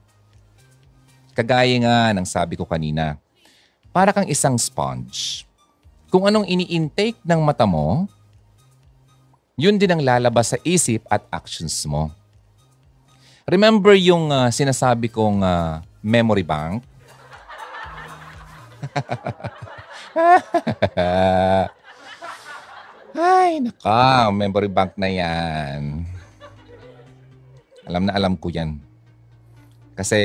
Kagaya 1.36 1.76
nga 1.84 2.16
ng 2.16 2.24
sabi 2.24 2.56
ko 2.56 2.64
kanina, 2.64 3.20
para 3.92 4.16
kang 4.16 4.28
isang 4.32 4.56
sponge. 4.56 5.44
Kung 6.08 6.24
anong 6.24 6.48
ini-intake 6.48 7.20
ng 7.24 7.44
mata 7.44 7.68
mo, 7.68 8.08
yun 9.60 9.76
din 9.76 9.92
ang 9.92 10.04
lalabas 10.04 10.56
sa 10.56 10.58
isip 10.64 11.04
at 11.12 11.24
actions 11.32 11.76
mo. 11.84 12.12
Remember 13.50 13.98
yung 13.98 14.32
uh, 14.32 14.52
sinasabi 14.54 15.10
kong 15.10 15.42
uh, 15.42 15.82
memory 16.02 16.44
bank? 16.46 16.84
Ay, 23.12 23.60
naka, 23.60 24.32
memory 24.32 24.72
bank 24.72 24.96
na 24.98 25.08
yan. 25.12 26.06
Alam 27.86 28.06
na 28.08 28.14
alam 28.16 28.38
ko 28.38 28.50
yan. 28.50 28.80
Kasi 29.98 30.18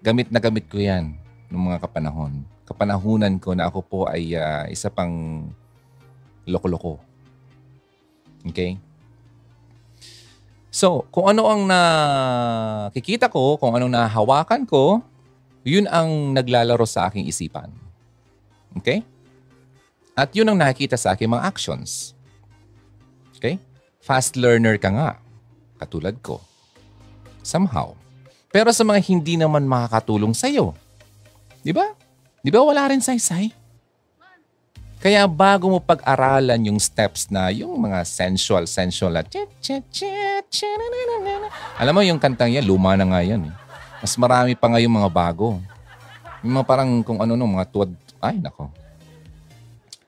gamit 0.00 0.32
na 0.32 0.40
gamit 0.40 0.68
ko 0.68 0.78
yan 0.80 1.14
noong 1.52 1.64
mga 1.72 1.80
kapanahon 1.84 2.44
kapanahunan 2.70 3.42
ko 3.42 3.50
na 3.50 3.66
ako 3.66 3.80
po 3.82 3.98
ay 4.06 4.30
uh, 4.38 4.62
isa 4.70 4.94
pang 4.94 5.42
loko-loko. 6.46 7.02
Okay? 8.46 8.78
So, 10.70 11.02
kung 11.10 11.26
ano 11.26 11.50
ang 11.50 11.66
nakikita 11.66 13.26
ko, 13.26 13.58
kung 13.58 13.74
anong 13.74 13.90
nahawakan 13.90 14.62
ko, 14.70 15.02
yun 15.66 15.90
ang 15.90 16.30
naglalaro 16.30 16.86
sa 16.86 17.10
aking 17.10 17.26
isipan. 17.26 17.68
Okay? 18.78 19.02
At 20.14 20.30
yun 20.30 20.46
ang 20.46 20.58
nakikita 20.62 20.94
sa 20.94 21.18
aking 21.18 21.26
mga 21.26 21.42
actions. 21.42 22.14
Okay? 23.34 23.58
Fast 23.98 24.38
learner 24.38 24.78
ka 24.78 24.94
nga, 24.94 25.10
katulad 25.82 26.14
ko. 26.22 26.38
Somehow. 27.42 27.98
Pero 28.54 28.70
sa 28.70 28.86
mga 28.86 29.02
hindi 29.10 29.34
naman 29.34 29.66
makakatulong 29.66 30.34
sa'yo. 30.38 30.74
Di 31.66 31.74
ba? 31.74 31.98
Di 32.40 32.50
ba 32.54 32.62
wala 32.62 32.88
rin 32.88 33.02
saysay? 33.02 33.59
Kaya 35.00 35.24
bago 35.24 35.72
mo 35.72 35.80
pag-aralan 35.80 36.60
yung 36.68 36.76
steps 36.76 37.32
na 37.32 37.48
yung 37.48 37.72
mga 37.72 38.04
sensual, 38.04 38.68
sensual 38.68 39.16
na 39.16 39.24
Alam 41.80 41.92
mo 41.96 42.04
yung 42.04 42.20
kantang 42.20 42.52
yan, 42.52 42.68
luma 42.68 42.92
na 43.00 43.08
nga 43.08 43.24
yan. 43.24 43.48
Eh. 43.48 43.54
Mas 44.04 44.12
marami 44.20 44.52
pa 44.52 44.68
nga 44.68 44.76
yung 44.76 44.92
mga 44.92 45.08
bago. 45.08 45.56
Yung 46.44 46.52
mga 46.52 46.66
parang 46.68 47.00
kung 47.00 47.16
ano 47.16 47.32
no, 47.32 47.48
mga 47.48 47.72
tuwad. 47.72 47.88
Ay, 48.20 48.44
nako. 48.44 48.68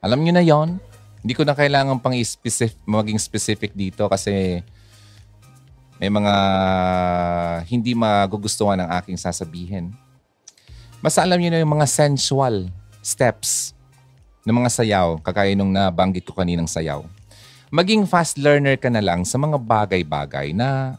Alam 0.04 0.20
nyo 0.20 0.32
na 0.36 0.44
yon 0.44 0.76
Hindi 1.24 1.32
ko 1.40 1.48
na 1.48 1.56
kailangan 1.56 1.96
pang 1.96 2.12
specific, 2.20 2.76
maging 2.84 3.16
specific 3.16 3.72
dito 3.72 4.04
kasi 4.12 4.60
may 5.96 6.10
mga 6.12 6.34
hindi 7.64 7.96
magugustuhan 7.96 8.76
ng 8.76 8.92
aking 9.00 9.16
sasabihin. 9.16 9.88
Mas 11.00 11.16
alam 11.16 11.40
niyo 11.40 11.48
na 11.48 11.64
yung 11.64 11.80
mga 11.80 11.88
sensual 11.88 12.68
steps 13.00 13.72
ng 14.42 14.54
mga 14.54 14.70
sayaw, 14.70 15.22
kagaya 15.22 15.54
nung 15.54 15.70
nabanggit 15.70 16.26
ko 16.26 16.34
kaninang 16.34 16.66
sayaw. 16.66 17.06
Maging 17.72 18.04
fast 18.04 18.36
learner 18.36 18.76
ka 18.76 18.92
na 18.92 19.00
lang 19.00 19.24
sa 19.24 19.40
mga 19.40 19.56
bagay-bagay 19.56 20.52
na 20.52 20.98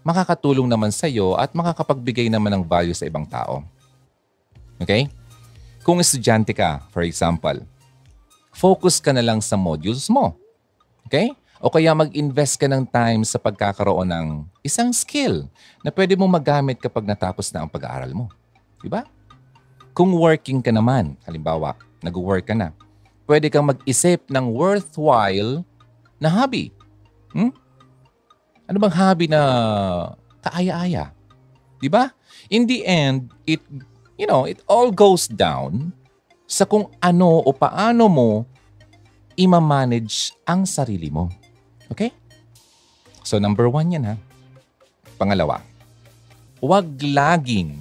makakatulong 0.00 0.64
naman 0.64 0.88
sa 0.88 1.04
iyo 1.04 1.36
at 1.36 1.52
makakapagbigay 1.52 2.32
naman 2.32 2.48
ng 2.56 2.64
value 2.64 2.96
sa 2.96 3.04
ibang 3.04 3.28
tao. 3.28 3.60
Okay? 4.80 5.12
Kung 5.84 6.00
estudyante 6.00 6.56
ka, 6.56 6.80
for 6.88 7.04
example, 7.04 7.60
focus 8.56 8.96
ka 9.02 9.12
na 9.12 9.20
lang 9.20 9.44
sa 9.44 9.60
modules 9.60 10.08
mo. 10.08 10.32
Okay? 11.04 11.36
O 11.60 11.68
kaya 11.68 11.92
mag-invest 11.92 12.56
ka 12.56 12.64
ng 12.64 12.88
time 12.88 13.20
sa 13.28 13.36
pagkakaroon 13.36 14.08
ng 14.08 14.26
isang 14.64 14.88
skill 14.96 15.44
na 15.84 15.92
pwede 15.92 16.16
mo 16.16 16.24
magamit 16.24 16.80
kapag 16.80 17.04
natapos 17.04 17.52
na 17.52 17.60
ang 17.60 17.68
pag-aaral 17.68 18.16
mo. 18.16 18.32
Di 18.80 18.88
ba? 18.88 19.04
Kung 19.92 20.16
working 20.16 20.64
ka 20.64 20.72
naman, 20.72 21.20
halimbawa, 21.28 21.76
nag-work 22.00 22.48
ka 22.48 22.54
na, 22.56 22.72
pwede 23.28 23.48
kang 23.52 23.68
mag-isip 23.68 24.26
ng 24.28 24.50
worthwhile 24.50 25.62
na 26.18 26.28
hobby. 26.28 26.74
Hmm? 27.32 27.54
Ano 28.66 28.76
bang 28.82 28.94
hobby 28.94 29.26
na 29.30 29.40
kaaya-aya? 30.42 31.14
Di 31.80 31.88
ba? 31.88 32.12
In 32.52 32.68
the 32.68 32.84
end, 32.84 33.32
it, 33.48 33.62
you 34.20 34.28
know, 34.28 34.44
it 34.44 34.60
all 34.68 34.92
goes 34.92 35.30
down 35.30 35.96
sa 36.50 36.66
kung 36.66 36.90
ano 36.98 37.40
o 37.46 37.50
paano 37.54 38.10
mo 38.10 38.30
ima-manage 39.38 40.34
ang 40.44 40.66
sarili 40.66 41.08
mo. 41.08 41.30
Okay? 41.88 42.12
So 43.22 43.38
number 43.38 43.70
one 43.70 43.94
yan 43.94 44.04
ha. 44.04 44.14
Pangalawa, 45.16 45.62
huwag 46.58 46.90
laging 47.00 47.80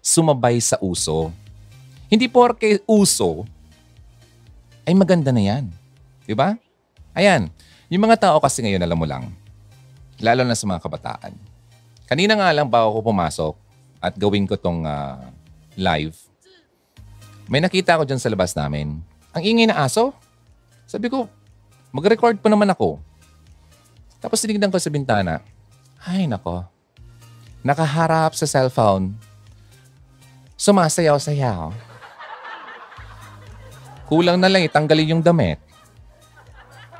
sumabay 0.00 0.62
sa 0.62 0.78
uso. 0.80 1.34
Hindi 2.10 2.26
porke 2.26 2.82
uso, 2.90 3.46
ay 4.82 4.92
maganda 4.98 5.30
na 5.30 5.38
yan. 5.38 5.70
Di 6.26 6.34
ba? 6.34 6.58
Ayan, 7.14 7.46
yung 7.86 8.02
mga 8.02 8.18
tao 8.18 8.36
kasi 8.42 8.66
ngayon, 8.66 8.82
alam 8.82 8.98
mo 8.98 9.06
lang, 9.06 9.30
lalo 10.18 10.42
na 10.42 10.58
sa 10.58 10.66
mga 10.66 10.82
kabataan. 10.82 11.32
Kanina 12.10 12.34
nga 12.34 12.50
lang 12.50 12.66
bago 12.66 12.98
ko 12.98 13.14
pumasok 13.14 13.54
at 14.02 14.18
gawin 14.18 14.50
ko 14.50 14.58
tong 14.58 14.82
uh, 14.82 15.30
live, 15.78 16.18
may 17.46 17.62
nakita 17.62 17.98
ko 17.98 18.02
dyan 18.02 18.18
sa 18.18 18.30
labas 18.30 18.54
namin. 18.58 18.98
Ang 19.30 19.42
ingay 19.42 19.70
na 19.70 19.86
aso. 19.86 20.10
Sabi 20.90 21.06
ko, 21.06 21.30
mag-record 21.94 22.38
pa 22.42 22.50
naman 22.50 22.70
ako. 22.70 22.98
Tapos 24.18 24.42
tinignan 24.42 24.70
ko 24.70 24.78
sa 24.78 24.90
bintana. 24.90 25.42
Ay, 26.02 26.26
nako. 26.26 26.66
Nakaharap 27.62 28.34
sa 28.34 28.46
cellphone 28.46 29.14
Sumasayaw-sayaw. 30.60 31.89
Kulang 34.10 34.42
na 34.42 34.50
lang 34.50 34.66
itanggalin 34.66 35.14
yung 35.14 35.22
damit. 35.22 35.62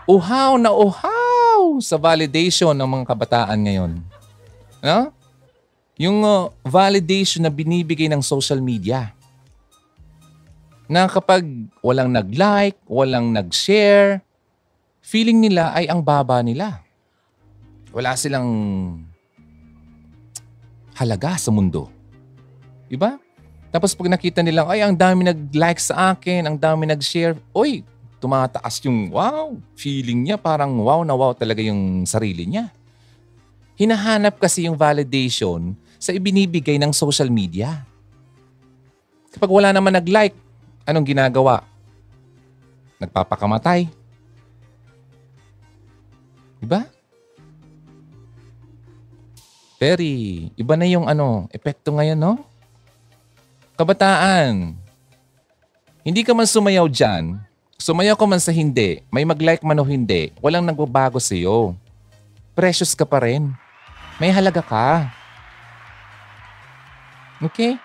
Uhaw 0.06 0.54
na 0.62 0.70
uhaw 0.70 1.82
sa 1.82 1.98
validation 1.98 2.70
ng 2.70 2.86
mga 2.86 3.04
kabataan 3.10 3.58
ngayon. 3.66 3.92
No? 4.78 5.10
Yung 5.98 6.22
uh, 6.22 6.54
validation 6.62 7.42
na 7.42 7.50
binibigay 7.50 8.06
ng 8.06 8.22
social 8.22 8.62
media. 8.62 9.10
Na 10.86 11.10
kapag 11.10 11.42
walang 11.82 12.14
nag-like, 12.14 12.78
walang 12.86 13.34
nag-share, 13.34 14.22
feeling 15.02 15.42
nila 15.42 15.74
ay 15.74 15.90
ang 15.90 15.98
baba 15.98 16.38
nila. 16.46 16.78
Wala 17.90 18.14
silang 18.14 18.46
halaga 20.94 21.34
sa 21.34 21.50
mundo. 21.50 21.90
Diba? 22.86 23.18
Tapos 23.70 23.94
pag 23.94 24.10
nakita 24.10 24.42
nila, 24.42 24.66
ay 24.66 24.82
ang 24.82 24.94
dami 24.98 25.30
nag-like 25.30 25.78
sa 25.78 26.14
akin, 26.14 26.42
ang 26.42 26.56
dami 26.58 26.90
nag-share, 26.90 27.38
oy, 27.54 27.86
tumataas 28.18 28.82
yung 28.84 29.14
wow, 29.14 29.54
feeling 29.78 30.26
niya 30.26 30.36
parang 30.36 30.76
wow 30.82 31.00
na 31.06 31.14
wow 31.14 31.32
talaga 31.32 31.62
yung 31.62 32.04
sarili 32.04 32.50
niya. 32.50 32.68
Hinahanap 33.78 34.36
kasi 34.36 34.66
yung 34.68 34.76
validation 34.76 35.72
sa 35.96 36.10
ibinibigay 36.10 36.76
ng 36.82 36.90
social 36.92 37.30
media. 37.30 37.86
Kapag 39.30 39.48
wala 39.48 39.70
naman 39.70 39.94
nag-like, 39.94 40.34
anong 40.84 41.06
ginagawa? 41.06 41.62
Nagpapakamatay. 42.98 43.86
Diba? 46.60 46.84
Very, 49.80 50.50
iba 50.60 50.74
na 50.76 50.84
yung 50.84 51.08
ano, 51.08 51.48
epekto 51.54 51.94
ngayon, 51.96 52.20
no? 52.20 52.49
Kabataan, 53.80 54.76
hindi 56.04 56.20
ka 56.20 56.36
man 56.36 56.44
sumayaw 56.44 56.84
dyan, 56.84 57.40
sumayaw 57.80 58.12
ka 58.12 58.28
man 58.28 58.36
sa 58.36 58.52
hindi, 58.52 59.00
may 59.08 59.24
mag-like 59.24 59.64
man 59.64 59.80
o 59.80 59.88
hindi, 59.88 60.36
walang 60.44 60.68
nagbabago 60.68 61.16
sa 61.16 61.32
iyo. 61.32 61.72
Precious 62.52 62.92
ka 62.92 63.08
pa 63.08 63.24
rin. 63.24 63.48
May 64.20 64.28
halaga 64.36 64.60
ka. 64.60 65.08
Okay? 67.40 67.80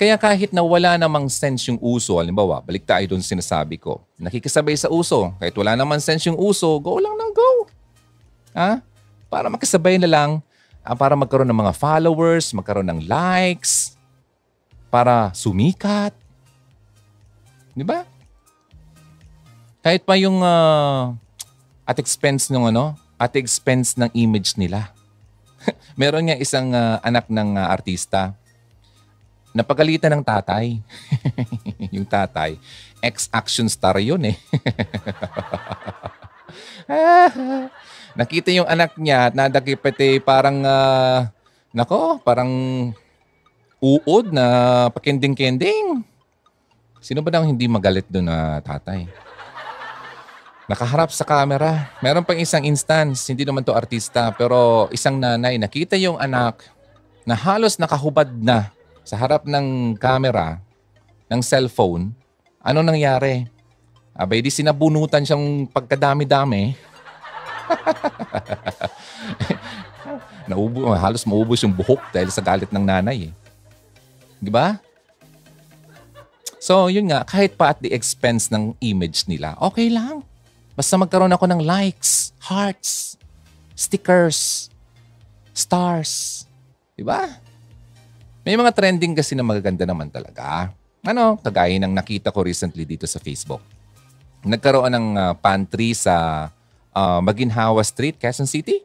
Kaya 0.00 0.16
kahit 0.16 0.48
na 0.48 0.64
wala 0.64 0.96
namang 0.96 1.28
sense 1.28 1.68
yung 1.68 1.76
uso, 1.84 2.16
halimbawa, 2.16 2.64
balik 2.64 2.88
tayo 2.88 3.04
doon 3.04 3.20
sinasabi 3.20 3.76
ko, 3.76 4.00
nakikisabay 4.16 4.80
sa 4.80 4.88
uso, 4.88 5.28
kahit 5.44 5.52
wala 5.60 5.76
namang 5.76 6.00
sense 6.00 6.24
yung 6.24 6.40
uso, 6.40 6.80
go 6.80 6.96
lang 7.04 7.12
ng 7.12 7.32
go. 7.36 7.68
Ha? 8.56 8.80
Para 9.28 9.52
makisabay 9.52 10.00
na 10.00 10.08
lang, 10.08 10.40
ah, 10.80 10.96
para 10.96 11.12
magkaroon 11.12 11.52
ng 11.52 11.60
mga 11.68 11.76
followers, 11.76 12.56
magkaroon 12.56 12.88
ng 12.88 13.04
likes, 13.04 14.00
para 14.94 15.34
sumikat. 15.34 16.14
Di 17.74 17.82
ba? 17.82 18.06
Kahit 19.82 20.06
pa 20.06 20.14
yung 20.14 20.38
uh, 20.38 21.10
at 21.82 21.98
expense 21.98 22.46
ng 22.46 22.70
ano, 22.70 22.94
at 23.18 23.34
expense 23.34 23.98
ng 23.98 24.06
image 24.14 24.54
nila. 24.54 24.94
Meron 25.98 26.30
nga 26.30 26.38
isang 26.38 26.70
ah, 26.70 27.02
anak 27.02 27.26
ng 27.26 27.58
ah, 27.58 27.74
artista. 27.74 28.38
Napagalitan 29.50 30.14
ng 30.14 30.22
tatay. 30.22 30.78
yung 31.94 32.06
tatay. 32.06 32.54
Ex-action 33.02 33.66
star 33.66 33.98
yun 33.98 34.22
eh. 34.30 34.38
Nakita 38.18 38.54
yung 38.54 38.70
anak 38.70 38.94
niya 38.94 39.26
at 39.26 39.34
nadakipit 39.34 39.98
eh, 39.98 40.16
parang, 40.22 40.62
ah, 40.62 41.34
nako, 41.74 42.22
parang 42.22 42.50
uod 43.84 44.32
na 44.32 44.46
pakending-kending. 44.96 46.00
Sino 47.04 47.20
ba 47.20 47.28
nang 47.28 47.44
hindi 47.44 47.68
magalit 47.68 48.08
doon 48.08 48.32
na 48.32 48.64
tatay? 48.64 49.04
Nakaharap 50.64 51.12
sa 51.12 51.28
camera. 51.28 51.92
Meron 52.00 52.24
pang 52.24 52.40
isang 52.40 52.64
instance, 52.64 53.28
hindi 53.28 53.44
naman 53.44 53.60
to 53.60 53.76
artista, 53.76 54.32
pero 54.32 54.88
isang 54.88 55.20
nanay, 55.20 55.60
nakita 55.60 56.00
yung 56.00 56.16
anak 56.16 56.64
na 57.28 57.36
halos 57.36 57.76
nakahubad 57.76 58.32
na 58.32 58.72
sa 59.04 59.20
harap 59.20 59.44
ng 59.44 60.00
camera 60.00 60.64
ng 61.28 61.44
cellphone. 61.44 62.16
Ano 62.64 62.80
nangyari? 62.80 63.44
Abay, 64.16 64.40
di 64.40 64.48
sinabunutan 64.48 65.28
siyang 65.28 65.68
pagkadami-dami. 65.68 66.72
Naubo, 70.48 70.96
halos 70.96 71.28
maubos 71.28 71.60
yung 71.60 71.76
buhok 71.76 72.00
dahil 72.08 72.32
sa 72.32 72.40
galit 72.40 72.72
ng 72.72 72.84
nanay. 72.84 73.28
Eh. 73.28 73.43
Di 74.38 74.50
ba? 74.52 74.78
So, 76.64 76.88
yun 76.88 77.12
nga, 77.12 77.28
kahit 77.28 77.60
pa 77.60 77.76
at 77.76 77.78
the 77.84 77.92
expense 77.92 78.48
ng 78.48 78.72
image 78.80 79.28
nila, 79.28 79.52
okay 79.60 79.92
lang. 79.92 80.24
Basta 80.72 80.96
magkaroon 80.96 81.30
ako 81.36 81.44
ng 81.44 81.60
likes, 81.60 82.32
hearts, 82.40 83.20
stickers, 83.76 84.72
stars. 85.52 86.44
Di 86.96 87.04
ba? 87.04 87.28
May 88.48 88.56
mga 88.56 88.72
trending 88.72 89.12
kasi 89.12 89.36
na 89.36 89.44
magaganda 89.44 89.84
naman 89.84 90.08
talaga. 90.08 90.72
Ano, 91.04 91.36
kagaya 91.36 91.76
ng 91.76 91.92
nakita 91.92 92.32
ko 92.32 92.40
recently 92.40 92.88
dito 92.88 93.04
sa 93.04 93.20
Facebook. 93.20 93.60
Nagkaroon 94.40 94.92
ng 94.92 95.06
uh, 95.20 95.32
pantry 95.36 95.92
sa 95.92 96.48
uh, 96.96 97.20
Maginhawa 97.20 97.84
Street, 97.84 98.16
Quezon 98.16 98.48
City. 98.48 98.80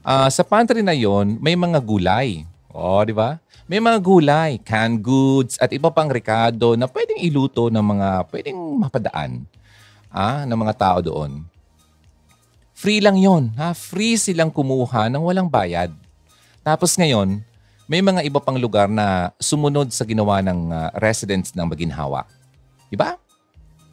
Uh, 0.00 0.28
sa 0.32 0.40
pantry 0.40 0.80
na 0.80 0.96
yon 0.96 1.36
may 1.36 1.52
mga 1.52 1.84
gulay. 1.84 2.48
O, 2.72 3.00
oh, 3.00 3.02
di 3.04 3.12
ba? 3.12 3.36
May 3.64 3.80
mga 3.80 3.96
gulay, 4.04 4.60
canned 4.60 5.00
goods, 5.00 5.56
at 5.56 5.72
iba 5.72 5.88
pang 5.88 6.12
rekado 6.12 6.76
na 6.76 6.84
pwedeng 6.84 7.16
iluto 7.24 7.72
ng 7.72 7.80
mga 7.80 8.08
pwedeng 8.28 8.58
mapadaan 8.76 9.48
ah, 10.12 10.44
ng 10.44 10.58
mga 10.60 10.74
tao 10.76 10.98
doon. 11.00 11.48
Free 12.76 13.00
lang 13.00 13.16
yon, 13.16 13.56
ha? 13.56 13.72
Free 13.72 14.20
silang 14.20 14.52
kumuha 14.52 15.08
ng 15.08 15.24
walang 15.24 15.48
bayad. 15.48 15.88
Tapos 16.60 16.92
ngayon, 17.00 17.40
may 17.88 18.04
mga 18.04 18.28
iba 18.28 18.36
pang 18.36 18.60
lugar 18.60 18.84
na 18.84 19.32
sumunod 19.40 19.88
sa 19.96 20.04
ginawa 20.04 20.44
ng 20.44 20.68
uh, 20.68 20.92
residents 21.00 21.56
ng 21.56 21.64
Maginhawa. 21.64 22.28
Diba? 22.92 23.16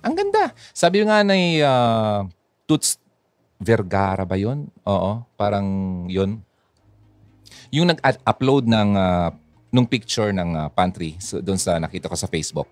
Ang 0.04 0.20
ganda. 0.20 0.52
Sabi 0.76 1.00
nga 1.08 1.24
ni 1.24 1.64
uh, 1.64 2.28
Toots 2.68 3.00
Vergara 3.56 4.28
ba 4.28 4.36
yun? 4.36 4.68
Oo, 4.84 5.24
parang 5.40 5.64
yun. 6.12 6.44
Yung 7.72 7.88
nag-upload 7.88 8.68
ng 8.68 8.90
uh, 9.00 9.32
nung 9.72 9.88
picture 9.88 10.36
ng 10.36 10.54
uh, 10.54 10.68
pantry 10.70 11.16
so, 11.18 11.40
doon 11.40 11.58
sa 11.58 11.80
nakita 11.80 12.12
ko 12.12 12.16
sa 12.20 12.28
Facebook. 12.28 12.68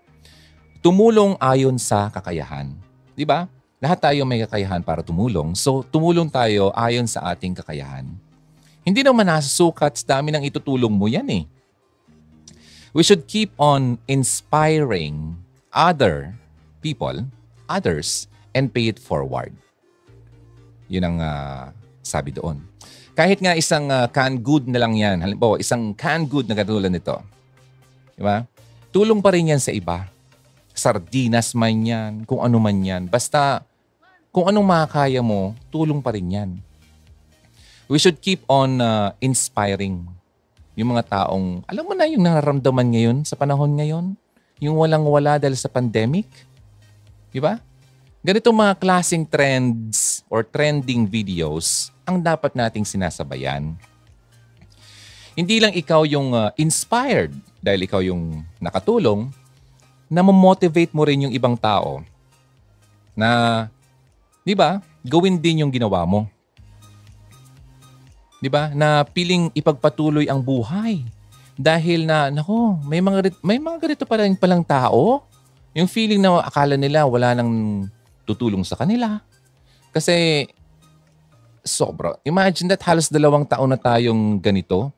Tumulong 0.84 1.34
ayon 1.40 1.80
sa 1.80 2.12
kakayahan. 2.12 2.76
'Di 3.16 3.24
ba? 3.24 3.48
Lahat 3.80 3.96
tayo 3.96 4.28
may 4.28 4.44
kakayahan 4.44 4.84
para 4.84 5.00
tumulong. 5.00 5.56
So, 5.56 5.80
tumulong 5.88 6.28
tayo 6.28 6.68
ayon 6.76 7.08
sa 7.08 7.32
ating 7.32 7.56
kakayahan. 7.56 8.04
Hindi 8.84 9.00
naman 9.00 9.24
nasusukat 9.24 9.96
sa 9.96 10.20
dami 10.20 10.28
ng 10.36 10.44
itutulong 10.44 10.92
mo 10.92 11.08
yan 11.08 11.24
eh. 11.32 11.44
We 12.92 13.00
should 13.00 13.24
keep 13.24 13.56
on 13.56 13.96
inspiring 14.04 15.40
other 15.72 16.36
people, 16.84 17.24
others, 17.72 18.28
and 18.52 18.68
pay 18.68 18.92
it 18.92 19.00
forward. 19.00 19.56
Yun 20.90 21.06
ang 21.06 21.16
uh, 21.22 21.64
sabi 22.02 22.34
doon. 22.34 22.60
Kahit 23.20 23.44
nga 23.44 23.52
isang 23.52 23.92
uh, 23.92 24.08
canned 24.08 24.40
good 24.40 24.64
na 24.64 24.80
lang 24.80 24.96
yan, 24.96 25.20
halimbawa 25.20 25.60
isang 25.60 25.92
canned 25.92 26.32
good 26.32 26.48
na 26.48 26.56
katulad 26.56 26.88
nito, 26.88 27.20
di 28.16 28.24
ba? 28.24 28.48
Tulong 28.88 29.20
pa 29.20 29.36
rin 29.36 29.52
yan 29.52 29.60
sa 29.60 29.76
iba 29.76 30.08
sardinas 30.80 31.52
man 31.52 31.76
yan, 31.84 32.12
kung 32.24 32.40
ano 32.40 32.56
man 32.56 32.80
yan. 32.80 33.04
Basta 33.04 33.60
kung 34.32 34.48
anong 34.48 34.64
makakaya 34.64 35.20
mo, 35.20 35.52
tulong 35.68 36.00
pa 36.00 36.16
rin 36.16 36.32
yan. 36.32 36.50
We 37.92 38.00
should 38.00 38.24
keep 38.24 38.40
on 38.48 38.80
uh, 38.80 39.12
inspiring 39.20 40.08
yung 40.72 40.96
mga 40.96 41.12
taong, 41.12 41.60
alam 41.68 41.84
mo 41.84 41.92
na 41.92 42.08
yung 42.08 42.24
nararamdaman 42.24 42.88
ngayon 42.96 43.16
sa 43.28 43.36
panahon 43.36 43.76
ngayon? 43.76 44.16
Yung 44.64 44.80
walang-wala 44.80 45.36
dahil 45.36 45.60
sa 45.60 45.68
pandemic? 45.68 46.24
Di 47.28 47.36
ba? 47.36 47.60
Ganitong 48.24 48.56
mga 48.56 48.80
klaseng 48.80 49.28
trends 49.28 50.24
or 50.32 50.40
trending 50.40 51.04
videos 51.04 51.92
ang 52.10 52.18
dapat 52.18 52.58
nating 52.58 52.82
sinasabayan. 52.82 53.78
Hindi 55.38 55.62
lang 55.62 55.70
ikaw 55.70 56.02
yung 56.02 56.34
uh, 56.34 56.50
inspired 56.58 57.30
dahil 57.62 57.86
ikaw 57.86 58.02
yung 58.02 58.42
nakatulong, 58.58 59.30
na 60.10 60.26
motivate 60.26 60.90
mo 60.90 61.06
rin 61.06 61.30
yung 61.30 61.34
ibang 61.34 61.54
tao 61.54 62.02
na, 63.14 63.70
di 64.42 64.58
ba, 64.58 64.82
gawin 65.06 65.38
din 65.38 65.62
yung 65.62 65.70
ginawa 65.70 66.02
mo. 66.02 66.26
Di 68.42 68.50
ba? 68.50 68.74
Na 68.74 69.06
piling 69.06 69.54
ipagpatuloy 69.54 70.26
ang 70.26 70.42
buhay. 70.42 71.06
Dahil 71.54 72.08
na, 72.08 72.32
nako, 72.32 72.80
may 72.82 72.98
mga, 72.98 73.36
may 73.44 73.60
mga 73.60 73.78
ganito 73.86 74.04
pa 74.08 74.18
rin 74.18 74.34
palang 74.34 74.64
tao. 74.64 75.22
Yung 75.76 75.86
feeling 75.86 76.18
na 76.18 76.42
akala 76.42 76.74
nila 76.74 77.06
wala 77.06 77.36
nang 77.36 77.86
tutulong 78.26 78.64
sa 78.66 78.74
kanila. 78.74 79.20
Kasi, 79.94 80.48
sobra. 81.64 82.16
Imagine 82.24 82.72
that 82.72 82.82
halos 82.84 83.12
dalawang 83.12 83.44
taon 83.44 83.70
na 83.70 83.78
tayong 83.80 84.40
ganito. 84.40 84.92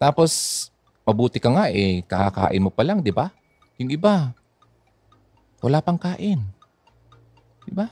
Tapos, 0.00 0.66
mabuti 1.04 1.36
ka 1.42 1.50
nga 1.52 1.68
eh, 1.68 2.00
kakakain 2.06 2.62
mo 2.62 2.70
pa 2.72 2.82
lang, 2.86 3.02
di 3.04 3.12
ba? 3.12 3.28
Yung 3.76 3.90
iba, 3.92 4.32
wala 5.60 5.78
pang 5.84 6.00
kain. 6.00 6.40
Di 7.68 7.72
ba? 7.72 7.90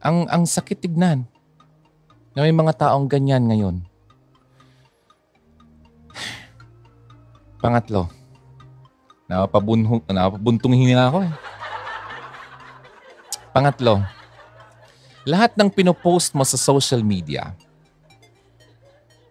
Ang, 0.00 0.24
ang 0.30 0.44
sakit 0.46 0.78
tignan 0.78 1.26
na 2.32 2.46
may 2.46 2.54
mga 2.54 2.76
taong 2.86 3.10
ganyan 3.10 3.44
ngayon. 3.50 3.76
Pangatlo, 7.62 8.06
napabunhong, 9.26 10.00
napabuntong 10.06 10.76
hininga 10.78 11.10
ako 11.10 11.18
eh. 11.26 11.32
Pangatlo, 13.50 14.06
lahat 15.28 15.52
ng 15.60 15.68
pinopost 15.68 16.32
mo 16.32 16.40
sa 16.40 16.56
social 16.56 17.04
media, 17.04 17.52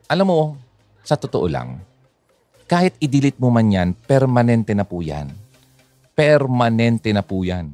alam 0.05 0.29
mo, 0.29 0.53
sa 1.01 1.17
totoo 1.17 1.49
lang, 1.49 1.81
kahit 2.69 2.93
i-delete 3.01 3.41
mo 3.41 3.49
man 3.49 3.65
yan, 3.65 3.89
permanente 4.05 4.77
na 4.77 4.85
po 4.85 5.01
yan. 5.01 5.33
Permanente 6.13 7.09
na 7.09 7.25
po 7.25 7.41
yan. 7.41 7.73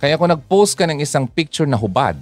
Kaya 0.00 0.16
kung 0.16 0.32
nag-post 0.32 0.72
ka 0.72 0.88
ng 0.88 1.04
isang 1.04 1.28
picture 1.28 1.68
na 1.68 1.76
hubad 1.76 2.16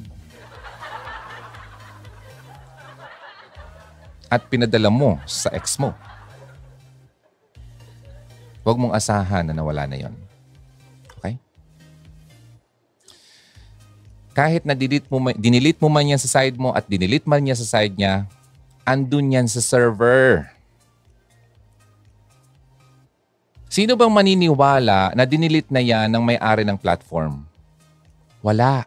at 4.26 4.42
pinadala 4.50 4.90
mo 4.90 5.14
sa 5.30 5.54
ex 5.54 5.78
mo, 5.78 5.94
huwag 8.66 8.76
mong 8.82 8.98
asahan 8.98 9.46
na 9.46 9.54
nawala 9.54 9.86
na 9.86 9.94
yon. 9.94 10.27
Kahit 14.38 14.62
na 14.62 14.78
delete 14.78 15.10
mo, 15.10 15.18
dinilit 15.34 15.82
mo 15.82 15.90
man 15.90 16.06
yan 16.06 16.22
sa 16.22 16.30
side 16.38 16.54
mo 16.54 16.70
at 16.70 16.86
dinilit 16.86 17.26
man 17.26 17.42
niya 17.42 17.58
sa 17.58 17.66
side 17.74 17.98
niya, 17.98 18.22
andun 18.86 19.34
yan 19.34 19.50
sa 19.50 19.58
server. 19.58 20.46
Sino 23.66 23.98
bang 23.98 24.14
maniniwala 24.14 25.10
na 25.18 25.26
dinilit 25.26 25.66
na 25.74 25.82
yan 25.82 26.06
ng 26.06 26.22
may-ari 26.22 26.62
ng 26.62 26.78
platform? 26.78 27.42
Wala. 28.38 28.86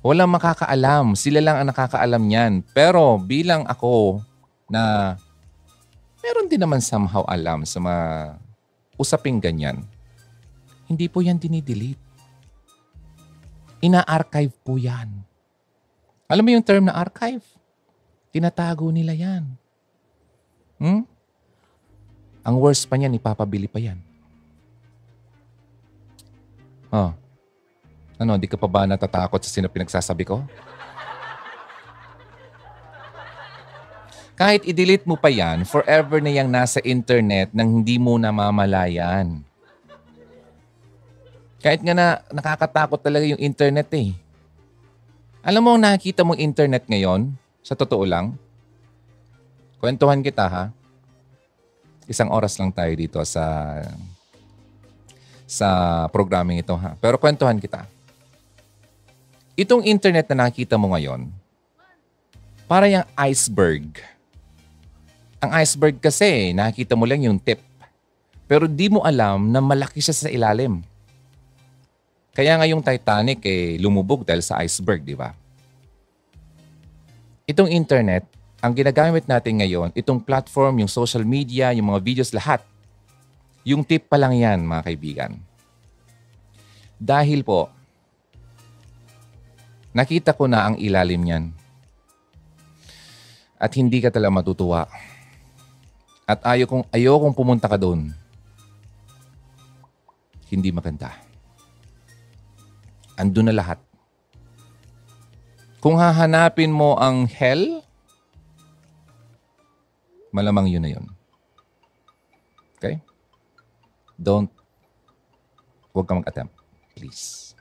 Walang 0.00 0.32
makakaalam. 0.32 1.12
Sila 1.12 1.44
lang 1.44 1.60
ang 1.60 1.68
nakakaalam 1.68 2.24
niyan. 2.24 2.64
Pero 2.72 3.20
bilang 3.20 3.68
ako 3.68 4.24
na 4.72 5.14
meron 6.24 6.48
din 6.48 6.64
naman 6.64 6.80
somehow 6.80 7.28
alam 7.28 7.60
sa 7.68 7.76
mga 7.76 8.40
usaping 8.96 9.36
ganyan, 9.36 9.84
hindi 10.88 11.12
po 11.12 11.20
yan 11.20 11.36
dinidelete. 11.36 12.05
Ina-archive 13.86 14.54
po 14.66 14.74
yan. 14.74 15.22
Alam 16.26 16.42
mo 16.42 16.50
yung 16.58 16.66
term 16.66 16.90
na 16.90 16.98
archive? 16.98 17.46
Tinatago 18.34 18.90
nila 18.90 19.14
yan. 19.14 19.46
Hmm? 20.82 21.06
Ang 22.42 22.56
worst 22.58 22.90
pa 22.90 22.98
niyan, 22.98 23.14
ipapabili 23.14 23.70
pa 23.70 23.78
yan. 23.78 24.02
Oh. 26.90 27.14
Ano, 28.18 28.34
di 28.34 28.50
ka 28.50 28.58
pa 28.58 28.66
ba 28.66 28.90
natatakot 28.90 29.38
sa 29.38 29.50
sino 29.54 29.70
pinagsasabi 29.70 30.26
ko? 30.26 30.42
Kahit 34.34 34.66
i-delete 34.66 35.06
mo 35.06 35.14
pa 35.14 35.30
yan, 35.30 35.62
forever 35.62 36.18
na 36.20 36.28
yang 36.34 36.50
nasa 36.50 36.82
internet 36.82 37.54
nang 37.54 37.80
hindi 37.80 38.02
mo 38.02 38.18
namamalayan. 38.18 39.45
Kahit 41.66 41.82
nga 41.82 41.98
na 41.98 42.22
nakakatakot 42.30 43.02
talaga 43.02 43.26
yung 43.26 43.42
internet 43.42 43.90
eh. 43.98 44.14
Alam 45.42 45.66
mo, 45.66 45.72
nakikita 45.74 46.22
mong 46.22 46.38
internet 46.38 46.86
ngayon, 46.86 47.34
sa 47.58 47.74
totoo 47.74 48.06
lang, 48.06 48.38
kwentuhan 49.82 50.22
kita 50.22 50.46
ha, 50.46 50.64
isang 52.06 52.30
oras 52.30 52.54
lang 52.62 52.70
tayo 52.70 52.94
dito 52.94 53.18
sa 53.26 53.82
sa 55.42 55.68
programming 56.14 56.62
ito 56.62 56.78
ha. 56.78 56.94
Pero 57.02 57.18
kwentuhan 57.18 57.58
kita. 57.58 57.82
Itong 59.58 59.82
internet 59.90 60.30
na 60.30 60.46
nakita 60.46 60.78
mo 60.78 60.94
ngayon, 60.94 61.26
para 62.70 62.86
yung 62.86 63.06
iceberg. 63.18 63.98
Ang 65.42 65.50
iceberg 65.66 65.98
kasi, 65.98 66.54
nakita 66.54 66.94
mo 66.94 67.10
lang 67.10 67.26
yung 67.26 67.42
tip. 67.42 67.58
Pero 68.46 68.70
di 68.70 68.86
mo 68.86 69.02
alam 69.02 69.50
na 69.50 69.58
malaki 69.58 69.98
siya 69.98 70.14
sa 70.14 70.30
ilalim. 70.30 70.78
Kaya 72.36 72.60
nga 72.60 72.68
yung 72.68 72.84
Titanic 72.84 73.40
eh, 73.48 73.80
lumubog 73.80 74.28
dahil 74.28 74.44
sa 74.44 74.60
iceberg, 74.60 75.00
di 75.00 75.16
ba? 75.16 75.32
Itong 77.48 77.72
internet, 77.72 78.28
ang 78.60 78.76
ginagamit 78.76 79.24
natin 79.24 79.64
ngayon, 79.64 79.88
itong 79.96 80.20
platform, 80.20 80.84
yung 80.84 80.92
social 80.92 81.24
media, 81.24 81.72
yung 81.72 81.88
mga 81.88 82.04
videos, 82.04 82.36
lahat. 82.36 82.60
Yung 83.64 83.80
tip 83.80 84.04
pa 84.04 84.20
lang 84.20 84.36
yan, 84.36 84.68
mga 84.68 84.84
kaibigan. 84.84 85.32
Dahil 87.00 87.40
po, 87.40 87.72
nakita 89.96 90.36
ko 90.36 90.44
na 90.44 90.68
ang 90.68 90.76
ilalim 90.76 91.24
niyan. 91.24 91.44
At 93.56 93.72
hindi 93.80 94.04
ka 94.04 94.12
talaga 94.12 94.44
matutuwa. 94.44 94.84
At 96.28 96.44
ayaw 96.44 96.68
kong, 96.68 96.84
ayaw 96.92 97.16
kong 97.16 97.32
pumunta 97.32 97.64
ka 97.64 97.80
doon. 97.80 98.12
Hindi 100.52 100.68
maganda. 100.68 101.25
Andun 103.16 103.48
na 103.48 103.56
lahat. 103.56 103.80
Kung 105.80 105.96
hahanapin 105.96 106.68
mo 106.68 106.96
ang 107.00 107.24
hell, 107.24 107.80
malamang 110.34 110.68
yun 110.68 110.84
na 110.84 110.92
yun. 110.92 111.06
Okay? 112.76 113.00
Don't, 114.20 114.52
huwag 115.96 116.04
ka 116.04 116.20
mag-attempt. 116.20 116.52
Please. 116.92 117.56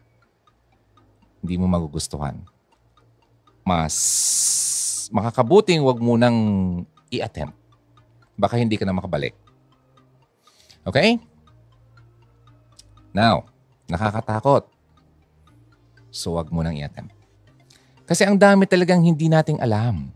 Hindi 1.39 1.55
mo 1.55 1.71
magugustuhan. 1.71 2.35
Mas 3.63 3.95
makakabuting 5.15 5.79
huwag 5.79 6.03
mo 6.03 6.19
nang 6.19 6.37
i-attempt. 7.13 7.55
Baka 8.35 8.59
hindi 8.59 8.75
ka 8.75 8.83
na 8.83 8.95
makabalik. 8.95 9.31
Okay? 10.83 11.21
Now, 13.15 13.47
nakakatakot. 13.87 14.74
So 16.15 16.39
wag 16.39 16.47
mo 16.47 16.63
nang 16.63 16.79
i-attempt. 16.79 17.11
Kasi 18.07 18.23
ang 18.23 18.39
dami 18.39 18.63
talagang 18.63 19.03
hindi 19.03 19.27
nating 19.27 19.59
alam. 19.59 20.07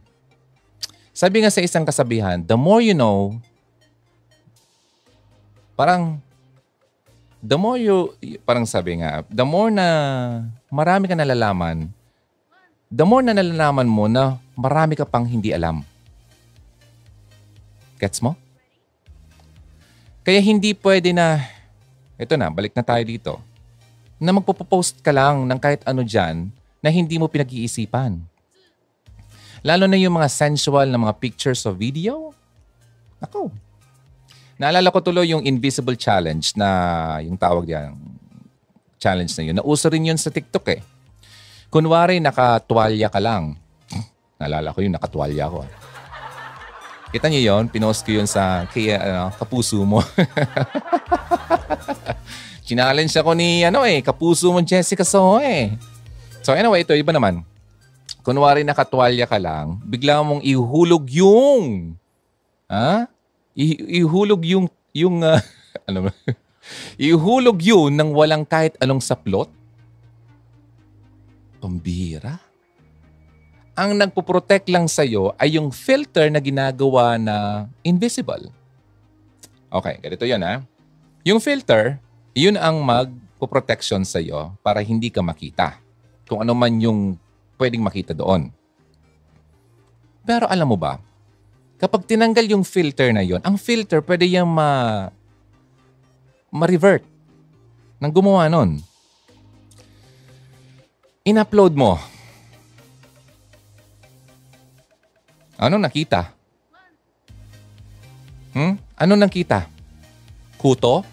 Sabi 1.12 1.44
nga 1.44 1.52
sa 1.52 1.60
isang 1.60 1.84
kasabihan, 1.84 2.40
the 2.40 2.56
more 2.56 2.80
you 2.80 2.96
know, 2.96 3.36
parang, 5.76 6.24
the 7.44 7.60
more 7.60 7.76
you, 7.76 8.16
parang 8.48 8.64
sabi 8.64 9.04
nga, 9.04 9.28
the 9.28 9.44
more 9.44 9.68
na 9.68 9.88
marami 10.72 11.12
ka 11.12 11.20
nalalaman, 11.20 11.92
the 12.88 13.04
more 13.04 13.20
na 13.20 13.36
nalalaman 13.36 13.90
mo 13.90 14.08
na 14.08 14.40
marami 14.56 14.96
ka 14.96 15.04
pang 15.04 15.28
hindi 15.28 15.52
alam. 15.52 15.84
Gets 18.00 18.24
mo? 18.24 18.40
Kaya 20.24 20.40
hindi 20.40 20.72
pwede 20.72 21.12
na, 21.12 21.44
ito 22.16 22.40
na, 22.40 22.48
balik 22.48 22.72
na 22.72 22.86
tayo 22.86 23.04
dito, 23.04 23.49
na 24.20 24.36
magpo-post 24.36 25.00
ka 25.00 25.16
lang 25.16 25.48
ng 25.48 25.60
kahit 25.60 25.82
ano 25.88 26.04
dyan 26.04 26.52
na 26.84 26.92
hindi 26.92 27.16
mo 27.16 27.32
pinag-iisipan. 27.32 28.20
Lalo 29.64 29.88
na 29.88 30.00
yung 30.00 30.16
mga 30.16 30.28
sensual 30.28 30.88
na 30.92 31.00
mga 31.00 31.16
pictures 31.20 31.64
o 31.68 31.72
video. 31.72 32.36
Ako. 33.24 33.52
Naalala 34.60 34.92
ko 34.92 35.00
tuloy 35.00 35.32
yung 35.32 35.44
Invisible 35.48 35.96
Challenge 35.96 36.56
na 36.60 36.70
yung 37.24 37.40
tawag 37.40 37.68
diyan 37.68 38.20
challenge 39.00 39.34
na 39.40 39.44
yun. 39.48 39.56
Nauso 39.64 39.88
rin 39.88 40.12
yun 40.12 40.20
sa 40.20 40.30
TikTok 40.30 40.66
eh. 40.76 40.84
Kunwari 41.72 42.20
nakatwalya 42.20 43.08
ka 43.08 43.24
lang. 43.24 43.56
Naalala 44.36 44.76
ko 44.76 44.84
yung 44.84 45.00
nakatwalya 45.00 45.48
ko. 45.48 45.64
Kita 47.10 47.26
niyo 47.26 47.42
yon, 47.42 47.66
pinost 47.74 48.06
ko 48.06 48.14
yun 48.14 48.30
sa 48.30 48.70
kaya, 48.70 49.02
ano, 49.02 49.34
kapuso 49.34 49.82
mo. 49.82 49.98
Challenge 52.70 53.10
ako 53.10 53.34
ni 53.34 53.66
ano 53.66 53.82
eh, 53.82 54.06
kapuso 54.06 54.54
mo 54.54 54.62
Jessica 54.62 55.02
So 55.02 55.42
eh. 55.42 55.74
So 56.46 56.54
anyway, 56.54 56.86
ito 56.86 56.94
iba 56.94 57.10
naman. 57.10 57.42
Kunwari 58.22 58.62
nakatwalya 58.62 59.26
ka 59.26 59.42
lang, 59.42 59.82
bigla 59.82 60.22
mong 60.22 60.46
ihulog 60.46 61.10
yung 61.10 61.98
ha? 62.70 63.10
Ihulog 63.58 64.46
yung 64.46 64.70
yung 64.94 65.26
ah, 65.26 65.42
ano 65.90 66.14
ihulog 67.02 67.58
yun 67.58 67.90
ng 67.98 68.14
walang 68.14 68.46
kahit 68.46 68.78
anong 68.78 69.02
saplot. 69.02 69.50
Pambira. 71.58 72.49
Ang 73.80 73.96
nagpo-protect 73.96 74.68
lang 74.68 74.92
sa'yo 74.92 75.32
ay 75.40 75.56
yung 75.56 75.72
filter 75.72 76.28
na 76.28 76.44
ginagawa 76.44 77.16
na 77.16 77.64
invisible. 77.80 78.52
Okay, 79.72 79.96
ganito 80.04 80.28
yan 80.28 80.44
ha. 80.44 80.60
Yung 81.24 81.40
filter, 81.40 81.96
yun 82.36 82.60
ang 82.60 82.84
magpo-protection 82.84 84.04
sa'yo 84.04 84.52
para 84.60 84.84
hindi 84.84 85.08
ka 85.08 85.24
makita. 85.24 85.80
Kung 86.28 86.44
ano 86.44 86.52
man 86.52 86.76
yung 86.84 87.16
pwedeng 87.56 87.80
makita 87.80 88.12
doon. 88.12 88.52
Pero 90.28 90.44
alam 90.52 90.68
mo 90.68 90.76
ba, 90.76 91.00
kapag 91.80 92.04
tinanggal 92.04 92.52
yung 92.52 92.68
filter 92.68 93.16
na 93.16 93.24
yon, 93.24 93.40
ang 93.48 93.56
filter 93.56 94.04
pwede 94.04 94.28
yung 94.28 94.60
ma 94.60 95.08
ma-revert 96.52 97.08
nang 97.96 98.12
gumawa 98.12 98.52
nun. 98.52 98.84
In-upload 101.24 101.80
mo. 101.80 102.19
Ano 105.60 105.76
nakita? 105.76 106.32
Hmm? 108.56 108.80
Ano 108.96 109.14
nakita? 109.20 109.68
Kuto? 110.56 111.04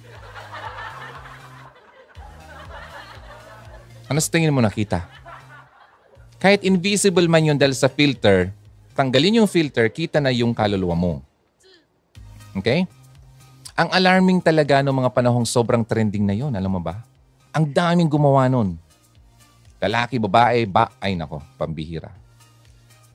Ano 4.06 4.22
sa 4.22 4.30
tingin 4.30 4.54
mo 4.54 4.62
nakita? 4.62 5.02
Kahit 6.38 6.62
invisible 6.62 7.26
man 7.26 7.42
yun 7.42 7.58
dahil 7.58 7.74
sa 7.74 7.90
filter, 7.90 8.54
tanggalin 8.94 9.42
yung 9.42 9.50
filter, 9.50 9.90
kita 9.90 10.22
na 10.22 10.30
yung 10.30 10.54
kaluluwa 10.54 10.94
mo. 10.94 11.12
Okay? 12.54 12.86
Ang 13.74 13.90
alarming 13.90 14.38
talaga 14.38 14.78
ng 14.78 14.94
mga 14.94 15.10
panahong 15.10 15.44
sobrang 15.44 15.82
trending 15.82 16.22
na 16.22 16.38
yon, 16.38 16.54
alam 16.54 16.70
mo 16.70 16.78
ba? 16.78 17.02
Ang 17.50 17.74
daming 17.74 18.06
gumawa 18.06 18.46
nun. 18.46 18.78
Lalaki, 19.82 20.22
babae, 20.22 20.70
ba, 20.70 20.94
ay 21.02 21.18
nako, 21.18 21.42
pambihira. 21.58 22.25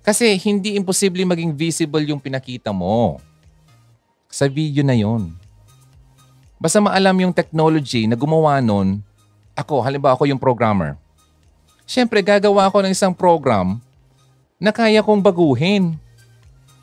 Kasi 0.01 0.33
hindi 0.41 0.73
imposible 0.73 1.21
maging 1.21 1.53
visible 1.53 2.01
yung 2.09 2.17
pinakita 2.17 2.73
mo 2.73 3.21
sa 4.25 4.49
video 4.49 4.81
na 4.81 4.97
yon. 4.97 5.29
Basta 6.57 6.81
maalam 6.81 7.13
yung 7.21 7.33
technology 7.33 8.09
na 8.09 8.17
gumawa 8.17 8.57
nun, 8.61 9.01
ako, 9.53 9.81
halimbawa 9.81 10.17
ako 10.17 10.25
yung 10.25 10.41
programmer. 10.41 10.97
Siyempre, 11.85 12.21
gagawa 12.25 12.69
ako 12.69 12.85
ng 12.85 12.93
isang 12.93 13.13
program 13.13 13.77
na 14.61 14.71
kaya 14.73 15.03
kong 15.03 15.21
baguhin. 15.21 15.97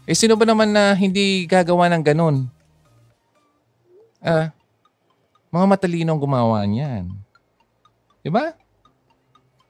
Eh, 0.06 0.14
sino 0.14 0.34
ba 0.36 0.44
naman 0.44 0.70
na 0.70 0.92
hindi 0.94 1.46
gagawa 1.46 1.88
ng 1.94 2.02
ganun? 2.04 2.36
Ah, 4.18 4.50
mga 5.48 5.66
matalinong 5.78 6.20
gumawa 6.20 6.60
niyan. 6.66 7.08
Di 8.20 8.30
ba? 8.30 8.52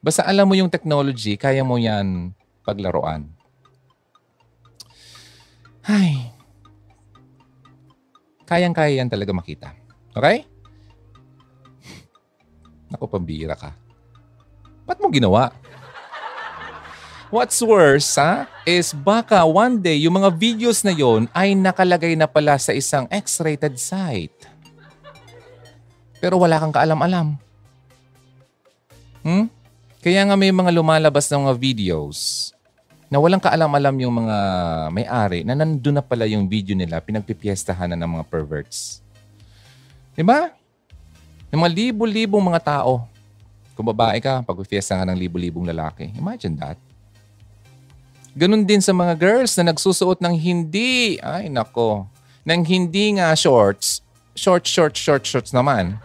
Basta 0.01 0.25
alam 0.25 0.49
mo 0.49 0.57
yung 0.57 0.73
technology, 0.73 1.37
kaya 1.37 1.63
mo 1.63 1.77
yan 1.79 2.33
paglaruan. 2.67 3.38
Ay. 5.89 6.29
Kayang-kaya 8.45 9.01
yan 9.01 9.09
talaga 9.09 9.33
makita. 9.33 9.73
Okay? 10.13 10.45
Naku, 12.93 13.09
pambira 13.09 13.57
ka. 13.57 13.73
Ba't 14.85 15.01
mo 15.01 15.09
ginawa? 15.09 15.49
What's 17.29 17.61
worse, 17.61 18.17
ha, 18.17 18.49
is 18.65 18.97
baka 18.97 19.45
one 19.45 19.81
day 19.81 20.01
yung 20.01 20.17
mga 20.17 20.33
videos 20.33 20.81
na 20.81 20.97
yon 20.97 21.29
ay 21.37 21.53
nakalagay 21.53 22.17
na 22.17 22.25
pala 22.25 22.57
sa 22.57 22.73
isang 22.73 23.05
X-rated 23.13 23.77
site. 23.77 24.49
Pero 26.25 26.41
wala 26.41 26.57
kang 26.57 26.73
kaalam-alam. 26.73 27.37
Hmm? 29.21 29.53
Kaya 30.01 30.25
nga 30.25 30.37
may 30.41 30.49
mga 30.49 30.73
lumalabas 30.73 31.29
ng 31.29 31.49
mga 31.49 31.55
videos 31.61 32.49
na 33.09 33.17
walang 33.17 33.41
kaalam-alam 33.41 33.97
yung 34.05 34.15
mga 34.21 34.37
may-ari 34.93 35.41
na 35.41 35.57
nandun 35.57 35.97
na 35.97 36.05
pala 36.05 36.29
yung 36.29 36.45
video 36.45 36.77
nila, 36.77 37.01
pinagpipiestahan 37.01 37.89
na 37.93 37.97
ng 37.97 38.21
mga 38.21 38.25
perverts. 38.29 39.01
Di 40.13 40.21
ba? 40.21 40.53
Yung 41.49 41.65
mga 41.65 41.73
libo-libong 41.73 42.45
mga 42.45 42.61
tao. 42.61 43.09
Kung 43.73 43.89
babae 43.89 44.21
ka, 44.21 44.45
pagpipiesta 44.45 45.01
ka 45.01 45.09
ng 45.09 45.17
libo-libong 45.17 45.65
lalaki. 45.65 46.13
Imagine 46.21 46.55
that. 46.61 46.77
Ganon 48.37 48.69
din 48.69 48.85
sa 48.85 48.93
mga 48.93 49.17
girls 49.17 49.57
na 49.57 49.73
nagsusuot 49.73 50.21
ng 50.21 50.37
hindi, 50.37 51.17
ay 51.25 51.49
nako, 51.49 52.05
ng 52.45 52.61
hindi 52.69 53.17
nga 53.17 53.33
shorts. 53.33 54.05
Short, 54.37 54.69
short, 54.69 54.95
short, 54.95 55.25
shorts 55.25 55.51
naman. 55.57 55.97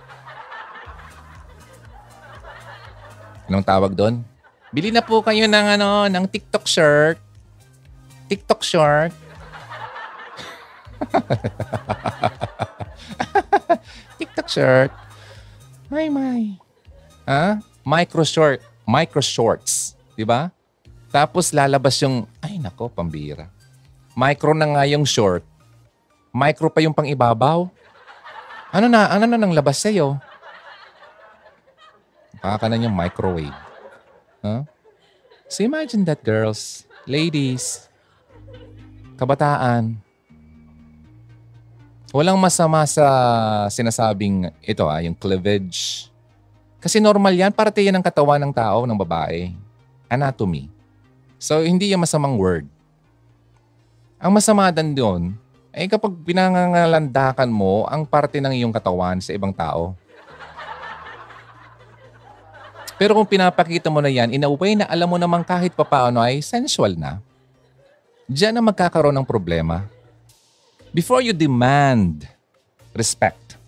Anong 3.51 3.67
tawag 3.67 3.91
doon? 3.91 4.23
Bili 4.74 4.89
na 4.89 5.05
po 5.05 5.21
kayo 5.21 5.45
ng 5.45 5.78
ano, 5.78 6.09
ng 6.09 6.26
TikTok 6.26 6.65
shirt. 6.65 7.21
TikTok 8.26 8.65
short. 8.65 9.13
TikTok 14.17 14.49
shirt. 14.49 14.89
Ay, 15.93 16.09
may. 16.09 16.57
Ha? 17.30 17.61
Micro 17.86 18.26
short. 18.26 18.65
Micro 18.89 19.21
shorts. 19.21 19.93
Di 20.17 20.26
ba? 20.26 20.49
Tapos 21.13 21.53
lalabas 21.53 21.93
yung, 22.01 22.26
ay 22.41 22.57
nako, 22.57 22.89
pambira. 22.89 23.53
Micro 24.17 24.57
na 24.57 24.74
nga 24.74 24.89
yung 24.89 25.05
short. 25.05 25.45
Micro 26.34 26.74
pa 26.74 26.82
yung 26.82 26.97
pang 26.97 27.05
ibabaw. 27.05 27.69
Ano 28.74 28.89
na, 28.89 29.05
ano 29.05 29.30
na 29.30 29.38
nang 29.38 29.53
labas 29.53 29.78
sa'yo? 29.78 30.17
Baka 32.41 32.65
ka 32.65 32.74
na 32.74 32.82
yung 32.82 32.97
microwave. 32.97 33.62
Huh? 34.43 34.67
So 35.47 35.63
imagine 35.63 36.03
that, 36.03 36.19
girls, 36.19 36.83
ladies, 37.07 37.87
kabataan. 39.15 39.95
Walang 42.11 42.37
masama 42.37 42.83
sa 42.85 43.07
sinasabing 43.71 44.51
ito 44.61 44.85
ah, 44.85 45.01
yung 45.01 45.15
cleavage. 45.15 46.11
Kasi 46.77 46.99
normal 46.99 47.31
yan, 47.33 47.55
parte 47.55 47.79
yan 47.79 47.95
ng 47.95 48.05
katawan 48.05 48.43
ng 48.43 48.53
tao, 48.53 48.83
ng 48.83 48.99
babae. 48.99 49.55
Anatomy. 50.11 50.67
So, 51.39 51.63
hindi 51.63 51.89
yan 51.89 52.03
masamang 52.03 52.35
word. 52.35 52.67
Ang 54.19 54.35
masama 54.35 54.69
dan 54.69 54.91
doon, 54.91 55.33
ay 55.73 55.89
kapag 55.89 56.13
pinangangalandakan 56.21 57.49
mo 57.49 57.89
ang 57.89 58.05
parte 58.05 58.37
ng 58.37 58.53
iyong 58.53 58.75
katawan 58.75 59.17
sa 59.17 59.33
ibang 59.33 59.49
tao. 59.49 59.97
Pero 63.03 63.19
kung 63.19 63.27
pinapakita 63.27 63.91
mo 63.91 63.99
na 63.99 64.07
yan, 64.07 64.31
in 64.31 64.47
a 64.47 64.51
way 64.55 64.79
na 64.79 64.87
alam 64.87 65.11
mo 65.11 65.19
naman 65.19 65.43
kahit 65.43 65.75
papaano 65.75 66.23
ay 66.23 66.39
sensual 66.39 66.95
na, 66.95 67.19
diyan 68.31 68.55
na 68.55 68.63
magkakaroon 68.63 69.11
ng 69.19 69.27
problema. 69.27 69.83
Before 70.95 71.19
you 71.19 71.35
demand 71.35 72.23
respect, 72.95 73.59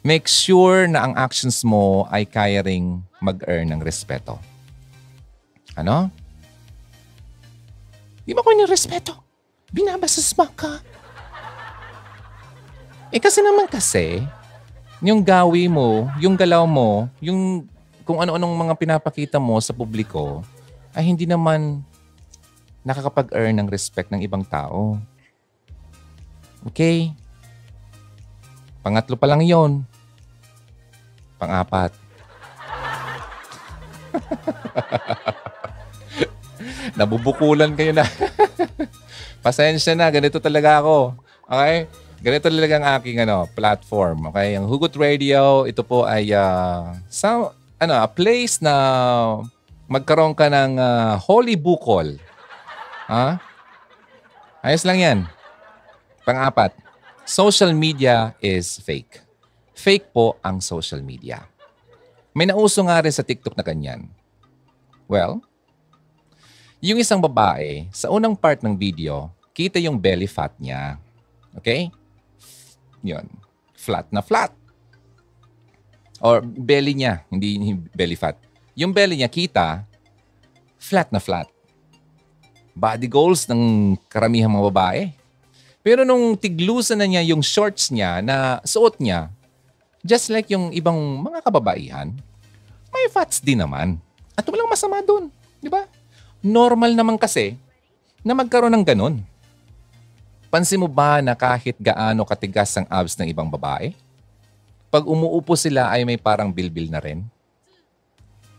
make 0.00 0.24
sure 0.24 0.88
na 0.88 1.04
ang 1.04 1.20
actions 1.20 1.60
mo 1.60 2.08
ay 2.08 2.24
kaya 2.24 2.64
ring 2.64 3.04
mag-earn 3.20 3.68
ng 3.76 3.84
respeto. 3.84 4.40
Ano? 5.76 6.08
Di 8.24 8.32
ba 8.32 8.40
ko 8.40 8.56
respeto? 8.72 9.20
Binabasas 9.68 10.32
mo 10.32 10.48
ka. 10.56 10.80
Eh 13.12 13.20
kasi 13.20 13.44
naman 13.44 13.68
kasi, 13.68 14.24
yung 15.04 15.20
gawi 15.20 15.68
mo, 15.68 16.08
yung 16.16 16.40
galaw 16.40 16.64
mo, 16.64 17.04
yung 17.20 17.68
kung 18.02 18.22
ano-anong 18.22 18.54
mga 18.68 18.74
pinapakita 18.78 19.38
mo 19.38 19.60
sa 19.62 19.74
publiko, 19.74 20.42
ay 20.92 21.08
hindi 21.08 21.24
naman 21.24 21.82
nakakapag-earn 22.82 23.62
ng 23.62 23.70
respect 23.70 24.10
ng 24.10 24.20
ibang 24.22 24.42
tao. 24.42 24.98
Okay? 26.66 27.14
Pangatlo 28.82 29.14
pa 29.14 29.30
lang 29.30 29.46
yon. 29.46 29.86
Pangapat. 31.38 31.94
Nabubukulan 36.98 37.78
kayo 37.78 37.94
na. 37.94 38.02
Pasensya 39.46 39.94
na, 39.94 40.10
ganito 40.10 40.42
talaga 40.42 40.82
ako. 40.82 41.14
Okay? 41.46 41.86
Ganito 42.22 42.46
talaga 42.46 42.74
ang 42.78 42.86
aking 42.98 43.18
ano, 43.26 43.50
platform. 43.50 44.30
Okay? 44.30 44.58
Ang 44.58 44.66
Hugot 44.70 44.94
Radio, 44.94 45.66
ito 45.66 45.82
po 45.82 46.06
ay 46.06 46.30
uh, 46.34 46.94
sa, 47.10 47.50
ano, 47.82 47.98
a 47.98 48.06
place 48.06 48.62
na 48.62 48.74
magkaroon 49.90 50.38
ka 50.38 50.46
ng 50.46 50.78
uh, 50.78 51.18
holy 51.18 51.58
bukol. 51.58 52.14
Ha? 53.10 53.42
Ayos 54.62 54.86
lang 54.86 55.02
yan. 55.02 55.18
Pang-apat, 56.22 56.78
social 57.26 57.74
media 57.74 58.38
is 58.38 58.78
fake. 58.78 59.18
Fake 59.74 60.14
po 60.14 60.38
ang 60.46 60.62
social 60.62 61.02
media. 61.02 61.42
May 62.30 62.46
nauso 62.46 62.86
nga 62.86 63.02
rin 63.02 63.10
sa 63.10 63.26
TikTok 63.26 63.58
na 63.58 63.66
ganyan. 63.66 64.06
Well, 65.10 65.42
yung 66.78 67.02
isang 67.02 67.18
babae, 67.18 67.90
sa 67.90 68.14
unang 68.14 68.38
part 68.38 68.62
ng 68.62 68.78
video, 68.78 69.34
kita 69.50 69.82
yung 69.82 69.98
belly 69.98 70.30
fat 70.30 70.54
niya. 70.62 71.02
Okay? 71.58 71.90
Yun. 73.02 73.26
Flat 73.74 74.06
na 74.14 74.22
flat. 74.22 74.54
Or 76.22 76.38
belly 76.38 76.94
niya, 76.94 77.26
hindi, 77.26 77.58
belly 77.90 78.14
fat. 78.14 78.38
Yung 78.78 78.94
belly 78.94 79.18
niya, 79.18 79.26
kita, 79.26 79.82
flat 80.78 81.10
na 81.10 81.18
flat. 81.18 81.50
Body 82.78 83.10
goals 83.10 83.50
ng 83.50 83.94
karamihang 84.06 84.54
mga 84.54 84.66
babae. 84.70 85.02
Pero 85.82 86.06
nung 86.06 86.38
tiglusan 86.38 87.02
na 87.02 87.10
niya 87.10 87.26
yung 87.26 87.42
shorts 87.42 87.90
niya 87.90 88.22
na 88.22 88.62
suot 88.62 89.02
niya, 89.02 89.34
just 90.06 90.30
like 90.30 90.46
yung 90.46 90.70
ibang 90.70 90.94
mga 91.26 91.42
kababaihan, 91.42 92.14
may 92.94 93.10
fats 93.10 93.42
din 93.42 93.58
naman. 93.58 93.98
At 94.38 94.46
walang 94.46 94.70
masama 94.70 95.02
doon. 95.02 95.26
Di 95.58 95.66
ba? 95.66 95.90
Normal 96.38 96.94
naman 96.94 97.18
kasi 97.18 97.58
na 98.22 98.34
magkaroon 98.38 98.70
ng 98.78 98.86
ganun. 98.86 99.18
Pansin 100.52 100.78
mo 100.78 100.86
ba 100.86 101.18
na 101.18 101.34
kahit 101.34 101.74
gaano 101.82 102.22
katigas 102.22 102.78
ang 102.78 102.86
abs 102.86 103.18
ng 103.18 103.26
ibang 103.26 103.50
babae, 103.50 103.90
pag 104.92 105.08
umuupo 105.08 105.56
sila 105.56 105.88
ay 105.88 106.04
may 106.04 106.20
parang 106.20 106.52
bilbil 106.52 106.92
na 106.92 107.00
rin? 107.00 107.24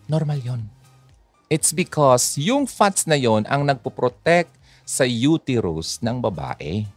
Normal 0.09 0.41
yon. 0.41 0.61
It's 1.45 1.69
because 1.69 2.33
yung 2.41 2.65
fats 2.65 3.05
na 3.05 3.13
yon 3.13 3.45
ang 3.45 3.61
nagpo-protect 3.61 4.49
sa 4.81 5.05
uterus 5.05 6.01
ng 6.01 6.17
babae. 6.17 6.89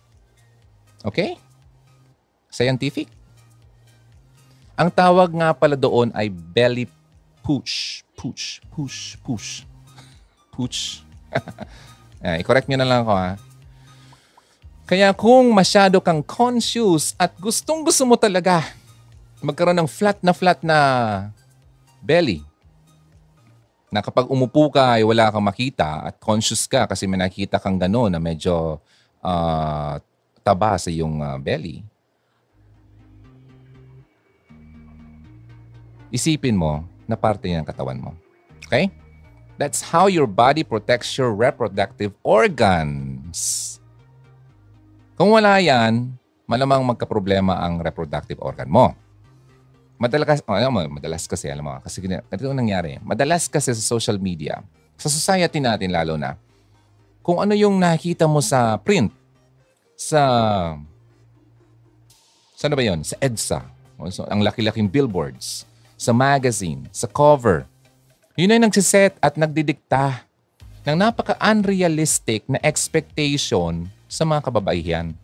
Okay? 1.04 1.36
Scientific. 2.48 3.12
Ang 4.72 4.88
tawag 4.88 5.28
nga 5.36 5.52
pala 5.52 5.76
doon 5.76 6.08
ay 6.16 6.32
belly 6.32 6.88
push. 7.44 8.00
Push, 8.16 8.64
push, 8.72 9.20
push. 9.20 9.68
Push. 10.56 11.04
eh, 12.24 12.40
i-correct 12.40 12.72
nyo 12.72 12.80
na 12.80 12.88
lang 12.88 13.04
ako 13.04 13.12
ha. 13.12 13.36
Kaya 14.88 15.12
kung 15.12 15.52
masyado 15.52 16.00
kang 16.00 16.24
conscious 16.24 17.12
at 17.20 17.36
gustong 17.36 17.84
gusto 17.84 18.08
mo 18.08 18.16
talaga 18.16 18.64
magkaroon 19.40 19.76
ng 19.76 19.90
flat 19.90 20.18
na 20.24 20.32
flat 20.32 20.60
na 20.64 20.78
belly, 22.00 22.40
na 23.90 24.02
kapag 24.02 24.28
umupo 24.28 24.68
ka 24.68 24.98
ay 24.98 25.02
wala 25.06 25.30
kang 25.30 25.44
makita 25.44 26.04
at 26.10 26.18
conscious 26.18 26.66
ka 26.68 26.84
kasi 26.84 27.08
may 27.08 27.20
nakita 27.20 27.56
kang 27.56 27.78
gano'n 27.78 28.12
na 28.12 28.20
medyo 28.20 28.82
uh, 29.22 29.94
taba 30.44 30.76
sa 30.76 30.90
iyong 30.92 31.22
uh, 31.22 31.38
belly, 31.40 31.82
isipin 36.10 36.54
mo 36.54 36.86
na 37.06 37.14
parte 37.14 37.50
ng 37.50 37.66
katawan 37.66 37.98
mo. 37.98 38.12
Okay? 38.66 38.90
That's 39.56 39.80
how 39.80 40.12
your 40.12 40.28
body 40.28 40.66
protects 40.66 41.16
your 41.16 41.32
reproductive 41.32 42.12
organs. 42.20 43.72
Kung 45.16 45.32
wala 45.32 45.56
yan, 45.64 46.12
malamang 46.44 46.84
magkaproblema 46.84 47.64
ang 47.64 47.80
reproductive 47.80 48.36
organ 48.44 48.68
mo. 48.68 48.92
Madalas, 49.96 50.44
oh, 50.44 50.52
alam 50.52 50.72
mo, 50.72 50.80
madalas 51.00 51.24
kasi, 51.24 51.48
alam 51.48 51.64
mo, 51.64 51.80
kasi 51.80 52.04
ganito 52.04 52.52
nangyari. 52.52 53.00
Madalas 53.00 53.48
kasi 53.48 53.72
sa 53.72 53.80
social 53.80 54.20
media, 54.20 54.60
sa 55.00 55.08
society 55.08 55.56
natin 55.56 55.88
lalo 55.88 56.20
na, 56.20 56.36
kung 57.24 57.40
ano 57.40 57.56
yung 57.56 57.80
nakita 57.80 58.28
mo 58.28 58.44
sa 58.44 58.76
print, 58.76 59.08
sa, 59.96 60.20
saan 62.52 62.76
ba 62.76 62.84
yon 62.84 63.00
Sa 63.00 63.16
EDSA, 63.16 63.64
so, 64.12 64.28
ang 64.28 64.44
laki-laking 64.44 64.86
billboards, 64.92 65.64
sa 65.96 66.12
magazine, 66.12 66.84
sa 66.92 67.08
cover. 67.08 67.64
Yun 68.36 68.52
ay 68.52 68.60
nagsiset 68.60 69.16
at 69.24 69.40
nagdidikta 69.40 70.28
ng 70.84 70.96
napaka-unrealistic 71.00 72.44
na 72.46 72.60
expectation 72.60 73.88
sa 74.06 74.28
mga 74.28 74.44
kababaihan. 74.44 75.16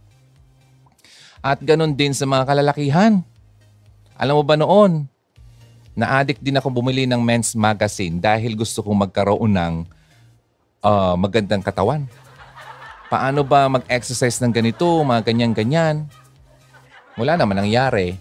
At 1.45 1.61
ganun 1.61 1.93
din 1.93 2.17
sa 2.17 2.25
mga 2.25 2.49
kalalakihan. 2.49 3.21
Alam 4.23 4.39
mo 4.39 4.47
ba 4.47 4.55
noon, 4.55 5.11
na-addict 5.99 6.39
din 6.39 6.55
ako 6.55 6.71
bumili 6.71 7.11
ng 7.11 7.19
men's 7.19 7.59
magazine 7.59 8.23
dahil 8.23 8.55
gusto 8.55 8.79
kong 8.79 9.03
magkaroon 9.03 9.51
ng 9.51 9.75
ah, 10.87 11.19
magandang 11.19 11.59
katawan? 11.59 12.07
Paano 13.11 13.43
ba 13.43 13.67
mag-exercise 13.67 14.39
ng 14.39 14.55
ganito, 14.55 14.87
mga 15.03 15.27
ganyan-ganyan? 15.27 16.07
Wala 17.19 17.35
naman 17.35 17.67
nangyari. 17.67 18.15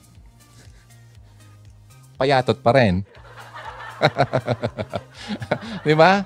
Payatot 2.18 2.58
pa 2.66 2.74
rin. 2.82 3.06
Di 5.86 5.93
ba? 5.93 6.26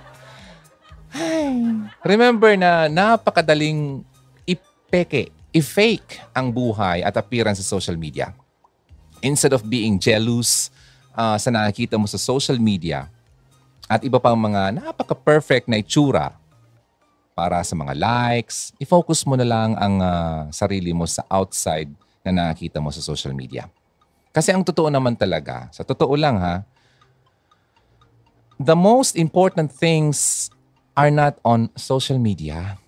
Remember 1.99 2.55
na 2.55 2.87
napakadaling 2.87 4.07
ipeke, 4.47 5.35
i-fake 5.51 6.31
ang 6.31 6.47
buhay 6.47 7.03
at 7.03 7.19
appearance 7.19 7.59
sa 7.59 7.75
social 7.75 7.99
media. 7.99 8.31
Instead 9.25 9.57
of 9.57 9.65
being 9.65 9.97
jealous 9.97 10.69
uh, 11.17 11.33
sa 11.41 11.49
nakikita 11.49 11.97
mo 11.97 12.05
sa 12.05 12.21
social 12.21 12.61
media 12.61 13.09
at 13.89 14.05
iba 14.05 14.21
pang 14.21 14.37
mga 14.37 14.77
napaka-perfect 14.77 15.65
na 15.65 15.81
itsura 15.81 16.37
para 17.33 17.59
sa 17.65 17.73
mga 17.73 17.97
likes, 17.97 18.69
i-focus 18.77 19.25
mo 19.25 19.33
na 19.33 19.43
lang 19.43 19.73
ang 19.81 19.95
uh, 19.97 20.39
sarili 20.53 20.93
mo 20.93 21.09
sa 21.09 21.25
outside 21.27 21.89
na 22.21 22.31
nakikita 22.31 22.77
mo 22.77 22.93
sa 22.93 23.01
social 23.01 23.33
media. 23.33 23.65
Kasi 24.29 24.53
ang 24.53 24.61
totoo 24.61 24.93
naman 24.93 25.17
talaga, 25.17 25.67
sa 25.73 25.81
totoo 25.81 26.13
lang 26.13 26.37
ha, 26.37 26.61
the 28.61 28.77
most 28.77 29.19
important 29.19 29.67
things 29.73 30.47
are 30.95 31.11
not 31.11 31.35
on 31.43 31.67
social 31.75 32.15
media. 32.15 32.79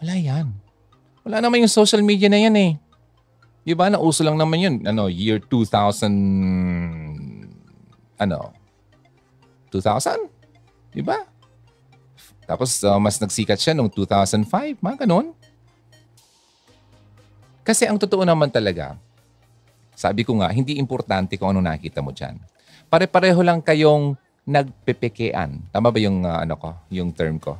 Wala 0.00 0.14
yan. 0.16 0.46
Wala 1.26 1.44
naman 1.44 1.66
yung 1.66 1.72
social 1.72 2.00
media 2.00 2.32
na 2.32 2.40
yan 2.40 2.56
eh. 2.56 2.72
Di 3.66 3.74
ba? 3.74 3.90
Nauso 3.90 4.22
lang 4.22 4.38
naman 4.38 4.62
yun. 4.62 4.74
Ano, 4.86 5.10
year 5.10 5.42
2000... 5.42 6.06
Ano? 8.22 8.54
2000? 9.74 10.22
Di 10.94 11.02
ba? 11.02 11.26
Tapos 12.46 12.78
uh, 12.86 12.94
mas 13.02 13.18
nagsikat 13.18 13.58
siya 13.58 13.74
noong 13.74 13.90
2005. 13.90 14.78
Mga 14.78 15.02
ganon. 15.02 15.34
Kasi 17.66 17.90
ang 17.90 17.98
totoo 17.98 18.22
naman 18.22 18.46
talaga, 18.46 18.94
sabi 19.98 20.22
ko 20.22 20.38
nga, 20.38 20.46
hindi 20.54 20.78
importante 20.78 21.34
kung 21.34 21.50
ano 21.50 21.58
nakita 21.58 21.98
mo 21.98 22.14
dyan. 22.14 22.38
Pare-pareho 22.86 23.42
lang 23.42 23.58
kayong 23.58 24.14
nagpepekean. 24.46 25.74
Tama 25.74 25.90
ba 25.90 25.98
yung 25.98 26.22
uh, 26.22 26.46
ano 26.46 26.54
ko, 26.54 26.70
yung 26.94 27.10
term 27.10 27.42
ko? 27.42 27.58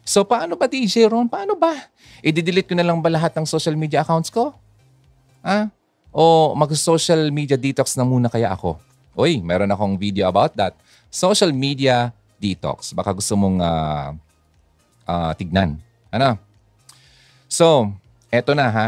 So 0.00 0.24
paano 0.24 0.56
ba 0.56 0.64
DJ 0.64 1.12
Ron? 1.12 1.28
Paano 1.28 1.52
ba? 1.60 1.76
I-delete 2.24 2.72
ko 2.72 2.74
na 2.80 2.88
lang 2.88 3.04
ba 3.04 3.12
lahat 3.12 3.36
ng 3.36 3.44
social 3.44 3.76
media 3.76 4.00
accounts 4.00 4.32
ko? 4.32 4.56
Ah? 5.44 5.68
O 6.08 6.56
mag-social 6.56 7.28
media 7.28 7.60
detox 7.60 7.92
na 7.92 8.08
muna 8.08 8.32
kaya 8.32 8.48
ako? 8.48 8.80
Uy, 9.12 9.44
meron 9.44 9.68
akong 9.68 10.00
video 10.00 10.24
about 10.24 10.56
that. 10.56 10.72
Social 11.12 11.52
media 11.52 12.16
detox. 12.40 12.96
Baka 12.96 13.12
gusto 13.12 13.36
mong 13.36 13.60
uh, 13.60 14.16
uh, 15.04 15.32
tignan. 15.36 15.76
Ano? 16.08 16.40
So, 17.44 17.92
eto 18.32 18.56
na 18.56 18.72
ha. 18.72 18.86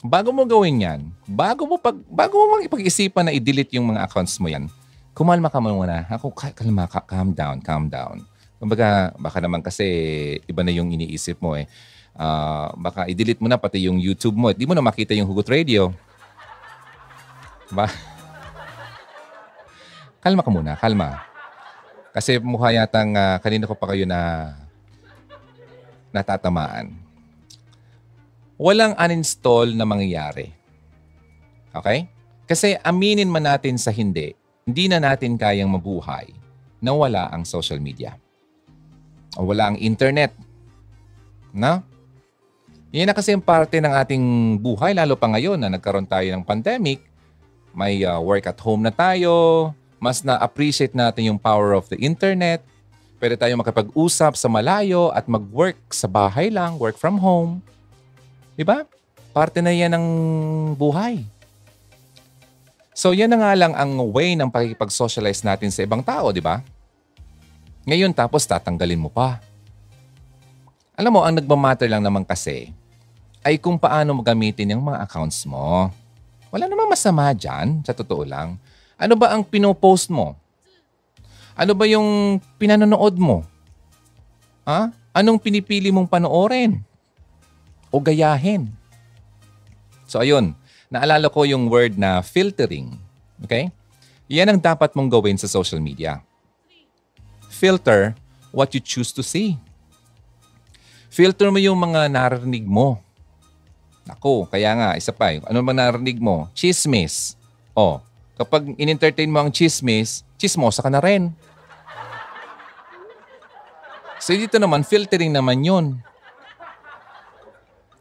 Bago 0.00 0.32
mo 0.32 0.44
gawin 0.48 0.80
yan, 0.80 1.00
bago 1.28 1.68
mo 1.68 1.76
pag 1.76 1.92
bago 2.08 2.36
mo 2.36 2.56
ipag-isipan 2.64 3.28
na 3.28 3.36
i-delete 3.36 3.76
yung 3.76 3.92
mga 3.92 4.08
accounts 4.08 4.40
mo 4.40 4.48
yan, 4.48 4.64
kumalma 5.12 5.52
ka 5.52 5.60
muna. 5.60 6.08
Ako, 6.08 6.32
kalma 6.32 6.88
ka, 6.88 7.04
calm 7.04 7.36
down, 7.36 7.60
calm 7.60 7.92
down. 7.92 8.24
Kumbaga, 8.56 9.12
baka 9.20 9.40
naman 9.44 9.60
kasi 9.60 9.84
iba 10.48 10.64
na 10.64 10.72
yung 10.72 10.88
iniisip 10.92 11.40
mo 11.40 11.52
eh. 11.56 11.68
Uh, 12.20 12.68
baka 12.76 13.08
i-delete 13.08 13.40
mo 13.40 13.48
na 13.48 13.56
pati 13.56 13.88
yung 13.88 13.96
YouTube 13.96 14.36
mo. 14.36 14.52
Di 14.52 14.68
mo 14.68 14.76
na 14.76 14.84
makita 14.84 15.16
yung 15.16 15.24
Hugot 15.24 15.48
Radio. 15.48 15.88
Ba? 17.72 17.88
kalma 20.20 20.44
ka 20.44 20.52
muna, 20.52 20.76
kalma. 20.76 21.24
Kasi 22.12 22.36
mukha 22.36 22.76
yatang 22.76 23.16
uh, 23.16 23.40
kanina 23.40 23.64
ko 23.64 23.72
pa 23.72 23.88
kayo 23.88 24.04
na 24.04 24.52
natatamaan. 26.12 26.92
Walang 28.60 28.92
uninstall 29.00 29.72
na 29.72 29.88
mangyayari. 29.88 30.52
Okay? 31.72 32.04
Kasi 32.44 32.76
aminin 32.84 33.32
man 33.32 33.48
natin 33.48 33.80
sa 33.80 33.88
hindi, 33.88 34.36
hindi 34.68 34.84
na 34.92 35.00
natin 35.00 35.40
kayang 35.40 35.72
mabuhay 35.72 36.28
na 36.84 36.92
wala 36.92 37.32
ang 37.32 37.48
social 37.48 37.80
media. 37.80 38.12
O 39.40 39.48
wala 39.48 39.72
ang 39.72 39.78
internet. 39.80 40.36
No? 41.54 41.80
Yan 42.90 43.06
na 43.06 43.14
kasi 43.14 43.30
ang 43.30 43.42
parte 43.42 43.78
ng 43.78 43.94
ating 43.94 44.24
buhay, 44.58 44.90
lalo 44.98 45.14
pa 45.14 45.30
ngayon 45.30 45.54
na 45.62 45.70
nagkaroon 45.70 46.10
tayo 46.10 46.26
ng 46.26 46.42
pandemic. 46.42 46.98
May 47.70 48.02
uh, 48.02 48.18
work 48.18 48.50
at 48.50 48.58
home 48.58 48.82
na 48.82 48.90
tayo. 48.90 49.70
Mas 50.02 50.26
na-appreciate 50.26 50.90
natin 50.90 51.30
yung 51.30 51.38
power 51.38 51.78
of 51.78 51.86
the 51.86 51.94
internet. 52.02 52.66
Pwede 53.22 53.38
tayo 53.38 53.54
makapag-usap 53.62 54.34
sa 54.34 54.50
malayo 54.50 55.14
at 55.14 55.30
mag-work 55.30 55.78
sa 55.94 56.10
bahay 56.10 56.50
lang, 56.50 56.82
work 56.82 56.98
from 56.98 57.22
home. 57.22 57.62
Diba? 58.58 58.82
Parte 59.30 59.62
na 59.62 59.70
yan 59.70 59.94
ng 59.94 60.06
buhay. 60.74 61.22
So 62.90 63.14
yan 63.14 63.30
na 63.30 63.38
nga 63.38 63.52
lang 63.54 63.72
ang 63.78 64.02
way 64.10 64.34
ng 64.34 64.50
pakikipag-socialize 64.50 65.46
natin 65.46 65.70
sa 65.70 65.86
ibang 65.86 66.02
tao, 66.02 66.34
di 66.34 66.42
ba? 66.42 66.58
Ngayon 67.86 68.10
tapos 68.10 68.42
tatanggalin 68.50 68.98
mo 68.98 69.14
pa. 69.14 69.38
Alam 70.98 71.16
mo, 71.16 71.20
ang 71.22 71.38
nagmamatter 71.38 71.86
lang 71.86 72.02
naman 72.02 72.26
kasi 72.26 72.74
ay 73.40 73.56
kung 73.56 73.80
paano 73.80 74.12
mo 74.16 74.20
gamitin 74.20 74.76
yung 74.76 74.84
mga 74.84 75.08
accounts 75.08 75.48
mo. 75.48 75.88
Wala 76.52 76.66
namang 76.68 76.92
masama 76.92 77.32
dyan, 77.32 77.80
sa 77.86 77.96
totoo 77.96 78.26
lang. 78.26 78.60
Ano 79.00 79.16
ba 79.16 79.32
ang 79.32 79.46
pinopost 79.46 80.12
mo? 80.12 80.36
Ano 81.56 81.72
ba 81.72 81.88
yung 81.88 82.40
pinanonood 82.60 83.16
mo? 83.16 83.46
Ha? 84.68 84.92
Anong 85.16 85.40
pinipili 85.40 85.88
mong 85.88 86.10
panoorin? 86.10 86.84
O 87.88 87.98
gayahin? 87.98 88.70
So 90.04 90.20
ayun, 90.20 90.52
naalala 90.92 91.30
ko 91.32 91.46
yung 91.48 91.70
word 91.70 91.96
na 91.96 92.20
filtering. 92.20 92.98
Okay? 93.46 93.72
Yan 94.30 94.52
ang 94.52 94.60
dapat 94.60 94.92
mong 94.94 95.10
gawin 95.10 95.38
sa 95.40 95.50
social 95.50 95.82
media. 95.82 96.22
Filter 97.50 98.14
what 98.54 98.70
you 98.76 98.82
choose 98.82 99.10
to 99.10 99.24
see. 99.24 99.58
Filter 101.10 101.50
mo 101.50 101.58
yung 101.58 101.78
mga 101.78 102.06
narinig 102.06 102.62
mo. 102.62 103.02
Ako, 104.18 104.50
kaya 104.50 104.74
nga, 104.74 104.88
isa 104.98 105.14
pa, 105.14 105.36
ano 105.36 105.58
bang 105.62 105.78
narinig 105.78 106.18
mo? 106.18 106.50
Chismis. 106.56 107.36
O, 107.76 108.02
kapag 108.34 108.74
in-entertain 108.80 109.30
mo 109.30 109.44
ang 109.44 109.52
chismis, 109.52 110.26
chismosa 110.40 110.82
ka 110.82 110.90
na 110.90 110.98
rin. 110.98 111.30
So 114.20 114.36
dito 114.36 114.58
naman, 114.60 114.84
filtering 114.84 115.32
naman 115.32 115.62
yun. 115.62 116.02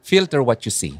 Filter 0.03 0.41
what 0.41 0.65
you 0.65 0.73
see 0.73 0.97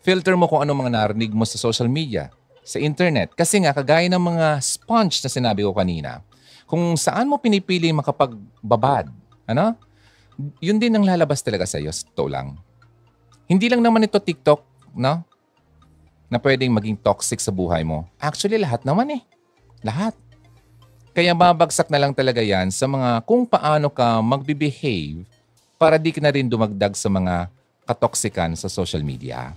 filter 0.00 0.34
mo 0.34 0.48
kung 0.48 0.64
ano 0.64 0.72
mga 0.72 0.92
narinig 0.92 1.32
mo 1.32 1.44
sa 1.44 1.60
social 1.60 1.86
media, 1.86 2.32
sa 2.64 2.80
internet. 2.80 3.32
Kasi 3.36 3.60
nga, 3.62 3.76
kagaya 3.76 4.08
ng 4.08 4.20
mga 4.20 4.58
sponge 4.60 5.20
na 5.20 5.30
sinabi 5.30 5.64
ko 5.64 5.76
kanina, 5.76 6.24
kung 6.64 6.96
saan 6.96 7.28
mo 7.28 7.36
pinipili 7.36 7.92
makapagbabad, 7.92 9.08
ano? 9.48 9.76
Yun 10.64 10.80
din 10.80 10.96
ang 10.96 11.04
lalabas 11.04 11.44
talaga 11.44 11.68
sa 11.68 11.76
iyo, 11.76 11.92
to 12.16 12.26
lang. 12.26 12.56
Hindi 13.50 13.66
lang 13.66 13.82
naman 13.82 14.06
ito 14.06 14.14
TikTok, 14.14 14.62
no? 14.94 15.26
Na 16.30 16.38
pwedeng 16.38 16.70
maging 16.70 16.94
toxic 17.02 17.42
sa 17.42 17.50
buhay 17.50 17.82
mo. 17.82 18.06
Actually, 18.22 18.62
lahat 18.62 18.86
naman 18.86 19.18
eh. 19.18 19.22
Lahat. 19.82 20.14
Kaya 21.10 21.34
babagsak 21.34 21.90
na 21.90 21.98
lang 21.98 22.14
talaga 22.14 22.38
yan 22.38 22.70
sa 22.70 22.86
mga 22.86 23.26
kung 23.26 23.42
paano 23.42 23.90
ka 23.90 24.22
magbe-behave 24.22 25.26
para 25.74 25.98
di 25.98 26.14
ka 26.14 26.22
na 26.22 26.30
rin 26.30 26.46
dumagdag 26.46 26.94
sa 26.94 27.10
mga 27.10 27.50
katoksikan 27.82 28.54
sa 28.54 28.70
social 28.70 29.02
media. 29.02 29.50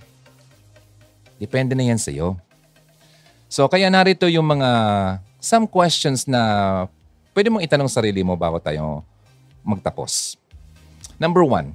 Depende 1.38 1.78
na 1.78 1.86
yan 1.86 2.00
sa 2.02 2.10
iyo. 2.10 2.34
So 3.46 3.70
kaya 3.70 3.86
narito 3.86 4.26
yung 4.26 4.58
mga 4.58 4.70
some 5.38 5.70
questions 5.70 6.26
na 6.26 6.42
pwede 7.30 7.46
mong 7.54 7.62
itanong 7.62 7.86
sarili 7.86 8.26
mo 8.26 8.34
bago 8.34 8.58
tayo 8.58 9.06
magtapos. 9.62 10.34
Number 11.22 11.46
one, 11.46 11.70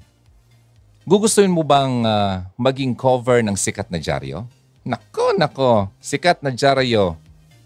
gugustuhin 1.07 1.51
mo 1.51 1.63
bang 1.63 2.03
uh, 2.03 2.43
maging 2.59 2.95
cover 2.95 3.43
ng 3.43 3.55
sikat 3.55 3.87
na 3.91 3.99
dyaryo? 3.99 4.47
Nako, 4.83 5.37
nako, 5.37 5.91
sikat 5.99 6.41
na 6.41 6.51
dyaryo 6.51 7.15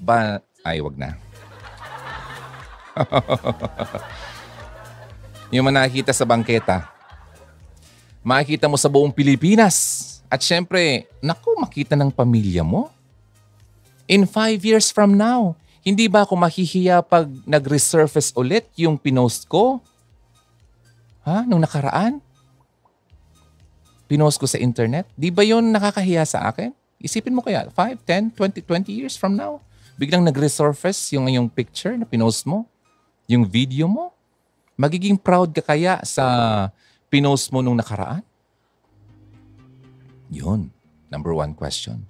ba? 0.01 0.41
Ay, 0.63 0.83
wag 0.83 0.97
na. 0.99 1.15
yung 5.53 5.65
manakita 5.65 6.11
sa 6.11 6.27
bangketa. 6.27 6.91
Makikita 8.23 8.71
mo 8.71 8.79
sa 8.79 8.87
buong 8.87 9.11
Pilipinas 9.11 10.07
at 10.33 10.41
syempre, 10.41 11.05
naku, 11.21 11.53
makita 11.61 11.93
ng 11.93 12.09
pamilya 12.09 12.65
mo. 12.65 12.89
In 14.09 14.25
five 14.25 14.65
years 14.65 14.89
from 14.89 15.13
now, 15.13 15.53
hindi 15.85 16.09
ba 16.09 16.25
ako 16.25 16.39
mahihiya 16.39 17.05
pag 17.05 17.29
nag-resurface 17.45 18.33
ulit 18.33 18.65
yung 18.73 18.97
pinost 18.97 19.45
ko? 19.45 19.77
Ha? 21.27 21.45
Nung 21.45 21.61
nakaraan? 21.61 22.17
Pinost 24.13 24.37
ko 24.37 24.45
sa 24.45 24.61
internet? 24.61 25.09
Di 25.17 25.33
ba 25.33 25.41
yun 25.41 25.73
nakakahiya 25.73 26.21
sa 26.21 26.53
akin? 26.53 26.69
Isipin 27.01 27.33
mo 27.33 27.41
kaya, 27.41 27.65
5, 27.65 28.05
10, 28.05 28.29
20, 28.37 28.61
20 28.61 28.93
years 28.93 29.17
from 29.17 29.33
now, 29.33 29.57
biglang 29.97 30.21
nag-resurface 30.21 31.17
yung 31.17 31.25
yung 31.33 31.49
picture 31.49 31.97
na 31.97 32.05
pinost 32.05 32.45
mo, 32.45 32.69
yung 33.25 33.41
video 33.41 33.89
mo. 33.89 34.13
Magiging 34.77 35.17
proud 35.17 35.49
ka 35.57 35.65
kaya 35.65 35.97
sa 36.05 36.69
pinost 37.09 37.49
mo 37.49 37.65
nung 37.65 37.73
nakaraan? 37.73 38.21
Yun, 40.29 40.69
number 41.09 41.33
one 41.33 41.57
question. 41.57 42.05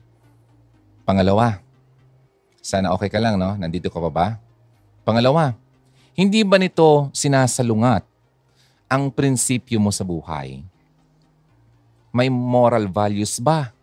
Pangalawa, 1.07 1.63
sana 2.59 2.91
okay 2.91 3.07
ka 3.07 3.23
lang, 3.23 3.39
no? 3.39 3.55
Nandito 3.55 3.87
ka 3.87 4.03
pa 4.03 4.11
ba? 4.11 4.27
Pangalawa, 5.07 5.55
hindi 6.19 6.43
ba 6.43 6.59
nito 6.59 7.07
sinasalungat 7.15 8.03
ang 8.91 9.07
prinsipyo 9.07 9.79
mo 9.79 9.87
sa 9.87 10.03
buhay? 10.03 10.67
May 12.13 12.29
moral 12.29 12.85
values 12.85 13.41
ba 13.41 13.73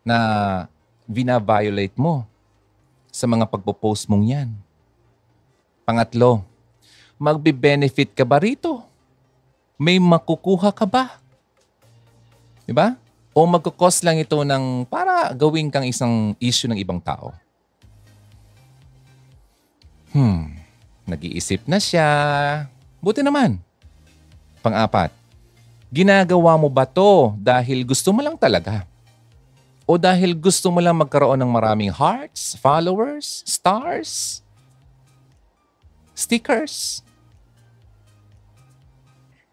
na 0.00 0.16
vina-violate 1.04 1.92
mo 2.00 2.24
sa 3.12 3.28
mga 3.28 3.44
pagpo-post 3.44 4.08
mong 4.08 4.24
yan? 4.24 4.48
Pangatlo, 5.84 6.40
magbe-benefit 7.20 8.16
ka 8.16 8.24
ba 8.24 8.40
rito? 8.40 8.80
May 9.76 10.00
makukuha 10.00 10.72
ka 10.72 10.88
ba? 10.88 11.20
Diba? 12.64 12.96
O 13.36 13.44
magkakos 13.44 14.00
lang 14.00 14.16
ito 14.16 14.40
ng 14.40 14.88
para 14.88 15.28
gawin 15.36 15.68
kang 15.68 15.84
isang 15.84 16.32
issue 16.40 16.70
ng 16.70 16.80
ibang 16.80 16.96
tao? 16.96 17.36
Hmm, 20.16 20.56
nag-iisip 21.04 21.68
na 21.68 21.76
siya. 21.76 22.08
Buti 23.04 23.20
naman. 23.20 23.60
Pang-apat, 24.64 25.12
ginagawa 25.94 26.58
mo 26.58 26.66
ba 26.66 26.82
to 26.82 27.38
dahil 27.38 27.86
gusto 27.86 28.10
mo 28.10 28.18
lang 28.18 28.34
talaga? 28.34 28.82
O 29.86 29.94
dahil 29.94 30.34
gusto 30.34 30.66
mo 30.74 30.82
lang 30.82 30.98
magkaroon 30.98 31.38
ng 31.38 31.50
maraming 31.54 31.94
hearts, 31.94 32.58
followers, 32.58 33.46
stars, 33.46 34.42
stickers, 36.18 37.04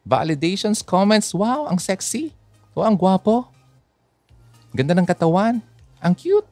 validations, 0.01 0.81
comments, 0.81 1.29
wow, 1.29 1.69
ang 1.69 1.77
sexy. 1.77 2.33
O 2.73 2.81
ang 2.81 2.97
gwapo. 2.97 3.45
Ganda 4.73 4.97
ng 4.97 5.05
katawan. 5.05 5.61
Ang 6.01 6.13
cute. 6.17 6.47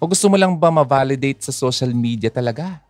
O 0.00 0.08
gusto 0.08 0.26
mo 0.26 0.34
lang 0.40 0.56
ba 0.56 0.72
ma-validate 0.72 1.44
sa 1.44 1.52
social 1.52 1.92
media 1.92 2.32
talaga? 2.32 2.80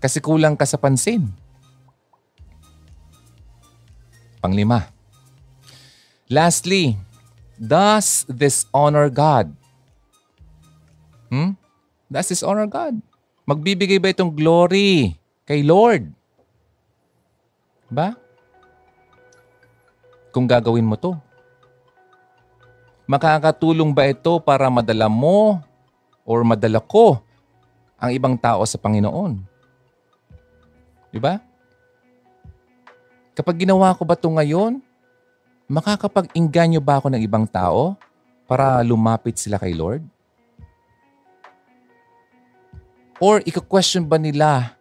Kasi 0.00 0.16
kulang 0.18 0.56
ka 0.56 0.64
sa 0.64 0.80
pansin. 0.80 1.28
Panglima. 4.40 4.88
Lastly, 6.32 6.96
does 7.60 8.24
this 8.24 8.64
honor 8.72 9.12
God? 9.12 9.52
Hmm? 11.28 11.54
Does 12.08 12.32
this 12.32 12.42
honor 12.42 12.64
God? 12.66 12.96
Magbibigay 13.44 14.00
ba 14.00 14.10
itong 14.10 14.32
glory 14.32 15.14
kay 15.44 15.60
Lord? 15.60 16.08
Ba? 17.92 18.16
Kung 20.32 20.48
gagawin 20.48 20.88
mo 20.88 20.96
to. 20.96 21.12
Makakatulong 23.10 23.90
ba 23.90 24.06
ito 24.06 24.38
para 24.40 24.70
madala 24.70 25.10
mo 25.10 25.58
or 26.22 26.46
madala 26.46 26.78
ko 26.78 27.18
ang 27.98 28.14
ibang 28.14 28.38
tao 28.38 28.62
sa 28.62 28.78
Panginoon? 28.78 29.42
Di 31.10 31.18
ba? 31.18 31.49
Kapag 33.40 33.64
ginawa 33.64 33.96
ko 33.96 34.04
ba 34.04 34.20
ito 34.20 34.28
ngayon, 34.28 34.84
makakapag-inganyo 35.64 36.76
ba 36.76 37.00
ako 37.00 37.08
ng 37.08 37.24
ibang 37.24 37.48
tao 37.48 37.96
para 38.44 38.84
lumapit 38.84 39.40
sila 39.40 39.56
kay 39.56 39.72
Lord? 39.72 40.04
Or 43.16 43.40
ika-question 43.40 44.04
ba 44.04 44.20
nila 44.20 44.76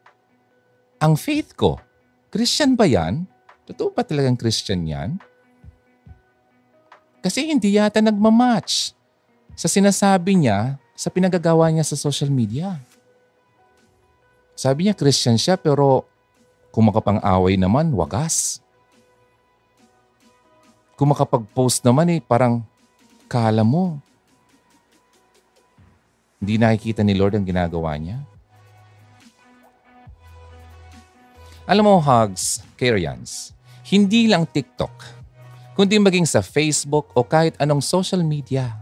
ang 0.99 1.15
faith 1.15 1.55
ko? 1.55 1.79
Christian 2.35 2.75
ba 2.75 2.83
yan? 2.83 3.23
Totoo 3.63 3.95
ba 3.95 4.03
talagang 4.03 4.35
Christian 4.35 4.83
yan? 4.83 5.15
Kasi 7.23 7.47
hindi 7.47 7.79
yata 7.79 8.03
nagmamatch 8.03 8.91
sa 9.55 9.71
sinasabi 9.71 10.35
niya 10.35 10.75
sa 10.99 11.07
pinagagawa 11.07 11.71
niya 11.71 11.87
sa 11.87 11.95
social 11.95 12.27
media. 12.27 12.75
Sabi 14.51 14.91
niya 14.91 14.99
Christian 14.99 15.39
siya 15.39 15.55
pero 15.55 16.18
kung 16.69 16.87
makapang-away 16.89 17.57
naman, 17.57 17.89
wagas. 17.93 18.61
Kung 20.93 21.09
makapag-post 21.15 21.81
naman 21.81 22.11
eh, 22.13 22.19
parang 22.21 22.61
kala 23.29 23.61
mo. 23.65 24.01
Hindi 26.39 26.55
nakikita 26.57 27.03
ni 27.03 27.13
Lord 27.13 27.35
ang 27.35 27.45
ginagawa 27.45 27.95
niya. 27.99 28.23
Alam 31.69 31.85
mo, 31.85 31.95
Hugs, 32.01 32.65
Karyans, 32.73 33.53
hindi 33.85 34.25
lang 34.25 34.49
TikTok, 34.49 35.05
kundi 35.77 36.01
maging 36.01 36.25
sa 36.25 36.41
Facebook 36.41 37.13
o 37.13 37.21
kahit 37.21 37.53
anong 37.61 37.85
social 37.85 38.25
media. 38.25 38.73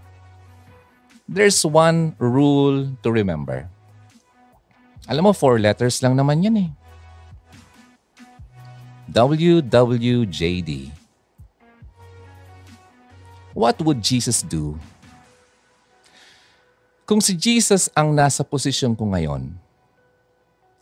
There's 1.28 1.60
one 1.68 2.16
rule 2.16 2.96
to 3.04 3.12
remember. 3.12 3.68
Alam 5.12 5.28
mo, 5.28 5.32
four 5.36 5.60
letters 5.60 6.00
lang 6.00 6.16
naman 6.16 6.40
yan 6.40 6.56
eh. 6.64 6.70
WWJD. 9.08 10.92
What 13.56 13.80
would 13.82 14.04
Jesus 14.04 14.44
do? 14.44 14.76
Kung 17.08 17.24
si 17.24 17.32
Jesus 17.40 17.88
ang 17.96 18.12
nasa 18.12 18.44
posisyon 18.44 18.92
ko 18.92 19.08
ngayon, 19.08 19.56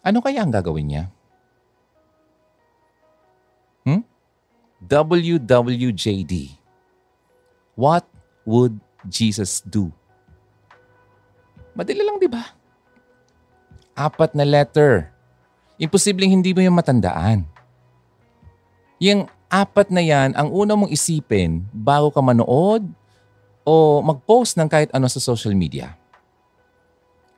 ano 0.01 0.17
kaya 0.25 0.41
ang 0.41 0.49
gagawin 0.49 0.89
niya? 0.89 1.05
Hmm? 3.85 4.01
WWJD. 4.81 6.57
What 7.77 8.09
would 8.41 8.81
Jesus 9.05 9.61
do? 9.61 9.93
Madali 11.77 12.01
lang, 12.01 12.17
di 12.17 12.25
ba? 12.25 12.41
Apat 13.93 14.33
na 14.33 14.43
letter. 14.43 15.13
Imposibleng 15.77 16.33
hindi 16.33 16.57
mo 16.57 16.65
yung 16.65 16.73
matandaan. 16.73 17.54
Yung 18.99 19.27
apat 19.51 19.91
na 19.91 19.99
yan, 19.99 20.31
ang 20.35 20.51
una 20.51 20.75
mong 20.75 20.91
isipin 20.91 21.63
bago 21.71 22.11
ka 22.11 22.23
manood 22.23 22.83
o 23.65 23.99
mag-post 23.99 24.55
ng 24.55 24.69
kahit 24.69 24.91
ano 24.93 25.09
sa 25.11 25.19
social 25.19 25.51
media. 25.57 25.97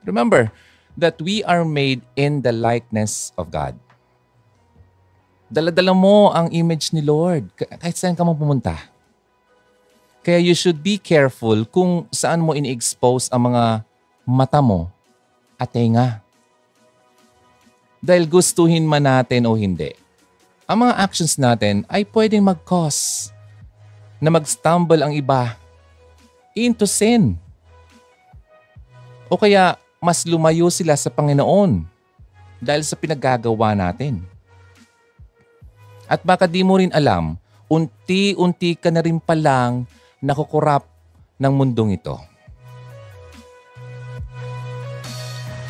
Remember 0.06 0.54
that 0.98 1.18
we 1.22 1.46
are 1.46 1.66
made 1.66 2.02
in 2.18 2.42
the 2.42 2.52
likeness 2.52 3.32
of 3.38 3.54
God. 3.54 3.78
Daladala 5.48 5.96
mo 5.96 6.34
ang 6.34 6.52
image 6.52 6.92
ni 6.92 7.00
Lord 7.00 7.48
kahit 7.56 7.96
saan 7.96 8.18
ka 8.18 8.26
mo 8.26 8.36
pumunta. 8.36 8.76
Kaya 10.26 10.44
you 10.44 10.52
should 10.52 10.84
be 10.84 11.00
careful 11.00 11.64
kung 11.72 12.04
saan 12.12 12.44
mo 12.44 12.52
ini-expose 12.52 13.32
ang 13.32 13.48
mga 13.48 13.88
mata 14.28 14.60
mo 14.60 14.92
at 15.56 15.72
tenga. 15.72 16.20
Dahil 18.04 18.28
gustuhin 18.28 18.84
man 18.84 19.08
natin 19.08 19.48
o 19.48 19.56
hindi, 19.56 19.96
ang 20.68 20.84
mga 20.84 20.94
actions 21.00 21.40
natin 21.40 21.88
ay 21.88 22.04
pwedeng 22.12 22.44
mag-cause 22.44 23.32
na 24.20 24.28
mag-stumble 24.28 25.00
ang 25.00 25.16
iba 25.16 25.56
into 26.52 26.84
sin. 26.84 27.40
O 29.32 29.40
kaya 29.40 29.80
mas 30.04 30.28
lumayo 30.28 30.68
sila 30.68 31.00
sa 31.00 31.08
Panginoon 31.08 31.88
dahil 32.60 32.84
sa 32.84 33.00
pinaggagawa 33.00 33.80
natin. 33.80 34.20
At 36.04 36.20
baka 36.28 36.52
di 36.52 36.68
mo 36.68 36.76
rin 36.76 36.92
alam, 36.92 37.40
unti-unti 37.72 38.76
ka 38.76 38.92
na 38.92 39.00
rin 39.00 39.24
palang 39.24 39.88
nakukurap 40.20 40.84
ng 41.40 41.54
mundong 41.56 41.96
ito. 41.96 42.20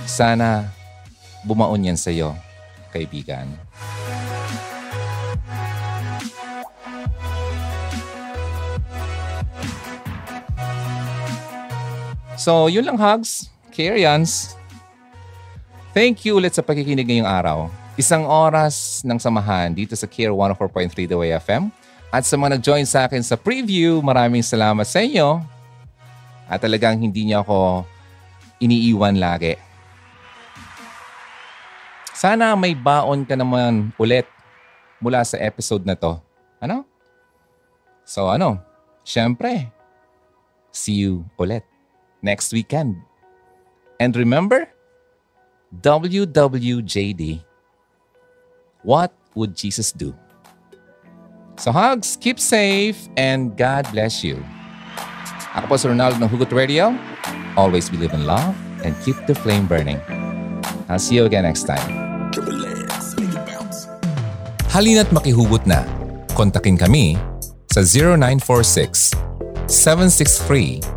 Sana 0.10 0.74
bumaon 1.46 1.94
yan 1.94 2.00
sa 2.00 2.10
iyo, 2.10 2.34
kaibigan. 2.90 3.46
So, 12.48 12.72
yun 12.72 12.88
lang 12.88 12.96
hugs. 12.96 13.52
Karyans. 13.76 14.56
Thank 15.92 16.24
you 16.24 16.40
ulit 16.40 16.56
sa 16.56 16.64
pakikinig 16.64 17.04
ngayong 17.04 17.28
araw. 17.28 17.68
Isang 18.00 18.24
oras 18.24 19.04
ng 19.04 19.20
samahan 19.20 19.76
dito 19.76 20.00
sa 20.00 20.08
Care 20.08 20.32
104.3 20.32 21.12
The 21.12 21.18
Way 21.20 21.36
FM. 21.44 21.68
At 22.08 22.24
sa 22.24 22.40
mga 22.40 22.56
nag-join 22.56 22.88
sa 22.88 23.04
akin 23.04 23.20
sa 23.20 23.36
preview, 23.36 24.00
maraming 24.00 24.40
salamat 24.48 24.88
sa 24.88 25.04
inyo. 25.04 25.44
At 26.48 26.64
talagang 26.64 26.96
hindi 26.96 27.28
niyo 27.28 27.44
ako 27.44 27.84
iniiwan 28.64 29.20
lagi. 29.20 29.60
Sana 32.16 32.56
may 32.56 32.80
baon 32.80 33.28
ka 33.28 33.36
naman 33.36 33.92
ulit 34.00 34.24
mula 35.04 35.20
sa 35.28 35.36
episode 35.36 35.84
na 35.84 36.00
to. 36.00 36.16
Ano? 36.64 36.88
So 38.08 38.32
ano, 38.32 38.64
syempre, 39.04 39.68
see 40.72 41.04
you 41.04 41.28
ulit 41.36 41.68
next 42.28 42.52
weekend. 42.52 43.00
And 44.04 44.12
remember, 44.20 44.68
WWJD. 45.80 47.44
What 48.84 49.16
would 49.36 49.56
Jesus 49.56 49.96
do? 49.96 50.12
So 51.58 51.72
hugs, 51.72 52.20
keep 52.20 52.40
safe, 52.40 53.10
and 53.18 53.58
God 53.58 53.88
bless 53.96 54.24
you. 54.24 54.38
Ako 55.58 55.74
po 55.74 55.76
si 55.80 55.90
Ronaldo 55.90 56.22
ng 56.22 56.30
Hugot 56.30 56.54
Radio. 56.54 56.94
Always 57.58 57.90
believe 57.90 58.14
in 58.14 58.30
love 58.30 58.54
and 58.86 58.94
keep 59.02 59.18
the 59.26 59.34
flame 59.34 59.66
burning. 59.66 59.98
I'll 60.86 61.02
see 61.02 61.18
you 61.18 61.26
again 61.26 61.50
next 61.50 61.66
time. 61.66 61.82
Halina't 64.70 65.10
makihugot 65.10 65.66
na. 65.66 65.82
Kontakin 66.38 66.78
kami 66.78 67.18
sa 67.74 67.82
0946 67.82 69.18
763 69.66 70.97